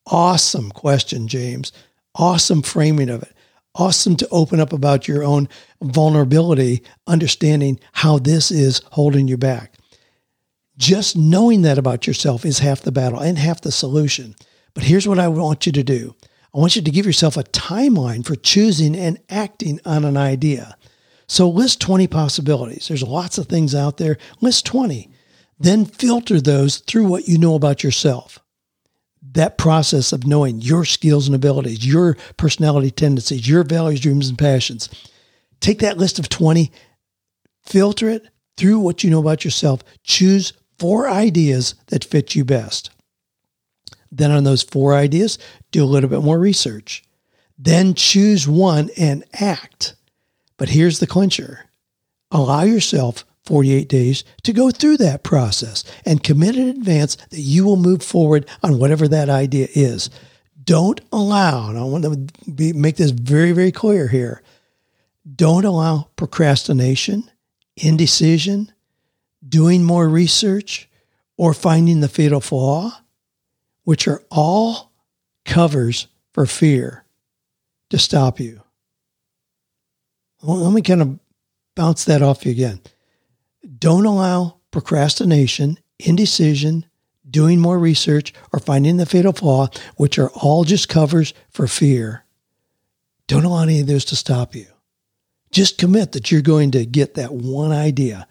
Awesome 0.07 0.71
question, 0.71 1.27
James. 1.27 1.71
Awesome 2.15 2.61
framing 2.61 3.09
of 3.09 3.23
it. 3.23 3.33
Awesome 3.75 4.15
to 4.17 4.27
open 4.31 4.59
up 4.59 4.73
about 4.73 5.07
your 5.07 5.23
own 5.23 5.47
vulnerability, 5.81 6.83
understanding 7.05 7.79
how 7.93 8.17
this 8.17 8.51
is 8.51 8.81
holding 8.91 9.27
you 9.27 9.37
back. 9.37 9.75
Just 10.77 11.15
knowing 11.15 11.61
that 11.63 11.77
about 11.77 12.07
yourself 12.07 12.45
is 12.45 12.59
half 12.59 12.81
the 12.81 12.91
battle 12.91 13.19
and 13.19 13.37
half 13.37 13.61
the 13.61 13.71
solution. 13.71 14.35
But 14.73 14.85
here's 14.85 15.07
what 15.07 15.19
I 15.19 15.27
want 15.27 15.65
you 15.65 15.71
to 15.73 15.83
do 15.83 16.15
I 16.53 16.57
want 16.57 16.75
you 16.75 16.81
to 16.81 16.91
give 16.91 17.05
yourself 17.05 17.37
a 17.37 17.43
timeline 17.43 18.25
for 18.25 18.35
choosing 18.35 18.95
and 18.95 19.19
acting 19.29 19.79
on 19.85 20.03
an 20.03 20.17
idea. 20.17 20.75
So 21.27 21.47
list 21.47 21.79
20 21.81 22.07
possibilities. 22.07 22.87
There's 22.87 23.03
lots 23.03 23.37
of 23.37 23.45
things 23.45 23.75
out 23.75 23.97
there. 23.97 24.17
List 24.41 24.65
20. 24.65 25.08
Then 25.59 25.85
filter 25.85 26.39
those 26.39 26.77
through 26.77 27.05
what 27.05 27.27
you 27.27 27.37
know 27.37 27.55
about 27.55 27.83
yourself. 27.83 28.39
That 29.21 29.57
process 29.57 30.13
of 30.13 30.25
knowing 30.25 30.61
your 30.61 30.85
skills 30.85 31.27
and 31.27 31.35
abilities, 31.35 31.85
your 31.85 32.15
personality 32.37 32.91
tendencies, 32.91 33.47
your 33.47 33.63
values, 33.63 33.99
dreams, 33.99 34.29
and 34.29 34.37
passions. 34.37 34.89
Take 35.59 35.79
that 35.79 35.97
list 35.97 36.17
of 36.17 36.29
20, 36.29 36.71
filter 37.65 38.09
it 38.09 38.27
through 38.55 38.79
what 38.79 39.03
you 39.03 39.09
know 39.09 39.19
about 39.19 39.43
yourself. 39.43 39.83
Choose 40.03 40.53
four 40.79 41.09
ideas 41.09 41.75
that 41.87 42.05
fit 42.05 42.33
you 42.33 42.45
best. 42.45 42.89
Then, 44.11 44.31
on 44.31 44.45
those 44.45 44.63
four 44.63 44.95
ideas, 44.95 45.37
do 45.71 45.83
a 45.83 45.85
little 45.85 46.09
bit 46.09 46.23
more 46.23 46.39
research. 46.39 47.03
Then 47.57 47.93
choose 47.93 48.47
one 48.47 48.89
and 48.97 49.23
act. 49.33 49.95
But 50.57 50.69
here's 50.69 50.99
the 50.99 51.07
clincher 51.07 51.65
allow 52.31 52.63
yourself 52.63 53.25
48 53.49 53.89
days 53.89 54.23
to 54.43 54.53
go 54.53 54.69
through 54.69 54.97
that 54.97 55.23
process 55.23 55.83
and 56.05 56.23
commit 56.23 56.55
in 56.55 56.67
advance 56.69 57.15
that 57.31 57.39
you 57.39 57.65
will 57.65 57.77
move 57.77 58.03
forward 58.03 58.47
on 58.61 58.77
whatever 58.77 59.07
that 59.07 59.27
idea 59.27 59.67
is. 59.73 60.11
Don't 60.63 61.01
allow, 61.11 61.67
and 61.67 61.79
I 61.79 61.83
want 61.83 62.03
to 62.03 62.51
be, 62.51 62.73
make 62.73 62.97
this 62.97 63.09
very, 63.09 63.51
very 63.51 63.71
clear 63.71 64.07
here 64.07 64.43
don't 65.35 65.65
allow 65.65 66.09
procrastination, 66.15 67.29
indecision, 67.75 68.71
doing 69.47 69.83
more 69.83 70.07
research, 70.07 70.87
or 71.35 71.55
finding 71.55 72.01
the 72.01 72.07
fatal 72.07 72.41
flaw, 72.41 72.91
which 73.83 74.07
are 74.07 74.23
all 74.29 74.91
covers 75.45 76.07
for 76.33 76.45
fear 76.45 77.03
to 77.89 77.97
stop 77.97 78.39
you. 78.39 78.61
Well, 80.43 80.57
let 80.57 80.73
me 80.73 80.83
kind 80.83 81.01
of 81.01 81.19
bounce 81.75 82.05
that 82.05 82.21
off 82.21 82.45
you 82.45 82.51
again. 82.51 82.81
Don't 83.77 84.05
allow 84.05 84.59
procrastination, 84.71 85.79
indecision, 85.99 86.85
doing 87.29 87.59
more 87.59 87.77
research, 87.77 88.33
or 88.51 88.59
finding 88.59 88.97
the 88.97 89.05
fatal 89.05 89.33
flaw, 89.33 89.67
which 89.97 90.17
are 90.17 90.29
all 90.31 90.63
just 90.63 90.89
covers 90.89 91.33
for 91.49 91.67
fear. 91.67 92.25
Don't 93.27 93.45
allow 93.45 93.63
any 93.63 93.79
of 93.79 93.87
those 93.87 94.05
to 94.05 94.15
stop 94.15 94.55
you. 94.55 94.65
Just 95.51 95.77
commit 95.77 96.13
that 96.13 96.31
you're 96.31 96.41
going 96.41 96.71
to 96.71 96.85
get 96.85 97.15
that 97.15 97.33
one 97.33 97.71
idea. 97.71 98.27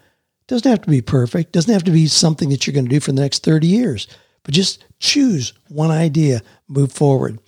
Doesn't 0.47 0.71
have 0.71 0.83
to 0.83 0.91
be 0.91 1.03
perfect, 1.03 1.53
doesn't 1.53 1.73
have 1.73 1.85
to 1.85 1.91
be 1.91 2.07
something 2.07 2.49
that 2.49 2.67
you're 2.67 2.75
going 2.75 2.87
to 2.87 2.91
do 2.91 3.01
for 3.01 3.13
the 3.13 3.21
next 3.21 3.45
30 3.45 3.67
years, 3.67 4.09
but 4.43 4.55
just 4.55 4.85
choose 4.99 5.53
one 5.69 5.91
idea, 5.91 6.43
move 6.69 6.91
forward. 6.91 7.39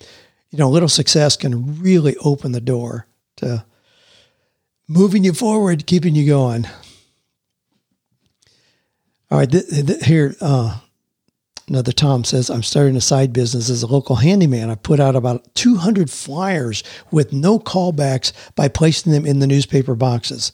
You 0.51 0.59
know, 0.59 0.69
little 0.69 0.89
success 0.89 1.35
can 1.35 1.81
really 1.81 2.15
open 2.17 2.51
the 2.51 2.61
door 2.61 3.07
to 3.37 3.65
moving 4.87 5.23
you 5.23 5.33
forward, 5.33 5.87
keeping 5.87 6.15
you 6.15 6.27
going. 6.27 6.67
All 9.31 9.37
right, 9.37 9.49
th- 9.49 9.69
th- 9.69 10.03
here, 10.03 10.35
uh, 10.41 10.77
another 11.69 11.93
Tom 11.93 12.25
says, 12.25 12.49
I'm 12.49 12.63
starting 12.63 12.97
a 12.97 13.01
side 13.01 13.31
business 13.31 13.69
as 13.69 13.81
a 13.81 13.87
local 13.87 14.17
handyman. 14.17 14.69
I 14.69 14.75
put 14.75 14.99
out 14.99 15.15
about 15.15 15.55
200 15.55 16.09
flyers 16.09 16.83
with 17.11 17.31
no 17.31 17.57
callbacks 17.57 18.33
by 18.55 18.67
placing 18.67 19.13
them 19.13 19.25
in 19.25 19.39
the 19.39 19.47
newspaper 19.47 19.95
boxes. 19.95 20.51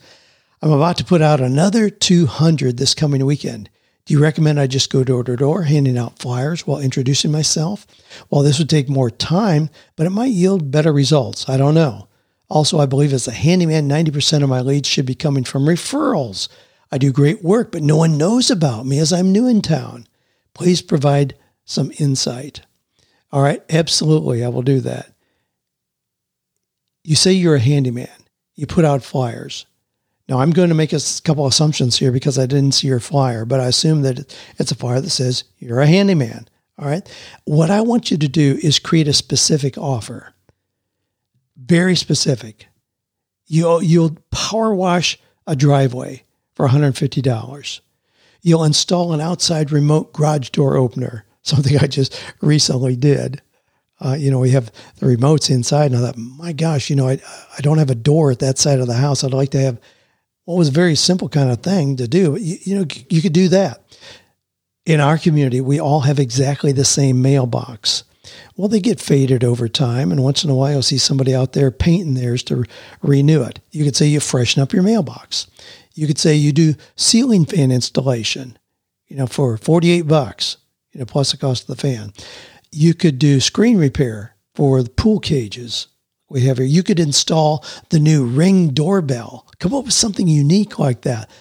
I'm 0.61 0.71
about 0.71 0.95
to 0.97 1.05
put 1.05 1.23
out 1.23 1.41
another 1.41 1.89
200 1.89 2.77
this 2.77 2.93
coming 2.93 3.25
weekend. 3.25 3.71
Do 4.05 4.13
you 4.13 4.21
recommend 4.21 4.59
I 4.59 4.67
just 4.67 4.91
go 4.91 5.03
door 5.03 5.23
to 5.23 5.35
door 5.35 5.63
handing 5.63 5.97
out 5.97 6.19
flyers 6.19 6.67
while 6.67 6.79
introducing 6.79 7.31
myself? 7.31 7.87
While 8.29 8.43
this 8.43 8.59
would 8.59 8.69
take 8.69 8.87
more 8.87 9.09
time, 9.09 9.71
but 9.95 10.05
it 10.05 10.11
might 10.11 10.31
yield 10.31 10.69
better 10.69 10.93
results. 10.93 11.49
I 11.49 11.57
don't 11.57 11.73
know. 11.73 12.07
Also, 12.47 12.79
I 12.79 12.85
believe 12.85 13.11
as 13.11 13.27
a 13.27 13.31
handyman, 13.31 13.89
90% 13.89 14.43
of 14.43 14.49
my 14.49 14.61
leads 14.61 14.87
should 14.87 15.07
be 15.07 15.15
coming 15.15 15.43
from 15.43 15.65
referrals. 15.65 16.47
I 16.91 16.97
do 16.97 17.11
great 17.11 17.43
work, 17.43 17.71
but 17.71 17.83
no 17.83 17.97
one 17.97 18.17
knows 18.17 18.49
about 18.49 18.85
me 18.85 18.99
as 18.99 19.11
I'm 19.11 19.31
new 19.31 19.47
in 19.47 19.61
town. 19.61 20.07
Please 20.53 20.81
provide 20.81 21.35
some 21.65 21.91
insight. 21.99 22.61
All 23.31 23.41
right, 23.41 23.61
absolutely, 23.69 24.43
I 24.43 24.49
will 24.49 24.61
do 24.61 24.79
that. 24.81 25.13
You 27.03 27.15
say 27.15 27.33
you're 27.33 27.55
a 27.55 27.59
handyman, 27.59 28.09
you 28.55 28.65
put 28.65 28.85
out 28.85 29.03
flyers. 29.03 29.65
Now, 30.29 30.39
I'm 30.39 30.51
going 30.51 30.69
to 30.69 30.75
make 30.75 30.91
a 30.91 30.99
couple 31.23 31.47
assumptions 31.47 31.97
here 31.97 32.11
because 32.11 32.37
I 32.37 32.45
didn't 32.45 32.73
see 32.73 32.87
your 32.87 32.99
flyer, 32.99 33.45
but 33.45 33.61
I 33.61 33.67
assume 33.67 34.01
that 34.01 34.35
it's 34.57 34.71
a 34.71 34.75
flyer 34.75 34.99
that 34.99 35.09
says 35.09 35.45
you're 35.57 35.79
a 35.79 35.87
handyman. 35.87 36.47
All 36.77 36.87
right. 36.87 37.07
What 37.45 37.71
I 37.71 37.81
want 37.81 38.11
you 38.11 38.17
to 38.17 38.27
do 38.27 38.59
is 38.61 38.77
create 38.77 39.07
a 39.07 39.13
specific 39.13 39.77
offer, 39.77 40.33
very 41.55 41.95
specific. 41.95 42.67
You'll, 43.45 43.81
you'll 43.81 44.17
power 44.31 44.75
wash 44.75 45.17
a 45.47 45.55
driveway 45.55 46.23
for 46.57 46.67
$150. 46.67 47.79
You'll 48.41 48.63
install 48.63 49.13
an 49.13 49.21
outside 49.21 49.71
remote 49.71 50.11
garage 50.11 50.49
door 50.49 50.75
opener, 50.75 51.23
something 51.43 51.77
I 51.77 51.85
just 51.85 52.19
recently 52.41 52.95
did. 52.95 53.43
Uh, 54.03 54.15
you 54.17 54.31
know, 54.31 54.39
we 54.39 54.49
have 54.49 54.71
the 54.97 55.05
remotes 55.05 55.51
inside, 55.51 55.91
and 55.91 55.97
I 55.97 56.07
thought, 56.07 56.17
my 56.17 56.53
gosh, 56.53 56.89
you 56.89 56.95
know, 56.95 57.07
I, 57.07 57.21
I 57.55 57.61
don't 57.61 57.77
have 57.77 57.91
a 57.91 57.95
door 57.95 58.31
at 58.31 58.39
that 58.39 58.57
side 58.57 58.79
of 58.79 58.87
the 58.87 58.95
house. 58.95 59.23
I'd 59.23 59.33
like 59.33 59.51
to 59.51 59.61
have 59.61 59.79
what 60.45 60.55
was 60.55 60.69
a 60.69 60.71
very 60.71 60.95
simple 60.95 61.29
kind 61.29 61.51
of 61.51 61.61
thing 61.61 61.95
to 61.97 62.07
do. 62.07 62.35
You, 62.39 62.57
you 62.61 62.75
know, 62.75 62.85
you 63.09 63.21
could 63.21 63.33
do 63.33 63.49
that. 63.49 63.83
In 64.85 64.99
our 64.99 65.17
community, 65.19 65.61
we 65.61 65.79
all 65.79 66.01
have 66.01 66.17
exactly 66.17 66.71
the 66.71 66.85
same 66.85 67.21
mailbox. 67.21 68.03
Well, 68.55 68.67
they 68.67 68.79
get 68.79 68.99
faded 68.99 69.43
over 69.43 69.67
time, 69.67 70.11
and 70.11 70.23
once 70.23 70.43
in 70.43 70.49
a 70.49 70.55
while, 70.55 70.71
you'll 70.71 70.81
see 70.81 70.97
somebody 70.97 71.35
out 71.35 71.53
there 71.53 71.69
painting 71.69 72.15
theirs 72.15 72.41
to 72.43 72.65
renew 73.03 73.43
it. 73.43 73.59
You 73.71 73.83
could 73.83 73.95
say 73.95 74.07
you 74.07 74.19
freshen 74.19 74.61
up 74.61 74.73
your 74.73 74.83
mailbox. 74.83 75.47
You 75.97 76.05
could 76.05 76.19
say 76.19 76.35
you 76.35 76.51
do 76.51 76.75
ceiling 76.95 77.45
fan 77.45 77.71
installation, 77.71 78.57
you 79.07 79.15
know, 79.15 79.25
for 79.25 79.57
48 79.57 80.03
bucks, 80.03 80.57
you 80.91 80.99
know, 80.99 81.05
plus 81.05 81.31
the 81.31 81.37
cost 81.37 81.67
of 81.67 81.75
the 81.75 81.81
fan. 81.81 82.13
You 82.71 82.93
could 82.93 83.17
do 83.17 83.39
screen 83.39 83.77
repair 83.77 84.35
for 84.53 84.83
the 84.83 84.91
pool 84.91 85.19
cages 85.19 85.87
we 86.29 86.41
have 86.41 86.57
here. 86.57 86.67
You 86.67 86.83
could 86.83 86.99
install 86.99 87.65
the 87.89 87.99
new 87.99 88.25
ring 88.25 88.69
doorbell. 88.69 89.47
Come 89.59 89.73
up 89.73 89.85
with 89.85 89.93
something 89.93 90.27
unique 90.27 90.77
like 90.77 91.01
that. 91.01 91.31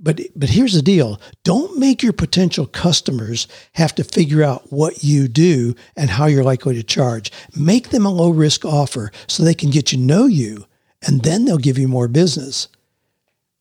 But 0.00 0.20
but 0.34 0.48
here's 0.48 0.74
the 0.74 0.82
deal. 0.82 1.20
Don't 1.44 1.78
make 1.78 2.02
your 2.02 2.12
potential 2.12 2.66
customers 2.66 3.46
have 3.74 3.94
to 3.94 4.04
figure 4.04 4.42
out 4.42 4.72
what 4.72 5.04
you 5.04 5.28
do 5.28 5.76
and 5.96 6.10
how 6.10 6.26
you're 6.26 6.42
likely 6.42 6.74
to 6.74 6.82
charge. 6.82 7.30
Make 7.54 7.90
them 7.90 8.04
a 8.04 8.10
low 8.10 8.30
risk 8.30 8.64
offer 8.64 9.12
so 9.28 9.44
they 9.44 9.54
can 9.54 9.70
get 9.70 9.86
to 9.86 9.96
know 9.96 10.26
you 10.26 10.66
and 11.06 11.22
then 11.22 11.44
they'll 11.44 11.58
give 11.58 11.78
you 11.78 11.86
more 11.86 12.08
business. 12.08 12.68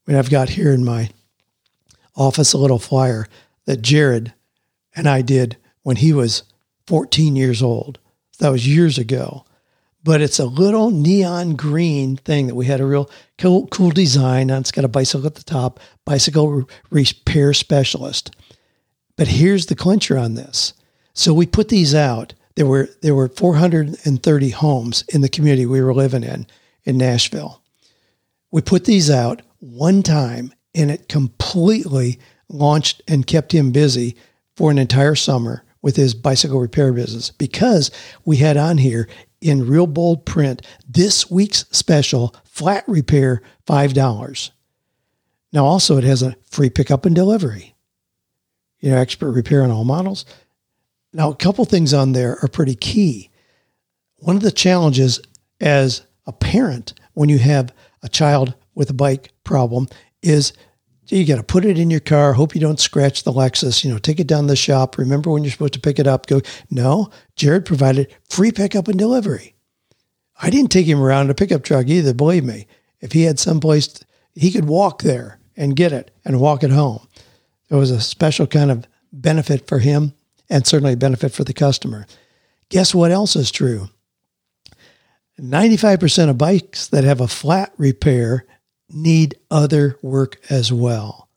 I 0.06 0.12
mean, 0.12 0.20
I've 0.20 0.30
got 0.30 0.50
here 0.50 0.74
in 0.74 0.84
my 0.84 1.10
office 2.16 2.54
a 2.54 2.58
little 2.58 2.80
flyer 2.80 3.28
that 3.66 3.82
Jared 3.82 4.34
and 4.96 5.08
I 5.08 5.22
did 5.22 5.58
when 5.82 5.98
he 5.98 6.14
was 6.14 6.44
14 6.88 7.36
years 7.36 7.62
old. 7.62 8.00
That 8.40 8.50
was 8.50 8.68
years 8.68 8.98
ago 8.98 9.46
but 10.04 10.22
it's 10.22 10.40
a 10.40 10.46
little 10.46 10.92
neon 10.92 11.56
green 11.56 12.18
thing 12.18 12.48
that 12.48 12.56
we 12.56 12.66
had 12.66 12.82
a 12.82 12.86
real 12.86 13.10
cool, 13.38 13.68
cool 13.68 13.90
design 13.90 14.52
on. 14.52 14.62
It's 14.62 14.72
got 14.72 14.84
a 14.84 14.90
bicycle 14.90 15.26
at 15.26 15.36
the 15.36 15.44
top, 15.44 15.80
bicycle 16.06 16.68
repair 16.90 17.54
specialist. 17.54 18.36
But 19.16 19.30
here's 19.30 19.68
the 19.68 19.76
clincher 19.76 20.18
on 20.18 20.34
this. 20.34 20.74
So 21.14 21.34
we 21.34 21.46
put 21.46 21.70
these 21.70 21.96
out. 21.96 22.34
There 22.56 22.66
were 22.66 22.90
there 23.02 23.16
were 23.16 23.30
430 23.30 24.50
homes 24.50 25.04
in 25.10 25.22
the 25.22 25.30
community 25.30 25.66
we 25.66 25.82
were 25.82 25.94
living 25.94 26.24
in 26.24 26.48
in 26.84 26.98
Nashville. 26.98 27.62
We 28.52 28.62
put 28.62 28.86
these 28.86 29.10
out 29.10 29.42
one 29.64 30.04
time 30.04 30.54
and 30.76 30.92
it 30.92 31.08
completely 31.08 32.20
launched 32.50 33.02
and 33.08 33.26
kept 33.26 33.54
him 33.54 33.72
busy 33.72 34.16
for 34.58 34.70
an 34.70 34.78
entire 34.78 35.16
summer 35.16 35.64
with 35.82 35.96
his 35.96 36.14
bicycle 36.14 36.60
repair 36.60 36.92
business 36.92 37.30
because 37.32 37.90
we 38.26 38.38
had 38.38 38.58
on 38.58 38.78
here 38.78 39.08
in 39.40 39.68
real 39.68 39.88
bold 39.88 40.26
print 40.26 40.66
this 40.88 41.32
week's 41.32 41.66
special 41.72 42.36
flat 42.44 42.84
repair 42.88 43.42
$5. 43.66 44.52
Now, 45.52 45.66
also, 45.66 45.98
it 45.98 46.04
has 46.04 46.22
a 46.22 46.36
free 46.50 46.70
pickup 46.70 47.06
and 47.06 47.16
delivery. 47.16 47.76
You 48.80 48.92
know, 48.92 48.98
expert 48.98 49.32
repair 49.32 49.64
on 49.64 49.72
all 49.72 49.86
models. 49.86 50.26
Now, 51.14 51.30
a 51.32 51.36
couple 51.36 51.64
things 51.64 51.94
on 51.94 52.12
there 52.12 52.38
are 52.42 52.48
pretty 52.48 52.76
key. 52.76 53.30
One 54.18 54.36
of 54.36 54.42
the 54.42 54.52
challenges 54.52 55.22
as 55.62 56.02
a 56.26 56.34
parent 56.34 56.94
when 57.14 57.30
you 57.30 57.38
have 57.40 57.74
a 58.02 58.10
child 58.10 58.56
with 58.76 58.90
a 58.90 58.94
bike 58.94 59.33
problem 59.44 59.88
is 60.22 60.54
you 61.08 61.26
got 61.26 61.38
to 61.38 61.44
put 61.44 61.66
it 61.66 61.78
in 61.78 61.90
your 61.90 62.00
car. 62.00 62.34
Hope 62.34 62.56
you 62.56 62.62
don't 62.62 62.80
scratch 62.80 63.24
the 63.24 63.34
Lexus. 63.34 63.84
You 63.84 63.92
know, 63.92 63.98
take 63.98 64.20
it 64.20 64.28
down 64.28 64.48
the 64.48 64.56
shop. 64.56 64.98
Remember 64.98 65.30
when 65.30 65.44
you're 65.44 65.52
supposed 65.52 65.74
to 65.74 65.80
pick 65.80 66.00
it 66.00 66.08
up. 66.08 66.28
Go. 66.28 66.42
No, 66.70 67.10
Jared 67.36 67.66
provided 67.66 68.16
free 68.30 68.52
pickup 68.52 68.88
and 68.88 68.98
delivery. 68.98 69.56
I 70.42 70.50
didn't 70.50 70.72
take 70.72 70.86
him 70.86 71.02
around 71.02 71.30
a 71.30 71.36
pickup 71.36 71.64
truck 71.64 71.88
either. 71.88 72.14
Believe 72.14 72.44
me, 72.44 72.68
if 73.02 73.12
he 73.12 73.24
had 73.24 73.40
someplace 73.40 74.00
he 74.34 74.52
could 74.52 74.66
walk 74.66 75.02
there 75.02 75.40
and 75.56 75.76
get 75.76 75.92
it 75.92 76.12
and 76.26 76.40
walk 76.40 76.64
it 76.64 76.72
home, 76.72 77.08
it 77.70 77.76
was 77.76 77.92
a 77.92 78.02
special 78.02 78.48
kind 78.48 78.72
of 78.72 78.88
benefit 79.12 79.68
for 79.68 79.80
him 79.80 80.14
and 80.50 80.66
certainly 80.66 80.94
a 80.94 80.98
benefit 80.98 81.32
for 81.32 81.44
the 81.44 81.54
customer. 81.54 82.06
Guess 82.70 82.96
what 82.96 83.12
else 83.12 83.36
is 83.36 83.52
true? 83.52 83.90
95% 85.40 86.30
of 86.30 86.38
bikes 86.38 86.88
that 86.88 87.04
have 87.04 87.22
a 87.22 87.28
flat 87.28 87.74
repair 87.78 88.46
need 88.90 89.36
other 89.50 89.98
work 90.02 90.40
as 90.50 90.72
well. 90.72 91.30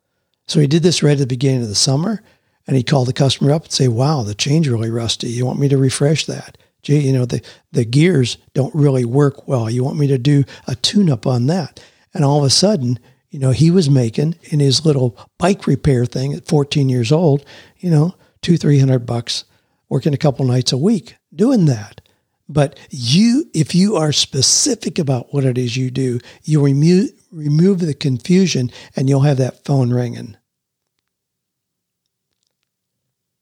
So 0.47 0.61
he 0.61 0.67
did 0.67 0.83
this 0.83 1.03
right 1.03 1.13
at 1.13 1.19
the 1.19 1.27
beginning 1.27 1.63
of 1.63 1.69
the 1.69 1.75
summer 1.75 2.23
and 2.67 2.77
he 2.77 2.83
called 2.83 3.09
the 3.09 3.13
customer 3.13 3.53
up 3.53 3.65
and 3.65 3.73
say, 3.73 3.89
wow, 3.89 4.23
the 4.23 4.35
chain's 4.35 4.69
really 4.69 4.91
rusty. 4.91 5.29
You 5.29 5.47
want 5.47 5.59
me 5.59 5.69
to 5.69 5.79
refresh 5.79 6.27
that? 6.27 6.59
Gee, 6.83 6.99
you 6.99 7.13
know, 7.13 7.25
the, 7.25 7.43
the 7.73 7.85
gears 7.85 8.39
don't 8.55 8.75
really 8.75 9.05
work 9.05 9.49
well. 9.49 9.69
You 9.69 9.83
want 9.83 9.99
me 9.99 10.07
to 10.09 10.19
do 10.19 10.45
a 10.67 10.75
tune 10.75 11.11
up 11.11 11.27
on 11.27 11.47
that? 11.47 11.81
And 12.15 12.25
all 12.25 12.39
of 12.39 12.45
a 12.45 12.51
sudden, 12.51 12.99
you 13.31 13.39
know, 13.39 13.51
he 13.51 13.71
was 13.71 13.91
making 13.91 14.37
in 14.45 14.61
his 14.61 14.87
little 14.87 15.19
bike 15.39 15.67
repair 15.67 16.07
thing 16.07 16.33
at 16.33 16.47
14 16.47 16.89
years 16.89 17.11
old, 17.13 17.45
you 17.79 17.91
know, 17.91 18.15
two, 18.41 18.57
300 18.57 19.01
bucks 19.01 19.45
working 19.89 20.15
a 20.15 20.19
couple 20.19 20.45
nights 20.47 20.73
a 20.73 20.79
week 20.79 21.17
doing 21.35 21.67
that. 21.67 22.01
But 22.49 22.79
you, 22.91 23.51
if 23.55 23.75
you 23.75 23.97
are 23.97 24.13
specific 24.13 24.99
about 24.99 25.35
what 25.35 25.45
it 25.45 25.59
is 25.59 25.77
you 25.77 25.91
do, 25.91 26.21
you 26.45 26.65
remove, 26.65 27.11
remove 27.33 27.81
the 27.81 27.95
confusion 27.95 28.71
and 28.95 29.09
you'll 29.09 29.23
have 29.23 29.39
that 29.39 29.65
phone 29.65 29.93
ringing. 29.93 30.37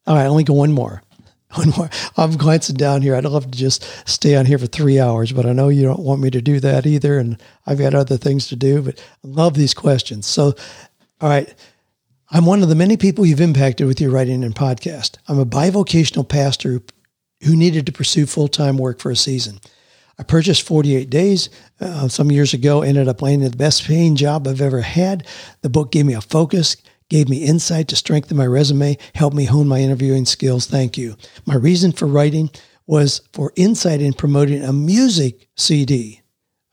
All 0.07 0.17
right, 0.17 0.27
only 0.27 0.45
go 0.45 0.55
one 0.55 0.73
more. 0.73 1.03
One 1.55 1.71
more. 1.71 1.91
I'm 2.17 2.37
glancing 2.37 2.75
down 2.75 3.03
here. 3.03 3.15
I'd 3.15 3.25
love 3.25 3.49
to 3.49 3.57
just 3.57 3.87
stay 4.09 4.35
on 4.35 4.45
here 4.45 4.59
for 4.59 4.67
three 4.67 4.99
hours, 4.99 5.31
but 5.31 5.47
I 5.47 5.53
know 5.53 5.69
you 5.69 5.85
don't 5.85 6.01
want 6.01 6.21
me 6.21 6.29
to 6.31 6.43
do 6.43 6.59
that 6.59 6.85
either. 6.85 7.17
And 7.17 7.41
I've 7.65 7.79
got 7.79 7.95
other 7.95 8.17
things 8.17 8.49
to 8.49 8.57
do, 8.57 8.83
but 8.83 8.99
I 8.99 9.29
love 9.29 9.55
these 9.55 9.73
questions. 9.73 10.27
So, 10.27 10.55
all 11.21 11.29
right. 11.29 11.55
I'm 12.31 12.45
one 12.45 12.65
of 12.65 12.69
the 12.69 12.75
many 12.75 12.97
people 12.97 13.25
you've 13.25 13.41
impacted 13.41 13.87
with 13.87 14.01
your 14.01 14.11
writing 14.11 14.43
and 14.43 14.53
podcast. 14.53 15.19
I'm 15.29 15.39
a 15.39 15.47
bivocational 15.47 16.29
pastor 16.29 16.83
who 17.45 17.57
needed 17.57 17.87
to 17.87 17.93
pursue 17.93 18.27
full 18.27 18.49
time 18.49 18.77
work 18.77 19.01
for 19.01 19.11
a 19.11 19.17
season. 19.17 19.61
I 20.19 20.23
purchased 20.23 20.63
48 20.63 21.11
Days 21.11 21.51
uh, 21.81 22.09
some 22.09 22.31
years 22.31 22.55
ago, 22.55 22.83
ended 22.83 23.09
up 23.09 23.23
landing 23.23 23.51
the 23.51 23.57
best 23.57 23.85
paying 23.85 24.17
job 24.17 24.47
I've 24.47 24.61
ever 24.61 24.81
had. 24.81 25.27
The 25.63 25.71
book 25.71 25.91
gave 25.91 26.07
me 26.07 26.15
a 26.15 26.21
focus, 26.21 26.77
gave 27.09 27.29
me 27.29 27.45
insight 27.45 27.89
to 27.89 27.97
strengthen 27.97 28.37
my 28.37 28.47
resume, 28.47 28.97
helped 29.15 29.37
me 29.37 29.45
hone 29.45 29.67
my 29.67 29.81
interviewing 29.81 30.25
skills. 30.25 30.67
Thank 30.67 30.97
you. 30.97 31.17
My 31.47 31.57
reason 31.57 31.93
for 31.93 32.07
writing 32.07 32.51
was 32.87 33.23
for 33.33 33.53
insight 33.57 34.01
in 34.01 34.13
promoting 34.13 34.63
a 34.63 34.73
music 34.73 35.49
CD. 35.57 36.21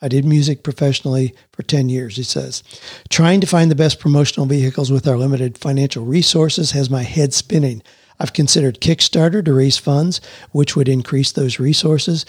I 0.04 0.08
did 0.08 0.26
music 0.26 0.64
professionally 0.64 1.36
for 1.52 1.62
10 1.64 1.90
years, 1.90 2.16
he 2.16 2.24
says. 2.24 2.64
Trying 3.10 3.40
to 3.42 3.48
find 3.48 3.70
the 3.70 3.76
best 3.76 4.00
promotional 4.00 4.48
vehicles 4.48 4.92
with 4.92 5.08
our 5.08 5.18
limited 5.18 5.58
financial 5.58 6.06
resources 6.06 6.72
has 6.72 6.90
my 6.90 7.04
head 7.04 7.34
spinning. 7.34 7.84
I've 8.22 8.34
considered 8.34 8.80
Kickstarter 8.80 9.44
to 9.44 9.54
raise 9.54 9.78
funds, 9.78 10.22
which 10.52 10.76
would 10.76 10.88
increase 10.88 11.32
those 11.32 11.60
resources. 11.60 12.24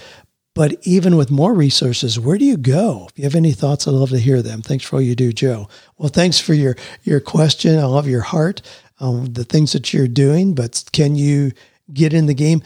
But 0.55 0.76
even 0.82 1.16
with 1.16 1.30
more 1.30 1.53
resources, 1.55 2.18
where 2.18 2.38
do 2.38 2.45
you 2.47 2.57
go? 2.57 3.09
If 3.11 3.18
you 3.18 3.24
have 3.24 3.34
any 3.34 3.53
thoughts, 3.53 3.86
I'd 3.86 3.93
love 3.93 4.11
to 4.11 4.18
hear 4.18 4.40
them. 4.40 4.62
Thanks 4.62 4.84
for 4.84 4.97
all 4.97 5.03
you 5.03 5.14
do, 5.14 5.32
Joe. 5.32 5.68
Well, 5.99 6.09
thanks 6.09 6.38
for 6.38 6.55
your 6.55 6.76
your 7.03 7.20
question. 7.20 7.78
I 7.78 7.84
love 7.84 8.09
your 8.09 8.22
heart, 8.22 8.62
um, 9.01 9.26
the 9.26 9.45
things 9.45 9.72
that 9.72 9.93
you're 9.93 10.09
doing. 10.09 10.55
But 10.55 10.82
can 10.93 11.14
you 11.14 11.53
get 11.93 12.14
in 12.14 12.26
the 12.26 12.34
game 12.34 12.62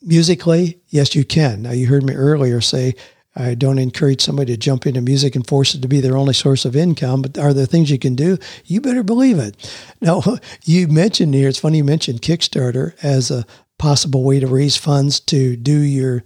musically? 0.00 0.80
Yes, 0.88 1.14
you 1.14 1.24
can. 1.24 1.62
Now, 1.62 1.72
you 1.72 1.88
heard 1.88 2.04
me 2.04 2.14
earlier 2.14 2.60
say 2.60 2.94
I 3.38 3.54
don't 3.54 3.78
encourage 3.78 4.20
somebody 4.20 4.52
to 4.52 4.58
jump 4.58 4.84
into 4.84 5.00
music 5.00 5.36
and 5.36 5.46
force 5.46 5.72
it 5.72 5.82
to 5.82 5.88
be 5.88 6.00
their 6.00 6.16
only 6.16 6.34
source 6.34 6.64
of 6.64 6.74
income, 6.74 7.22
but 7.22 7.38
are 7.38 7.54
there 7.54 7.66
things 7.66 7.88
you 7.88 7.98
can 7.98 8.16
do? 8.16 8.36
You 8.64 8.80
better 8.80 9.04
believe 9.04 9.38
it. 9.38 9.54
Now, 10.00 10.22
you 10.64 10.88
mentioned 10.88 11.34
here, 11.34 11.48
it's 11.48 11.60
funny 11.60 11.78
you 11.78 11.84
mentioned 11.84 12.20
Kickstarter 12.20 12.94
as 13.02 13.30
a 13.30 13.46
possible 13.78 14.24
way 14.24 14.40
to 14.40 14.48
raise 14.48 14.76
funds 14.76 15.20
to 15.20 15.54
do 15.54 15.78
your 15.78 16.24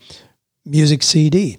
music 0.64 1.02
CD. 1.02 1.58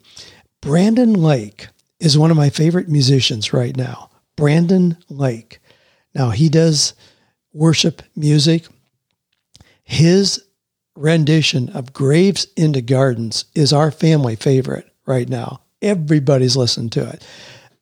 Brandon 0.60 1.14
Lake 1.14 1.68
is 1.99 2.18
one 2.18 2.32
of 2.32 2.38
my 2.38 2.49
favorite 2.49 2.89
musicians 2.89 3.54
right 3.54 3.78
now. 3.78 4.10
Brandon 4.36 4.97
Lake. 5.08 5.60
Now, 6.16 6.32
he 6.32 6.49
does 6.49 6.95
worship 7.54 8.01
music. 8.16 8.66
His 9.84 10.43
rendition 10.95 11.70
of 11.70 11.93
Graves 11.93 12.47
into 12.58 12.82
Gardens 12.82 13.45
is 13.54 13.72
our 13.72 13.91
family 13.91 14.36
favorite 14.36 14.89
right 15.06 15.28
now. 15.28 15.62
Everybody's 15.82 16.56
listening 16.56 16.89
to 16.91 17.08
it. 17.10 17.26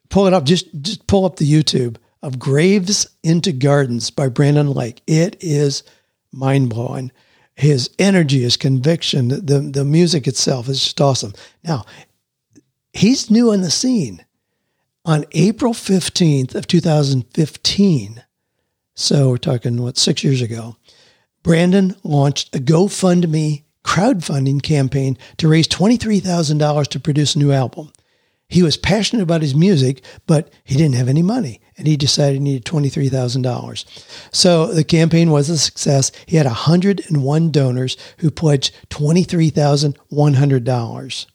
Pull 0.10 0.28
it 0.28 0.34
up, 0.34 0.44
just, 0.44 0.68
just 0.82 1.08
pull 1.08 1.26
up 1.26 1.38
the 1.38 1.52
YouTube 1.52 1.98
of 2.22 2.40
Graves 2.40 3.08
into 3.24 3.52
Gardens 3.52 4.12
by 4.12 4.28
Brandon 4.28 4.72
Lake. 4.72 5.02
It 5.08 5.38
is 5.40 5.84
mind 6.32 6.70
blowing. 6.70 7.12
His 7.56 7.90
energy, 8.00 8.42
his 8.42 8.58
conviction, 8.58 9.28
the, 9.30 9.60
the 9.60 9.86
music 9.86 10.28
itself 10.28 10.68
is 10.68 10.84
just 10.84 11.02
awesome. 11.02 11.34
Now, 11.64 11.86
he's 12.94 13.30
new 13.30 13.52
on 13.52 13.62
the 13.62 13.72
scene. 13.72 14.26
On 15.04 15.26
April 15.32 15.74
15th 15.74 16.54
of 16.54 16.68
2015, 16.68 18.24
so 18.94 19.30
we're 19.30 19.38
talking, 19.38 19.82
what, 19.82 19.98
six 19.98 20.24
years 20.24 20.44
ago, 20.44 20.78
Brandon 21.42 21.96
launched 22.04 22.56
a 22.56 22.60
GoFundMe 22.60 23.64
crowdfunding 23.84 24.62
campaign 24.62 25.18
to 25.38 25.48
raise 25.48 25.68
$23,000 25.68 26.88
to 26.88 27.00
produce 27.00 27.36
a 27.36 27.40
new 27.40 27.52
album. 27.52 27.92
He 28.48 28.64
was 28.64 28.76
passionate 28.76 29.24
about 29.24 29.42
his 29.42 29.56
music, 29.56 30.04
but 30.28 30.52
he 30.66 30.76
didn't 30.76 30.96
have 30.96 31.08
any 31.08 31.22
money, 31.22 31.62
and 31.78 31.88
he 31.88 31.96
decided 31.96 32.34
he 32.34 32.40
needed 32.40 32.66
$23,000. 32.66 34.36
So 34.36 34.74
the 34.74 34.84
campaign 34.84 35.32
was 35.32 35.50
a 35.50 35.58
success. 35.58 36.12
He 36.26 36.36
had 36.36 36.46
101 36.46 37.52
donors 37.52 37.96
who 38.18 38.30
pledged 38.30 38.76
$23,100. 38.90 41.26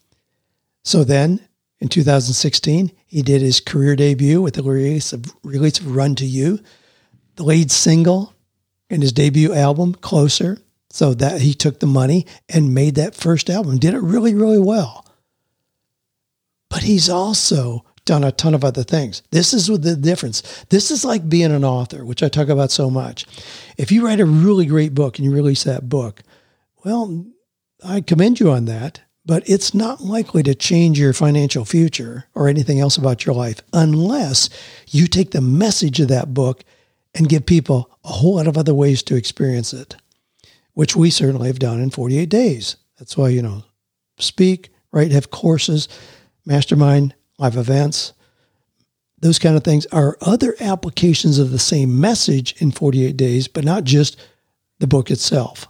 So 0.83 1.03
then, 1.03 1.39
in 1.79 1.89
2016, 1.89 2.91
he 3.07 3.23
did 3.23 3.41
his 3.41 3.61
career 3.61 3.95
debut 3.95 4.39
with 4.39 4.53
the 4.53 4.61
release 4.61 5.11
of, 5.11 5.25
release 5.43 5.79
of 5.79 5.95
Run 5.95 6.13
to 6.15 6.25
You, 6.25 6.59
the 7.35 7.43
lead 7.43 7.71
single 7.71 8.35
in 8.91 9.01
his 9.01 9.11
debut 9.11 9.55
album, 9.55 9.95
Closer. 9.95 10.59
So 10.89 11.13
that 11.15 11.41
he 11.41 11.53
took 11.53 11.79
the 11.79 11.87
money 11.87 12.25
and 12.47 12.73
made 12.73 12.95
that 12.95 13.15
first 13.15 13.49
album, 13.49 13.77
did 13.77 13.93
it 13.93 14.01
really, 14.01 14.33
really 14.33 14.59
well. 14.59 15.05
But 16.69 16.83
he's 16.83 17.09
also 17.09 17.85
done 18.05 18.23
a 18.23 18.31
ton 18.31 18.55
of 18.55 18.63
other 18.63 18.83
things. 18.83 19.21
This 19.31 19.53
is 19.53 19.67
the 19.67 19.95
difference. 19.95 20.65
This 20.69 20.89
is 20.89 21.05
like 21.05 21.29
being 21.29 21.51
an 21.51 21.65
author, 21.65 22.05
which 22.05 22.23
I 22.23 22.29
talk 22.29 22.47
about 22.47 22.71
so 22.71 22.89
much. 22.89 23.25
If 23.77 23.91
you 23.91 24.05
write 24.05 24.21
a 24.21 24.25
really 24.25 24.65
great 24.65 24.95
book 24.95 25.17
and 25.17 25.25
you 25.25 25.31
release 25.33 25.63
that 25.65 25.89
book, 25.89 26.23
well, 26.83 27.25
I 27.83 28.01
commend 28.01 28.39
you 28.39 28.49
on 28.49 28.65
that, 28.65 29.01
but 29.25 29.47
it's 29.47 29.73
not 29.73 30.01
likely 30.01 30.41
to 30.43 30.55
change 30.55 30.97
your 30.97 31.11
financial 31.11 31.65
future 31.65 32.25
or 32.33 32.47
anything 32.47 32.79
else 32.79 32.95
about 32.95 33.25
your 33.25 33.35
life 33.35 33.61
unless 33.73 34.49
you 34.87 35.05
take 35.05 35.31
the 35.31 35.41
message 35.41 35.99
of 35.99 36.07
that 36.07 36.33
book 36.33 36.63
and 37.13 37.27
give 37.27 37.45
people 37.45 37.91
a 38.05 38.09
whole 38.09 38.35
lot 38.35 38.47
of 38.47 38.57
other 38.57 38.73
ways 38.73 39.03
to 39.03 39.15
experience 39.15 39.73
it, 39.73 39.97
which 40.77 40.95
we 40.95 41.09
certainly 41.09 41.47
have 41.47 41.57
done 41.57 41.79
in 41.81 41.89
48 41.89 42.29
days. 42.29 42.75
That's 42.99 43.17
why, 43.17 43.29
you 43.29 43.41
know, 43.41 43.63
speak, 44.19 44.69
right? 44.91 45.09
Have 45.09 45.31
courses, 45.31 45.89
mastermind, 46.45 47.15
live 47.39 47.57
events, 47.57 48.13
those 49.19 49.39
kind 49.39 49.57
of 49.57 49.63
things 49.63 49.87
are 49.87 50.19
other 50.21 50.55
applications 50.59 51.39
of 51.39 51.49
the 51.49 51.57
same 51.57 51.99
message 51.99 52.53
in 52.61 52.69
48 52.69 53.17
days, 53.17 53.47
but 53.47 53.65
not 53.65 53.85
just 53.85 54.19
the 54.77 54.85
book 54.85 55.09
itself. 55.09 55.67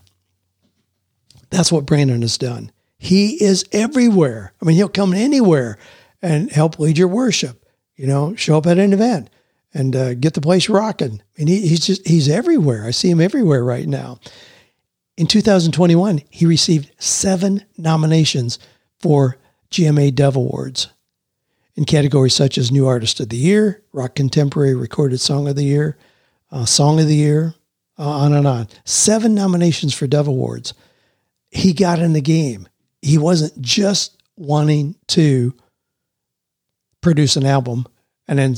That's 1.52 1.72
what 1.72 1.86
Brandon 1.86 2.22
has 2.22 2.38
done. 2.38 2.74
He 2.98 3.42
is 3.42 3.64
everywhere. 3.72 4.52
I 4.62 4.66
mean, 4.66 4.76
he'll 4.76 4.90
come 4.90 5.14
anywhere 5.14 5.78
and 6.22 6.52
help 6.52 6.80
lead 6.80 6.98
your 6.98 7.08
worship, 7.08 7.66
you 7.96 8.08
know, 8.08 8.36
show 8.36 8.58
up 8.58 8.68
at 8.68 8.78
an 8.78 8.92
event, 8.92 9.30
and 9.74 9.96
uh, 9.96 10.16
get 10.16 10.34
the 10.34 10.42
place 10.42 10.68
rocking. 10.68 11.22
And 11.38 11.48
he, 11.48 11.66
he's 11.66 11.86
just 11.86 12.06
he's 12.06 12.28
everywhere. 12.28 12.86
I 12.86 12.92
see 12.92 13.10
him 13.10 13.22
everywhere 13.22 13.64
right 13.64 13.88
now. 13.88 14.20
In 15.18 15.26
2021, 15.26 16.22
he 16.30 16.46
received 16.46 16.92
seven 17.00 17.66
nominations 17.76 18.60
for 19.00 19.38
GMA 19.72 20.14
Dove 20.14 20.36
Awards 20.36 20.90
in 21.76 21.86
categories 21.86 22.36
such 22.36 22.58
as 22.58 22.72
New 22.72 22.86
Artist 22.86 23.20
of 23.20 23.30
the 23.30 23.38
Year, 23.38 23.84
Rock 23.94 24.14
Contemporary 24.14 24.76
Recorded 24.76 25.20
Song 25.20 25.48
of 25.48 25.56
the 25.56 25.64
Year, 25.64 25.98
uh, 26.52 26.66
Song 26.66 27.00
of 27.00 27.08
the 27.08 27.16
Year, 27.16 27.56
uh, 27.98 28.08
on 28.08 28.34
and 28.34 28.46
on. 28.46 28.68
Seven 28.86 29.34
nominations 29.34 29.94
for 29.94 30.06
Dove 30.06 30.28
Awards. 30.28 30.76
He 31.50 31.74
got 31.74 32.00
in 32.00 32.14
the 32.14 32.22
game. 32.22 32.68
He 33.02 33.18
wasn't 33.18 33.60
just 33.60 34.22
wanting 34.36 34.96
to 35.08 35.56
produce 37.02 37.36
an 37.36 37.46
album 37.46 37.88
and 38.28 38.38
then 38.38 38.58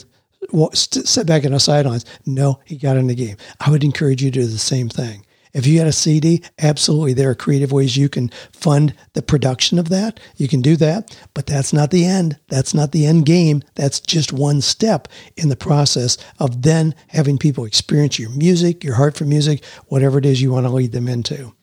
sit 0.74 1.26
back 1.26 1.46
in 1.46 1.54
the 1.54 1.60
sidelines. 1.60 2.06
No, 2.26 2.60
he 2.66 2.76
got 2.76 2.98
in 2.98 3.08
the 3.08 3.16
game. 3.16 3.38
I 3.62 3.70
would 3.70 3.84
encourage 3.84 4.22
you 4.22 4.30
to 4.32 4.40
do 4.42 4.46
the 4.46 4.58
same 4.58 4.90
thing. 4.90 5.26
If 5.54 5.66
you 5.66 5.80
had 5.80 5.88
a 5.88 5.92
CD, 5.92 6.44
absolutely, 6.60 7.14
there 7.14 7.30
are 7.30 7.36
creative 7.36 7.72
ways 7.72 7.98
you 7.98 8.08
can 8.08 8.30
fund 8.54 8.94
the 9.14 9.22
production 9.22 9.80
of 9.80 9.90
that. 9.90 10.20
You 10.38 10.48
can 10.48 10.62
do 10.62 10.76
that, 10.78 11.18
but 11.34 11.48
that's 11.48 11.74
not 11.74 11.90
the 11.92 12.06
end. 12.06 12.38
That's 12.50 12.74
not 12.74 12.92
the 12.92 13.06
end 13.06 13.26
game. 13.26 13.64
That's 13.76 14.00
just 14.00 14.32
one 14.32 14.62
step 14.62 15.08
in 15.36 15.50
the 15.50 15.56
process 15.56 16.18
of 16.38 16.62
then 16.62 16.94
having 17.08 17.38
people 17.38 17.66
experience 17.66 18.20
your 18.20 18.30
music, 18.30 18.84
your 18.84 18.96
heart 18.96 19.18
for 19.18 19.26
music, 19.26 19.64
whatever 19.88 20.20
it 20.20 20.26
is 20.26 20.42
you 20.42 20.52
want 20.52 20.68
to 20.68 20.72
lead 20.72 20.92
them 20.92 21.08
into. 21.08 21.54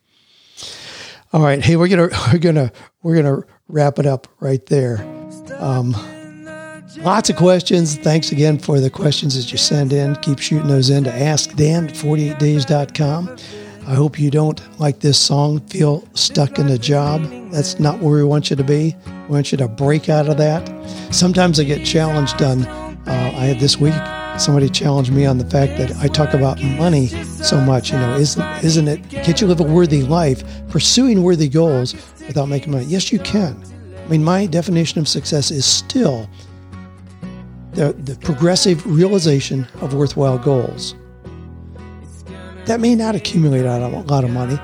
All 1.31 1.41
right, 1.41 1.63
hey, 1.63 1.75
we're 1.75 1.87
gonna 1.87 2.09
we're 2.33 2.39
gonna 2.39 2.71
we're 3.03 3.15
gonna 3.15 3.43
wrap 3.67 3.99
it 3.99 4.05
up 4.05 4.27
right 4.39 4.65
there. 4.65 4.99
Um, 5.59 5.95
Lots 6.99 7.29
of 7.29 7.35
questions. 7.35 7.95
Thanks 7.97 8.31
again 8.31 8.57
for 8.57 8.79
the 8.79 8.89
questions 8.89 9.35
that 9.35 9.51
you 9.51 9.57
send 9.57 9.93
in. 9.93 10.15
Keep 10.17 10.39
shooting 10.39 10.67
those 10.67 10.89
in 10.89 11.03
to 11.03 11.11
askdan 11.11 11.89
at 11.89 11.93
48days.com. 11.93 13.35
I 13.87 13.93
hope 13.95 14.19
you 14.19 14.29
don't, 14.29 14.61
like 14.81 14.99
this 14.99 15.17
song, 15.17 15.61
feel 15.61 16.05
stuck 16.13 16.59
in 16.59 16.67
a 16.67 16.77
job. 16.77 17.23
That's 17.51 17.79
not 17.79 17.99
where 18.01 18.17
we 18.17 18.23
want 18.25 18.49
you 18.49 18.57
to 18.57 18.63
be. 18.63 18.93
We 19.05 19.33
want 19.35 19.53
you 19.53 19.57
to 19.59 19.69
break 19.69 20.09
out 20.09 20.27
of 20.27 20.35
that. 20.35 20.67
Sometimes 21.15 21.57
I 21.57 21.63
get 21.63 21.85
challenged 21.85 22.41
on, 22.41 22.65
uh, 22.65 23.31
I 23.33 23.45
had 23.45 23.61
this 23.61 23.79
week, 23.79 23.93
somebody 24.37 24.67
challenged 24.67 25.13
me 25.13 25.25
on 25.25 25.37
the 25.37 25.49
fact 25.49 25.77
that 25.77 25.95
I 26.01 26.09
talk 26.09 26.33
about 26.33 26.61
money 26.61 27.07
so 27.07 27.61
much. 27.61 27.93
You 27.93 27.99
know, 27.99 28.17
isn't, 28.17 28.45
isn't 28.61 28.87
it, 28.89 29.09
can't 29.09 29.39
you 29.39 29.47
live 29.47 29.61
a 29.61 29.63
worthy 29.63 30.03
life 30.03 30.43
pursuing 30.67 31.23
worthy 31.23 31.47
goals 31.47 31.93
without 32.27 32.49
making 32.49 32.73
money? 32.73 32.83
Yes, 32.87 33.13
you 33.13 33.19
can. 33.19 33.63
I 34.03 34.07
mean, 34.09 34.21
my 34.21 34.47
definition 34.47 34.99
of 34.99 35.07
success 35.07 35.49
is 35.49 35.65
still 35.65 36.29
the, 37.71 37.93
the 37.93 38.17
progressive 38.17 38.85
realization 38.85 39.65
of 39.79 39.93
worthwhile 39.93 40.39
goals. 40.39 40.93
That 42.67 42.81
may 42.81 42.95
not 42.95 43.15
accumulate 43.15 43.65
a 43.65 43.87
lot 43.87 44.25
of 44.25 44.29
money, 44.29 44.59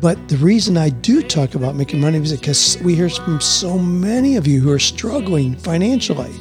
but 0.00 0.28
the 0.28 0.36
reason 0.38 0.76
I 0.76 0.88
do 0.88 1.22
talk 1.22 1.54
about 1.54 1.76
making 1.76 2.00
money 2.00 2.18
is 2.18 2.36
because 2.36 2.76
we 2.82 2.96
hear 2.96 3.08
from 3.08 3.40
so 3.40 3.78
many 3.78 4.34
of 4.34 4.44
you 4.44 4.60
who 4.60 4.72
are 4.72 4.80
struggling 4.80 5.54
financially. 5.54 6.34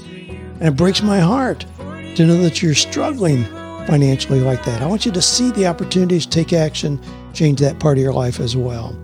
And 0.59 0.69
it 0.69 0.75
breaks 0.75 1.03
my 1.03 1.19
heart 1.19 1.67
to 2.15 2.25
know 2.25 2.37
that 2.37 2.63
you're 2.63 2.73
struggling 2.73 3.43
financially 3.85 4.39
like 4.39 4.65
that. 4.65 4.81
I 4.81 4.87
want 4.87 5.05
you 5.05 5.11
to 5.11 5.21
see 5.21 5.51
the 5.51 5.67
opportunities, 5.67 6.25
take 6.25 6.51
action, 6.51 6.99
change 7.31 7.59
that 7.59 7.79
part 7.79 7.99
of 7.99 8.03
your 8.03 8.13
life 8.13 8.39
as 8.39 8.57
well. 8.57 8.97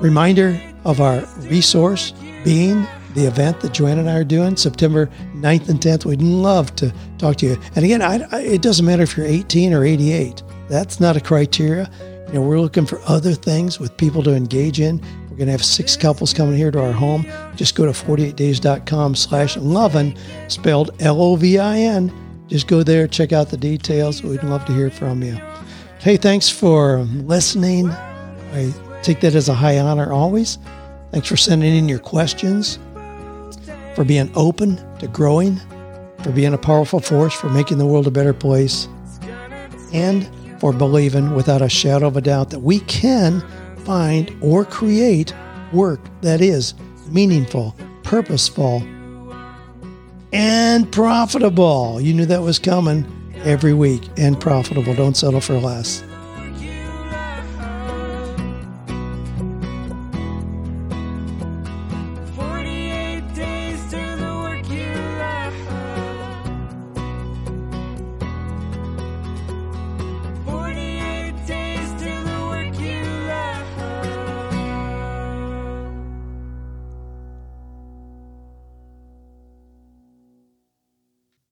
Reminder 0.00 0.60
of 0.84 1.00
our 1.00 1.24
resource 1.50 2.12
being 2.44 2.86
the 3.14 3.26
event 3.26 3.60
that 3.62 3.72
Joanne 3.72 3.98
and 3.98 4.08
I 4.08 4.18
are 4.18 4.24
doing, 4.24 4.56
September 4.56 5.10
9th 5.34 5.68
and 5.68 5.80
10th. 5.80 6.04
We'd 6.04 6.22
love 6.22 6.76
to 6.76 6.94
talk 7.18 7.36
to 7.38 7.46
you. 7.46 7.60
And 7.74 7.84
again, 7.84 8.02
I, 8.02 8.20
I, 8.30 8.40
it 8.42 8.62
doesn't 8.62 8.86
matter 8.86 9.02
if 9.02 9.16
you're 9.16 9.26
18 9.26 9.74
or 9.74 9.84
88. 9.84 10.44
That's 10.68 11.00
not 11.00 11.16
a 11.16 11.20
criteria. 11.20 11.90
You 12.28 12.34
know, 12.34 12.42
we're 12.42 12.60
looking 12.60 12.86
for 12.86 13.00
other 13.06 13.32
things 13.32 13.80
with 13.80 13.96
people 13.96 14.22
to 14.24 14.34
engage 14.34 14.80
in. 14.80 15.00
We're 15.30 15.36
going 15.36 15.46
to 15.46 15.52
have 15.52 15.64
six 15.64 15.96
couples 15.96 16.34
coming 16.34 16.56
here 16.56 16.70
to 16.70 16.82
our 16.82 16.92
home. 16.92 17.26
Just 17.56 17.74
go 17.74 17.86
to 17.86 17.92
48days.com 17.92 19.14
slash 19.14 19.56
lovin, 19.56 20.16
spelled 20.48 20.90
L-O-V-I-N. 21.00 22.12
Just 22.48 22.66
go 22.66 22.82
there, 22.82 23.06
check 23.06 23.32
out 23.32 23.48
the 23.50 23.56
details. 23.56 24.22
We'd 24.22 24.42
love 24.42 24.64
to 24.66 24.72
hear 24.72 24.90
from 24.90 25.22
you. 25.22 25.38
Hey, 26.00 26.16
thanks 26.16 26.48
for 26.48 26.98
listening. 26.98 27.90
I 27.90 28.72
take 29.02 29.20
that 29.20 29.34
as 29.34 29.48
a 29.48 29.54
high 29.54 29.78
honor 29.78 30.12
always. 30.12 30.58
Thanks 31.12 31.28
for 31.28 31.36
sending 31.36 31.74
in 31.74 31.88
your 31.88 31.98
questions 31.98 32.78
for 33.94 34.04
being 34.04 34.30
open 34.34 34.76
to 34.98 35.08
growing, 35.08 35.60
for 36.22 36.30
being 36.30 36.54
a 36.54 36.58
powerful 36.58 37.00
force, 37.00 37.34
for 37.34 37.48
making 37.48 37.78
the 37.78 37.86
world 37.86 38.06
a 38.06 38.10
better 38.10 38.32
place, 38.32 38.86
and 39.92 40.28
for 40.60 40.72
believing 40.72 41.34
without 41.34 41.62
a 41.62 41.68
shadow 41.68 42.06
of 42.06 42.16
a 42.16 42.20
doubt 42.20 42.50
that 42.50 42.60
we 42.60 42.80
can 42.80 43.42
find 43.84 44.34
or 44.40 44.64
create 44.64 45.34
work 45.72 46.00
that 46.22 46.40
is 46.40 46.74
meaningful, 47.10 47.74
purposeful, 48.02 48.82
and 50.32 50.90
profitable. 50.92 52.00
You 52.00 52.14
knew 52.14 52.26
that 52.26 52.42
was 52.42 52.58
coming 52.58 53.06
every 53.44 53.72
week 53.72 54.02
and 54.16 54.38
profitable. 54.40 54.94
Don't 54.94 55.16
settle 55.16 55.40
for 55.40 55.58
less. 55.58 56.02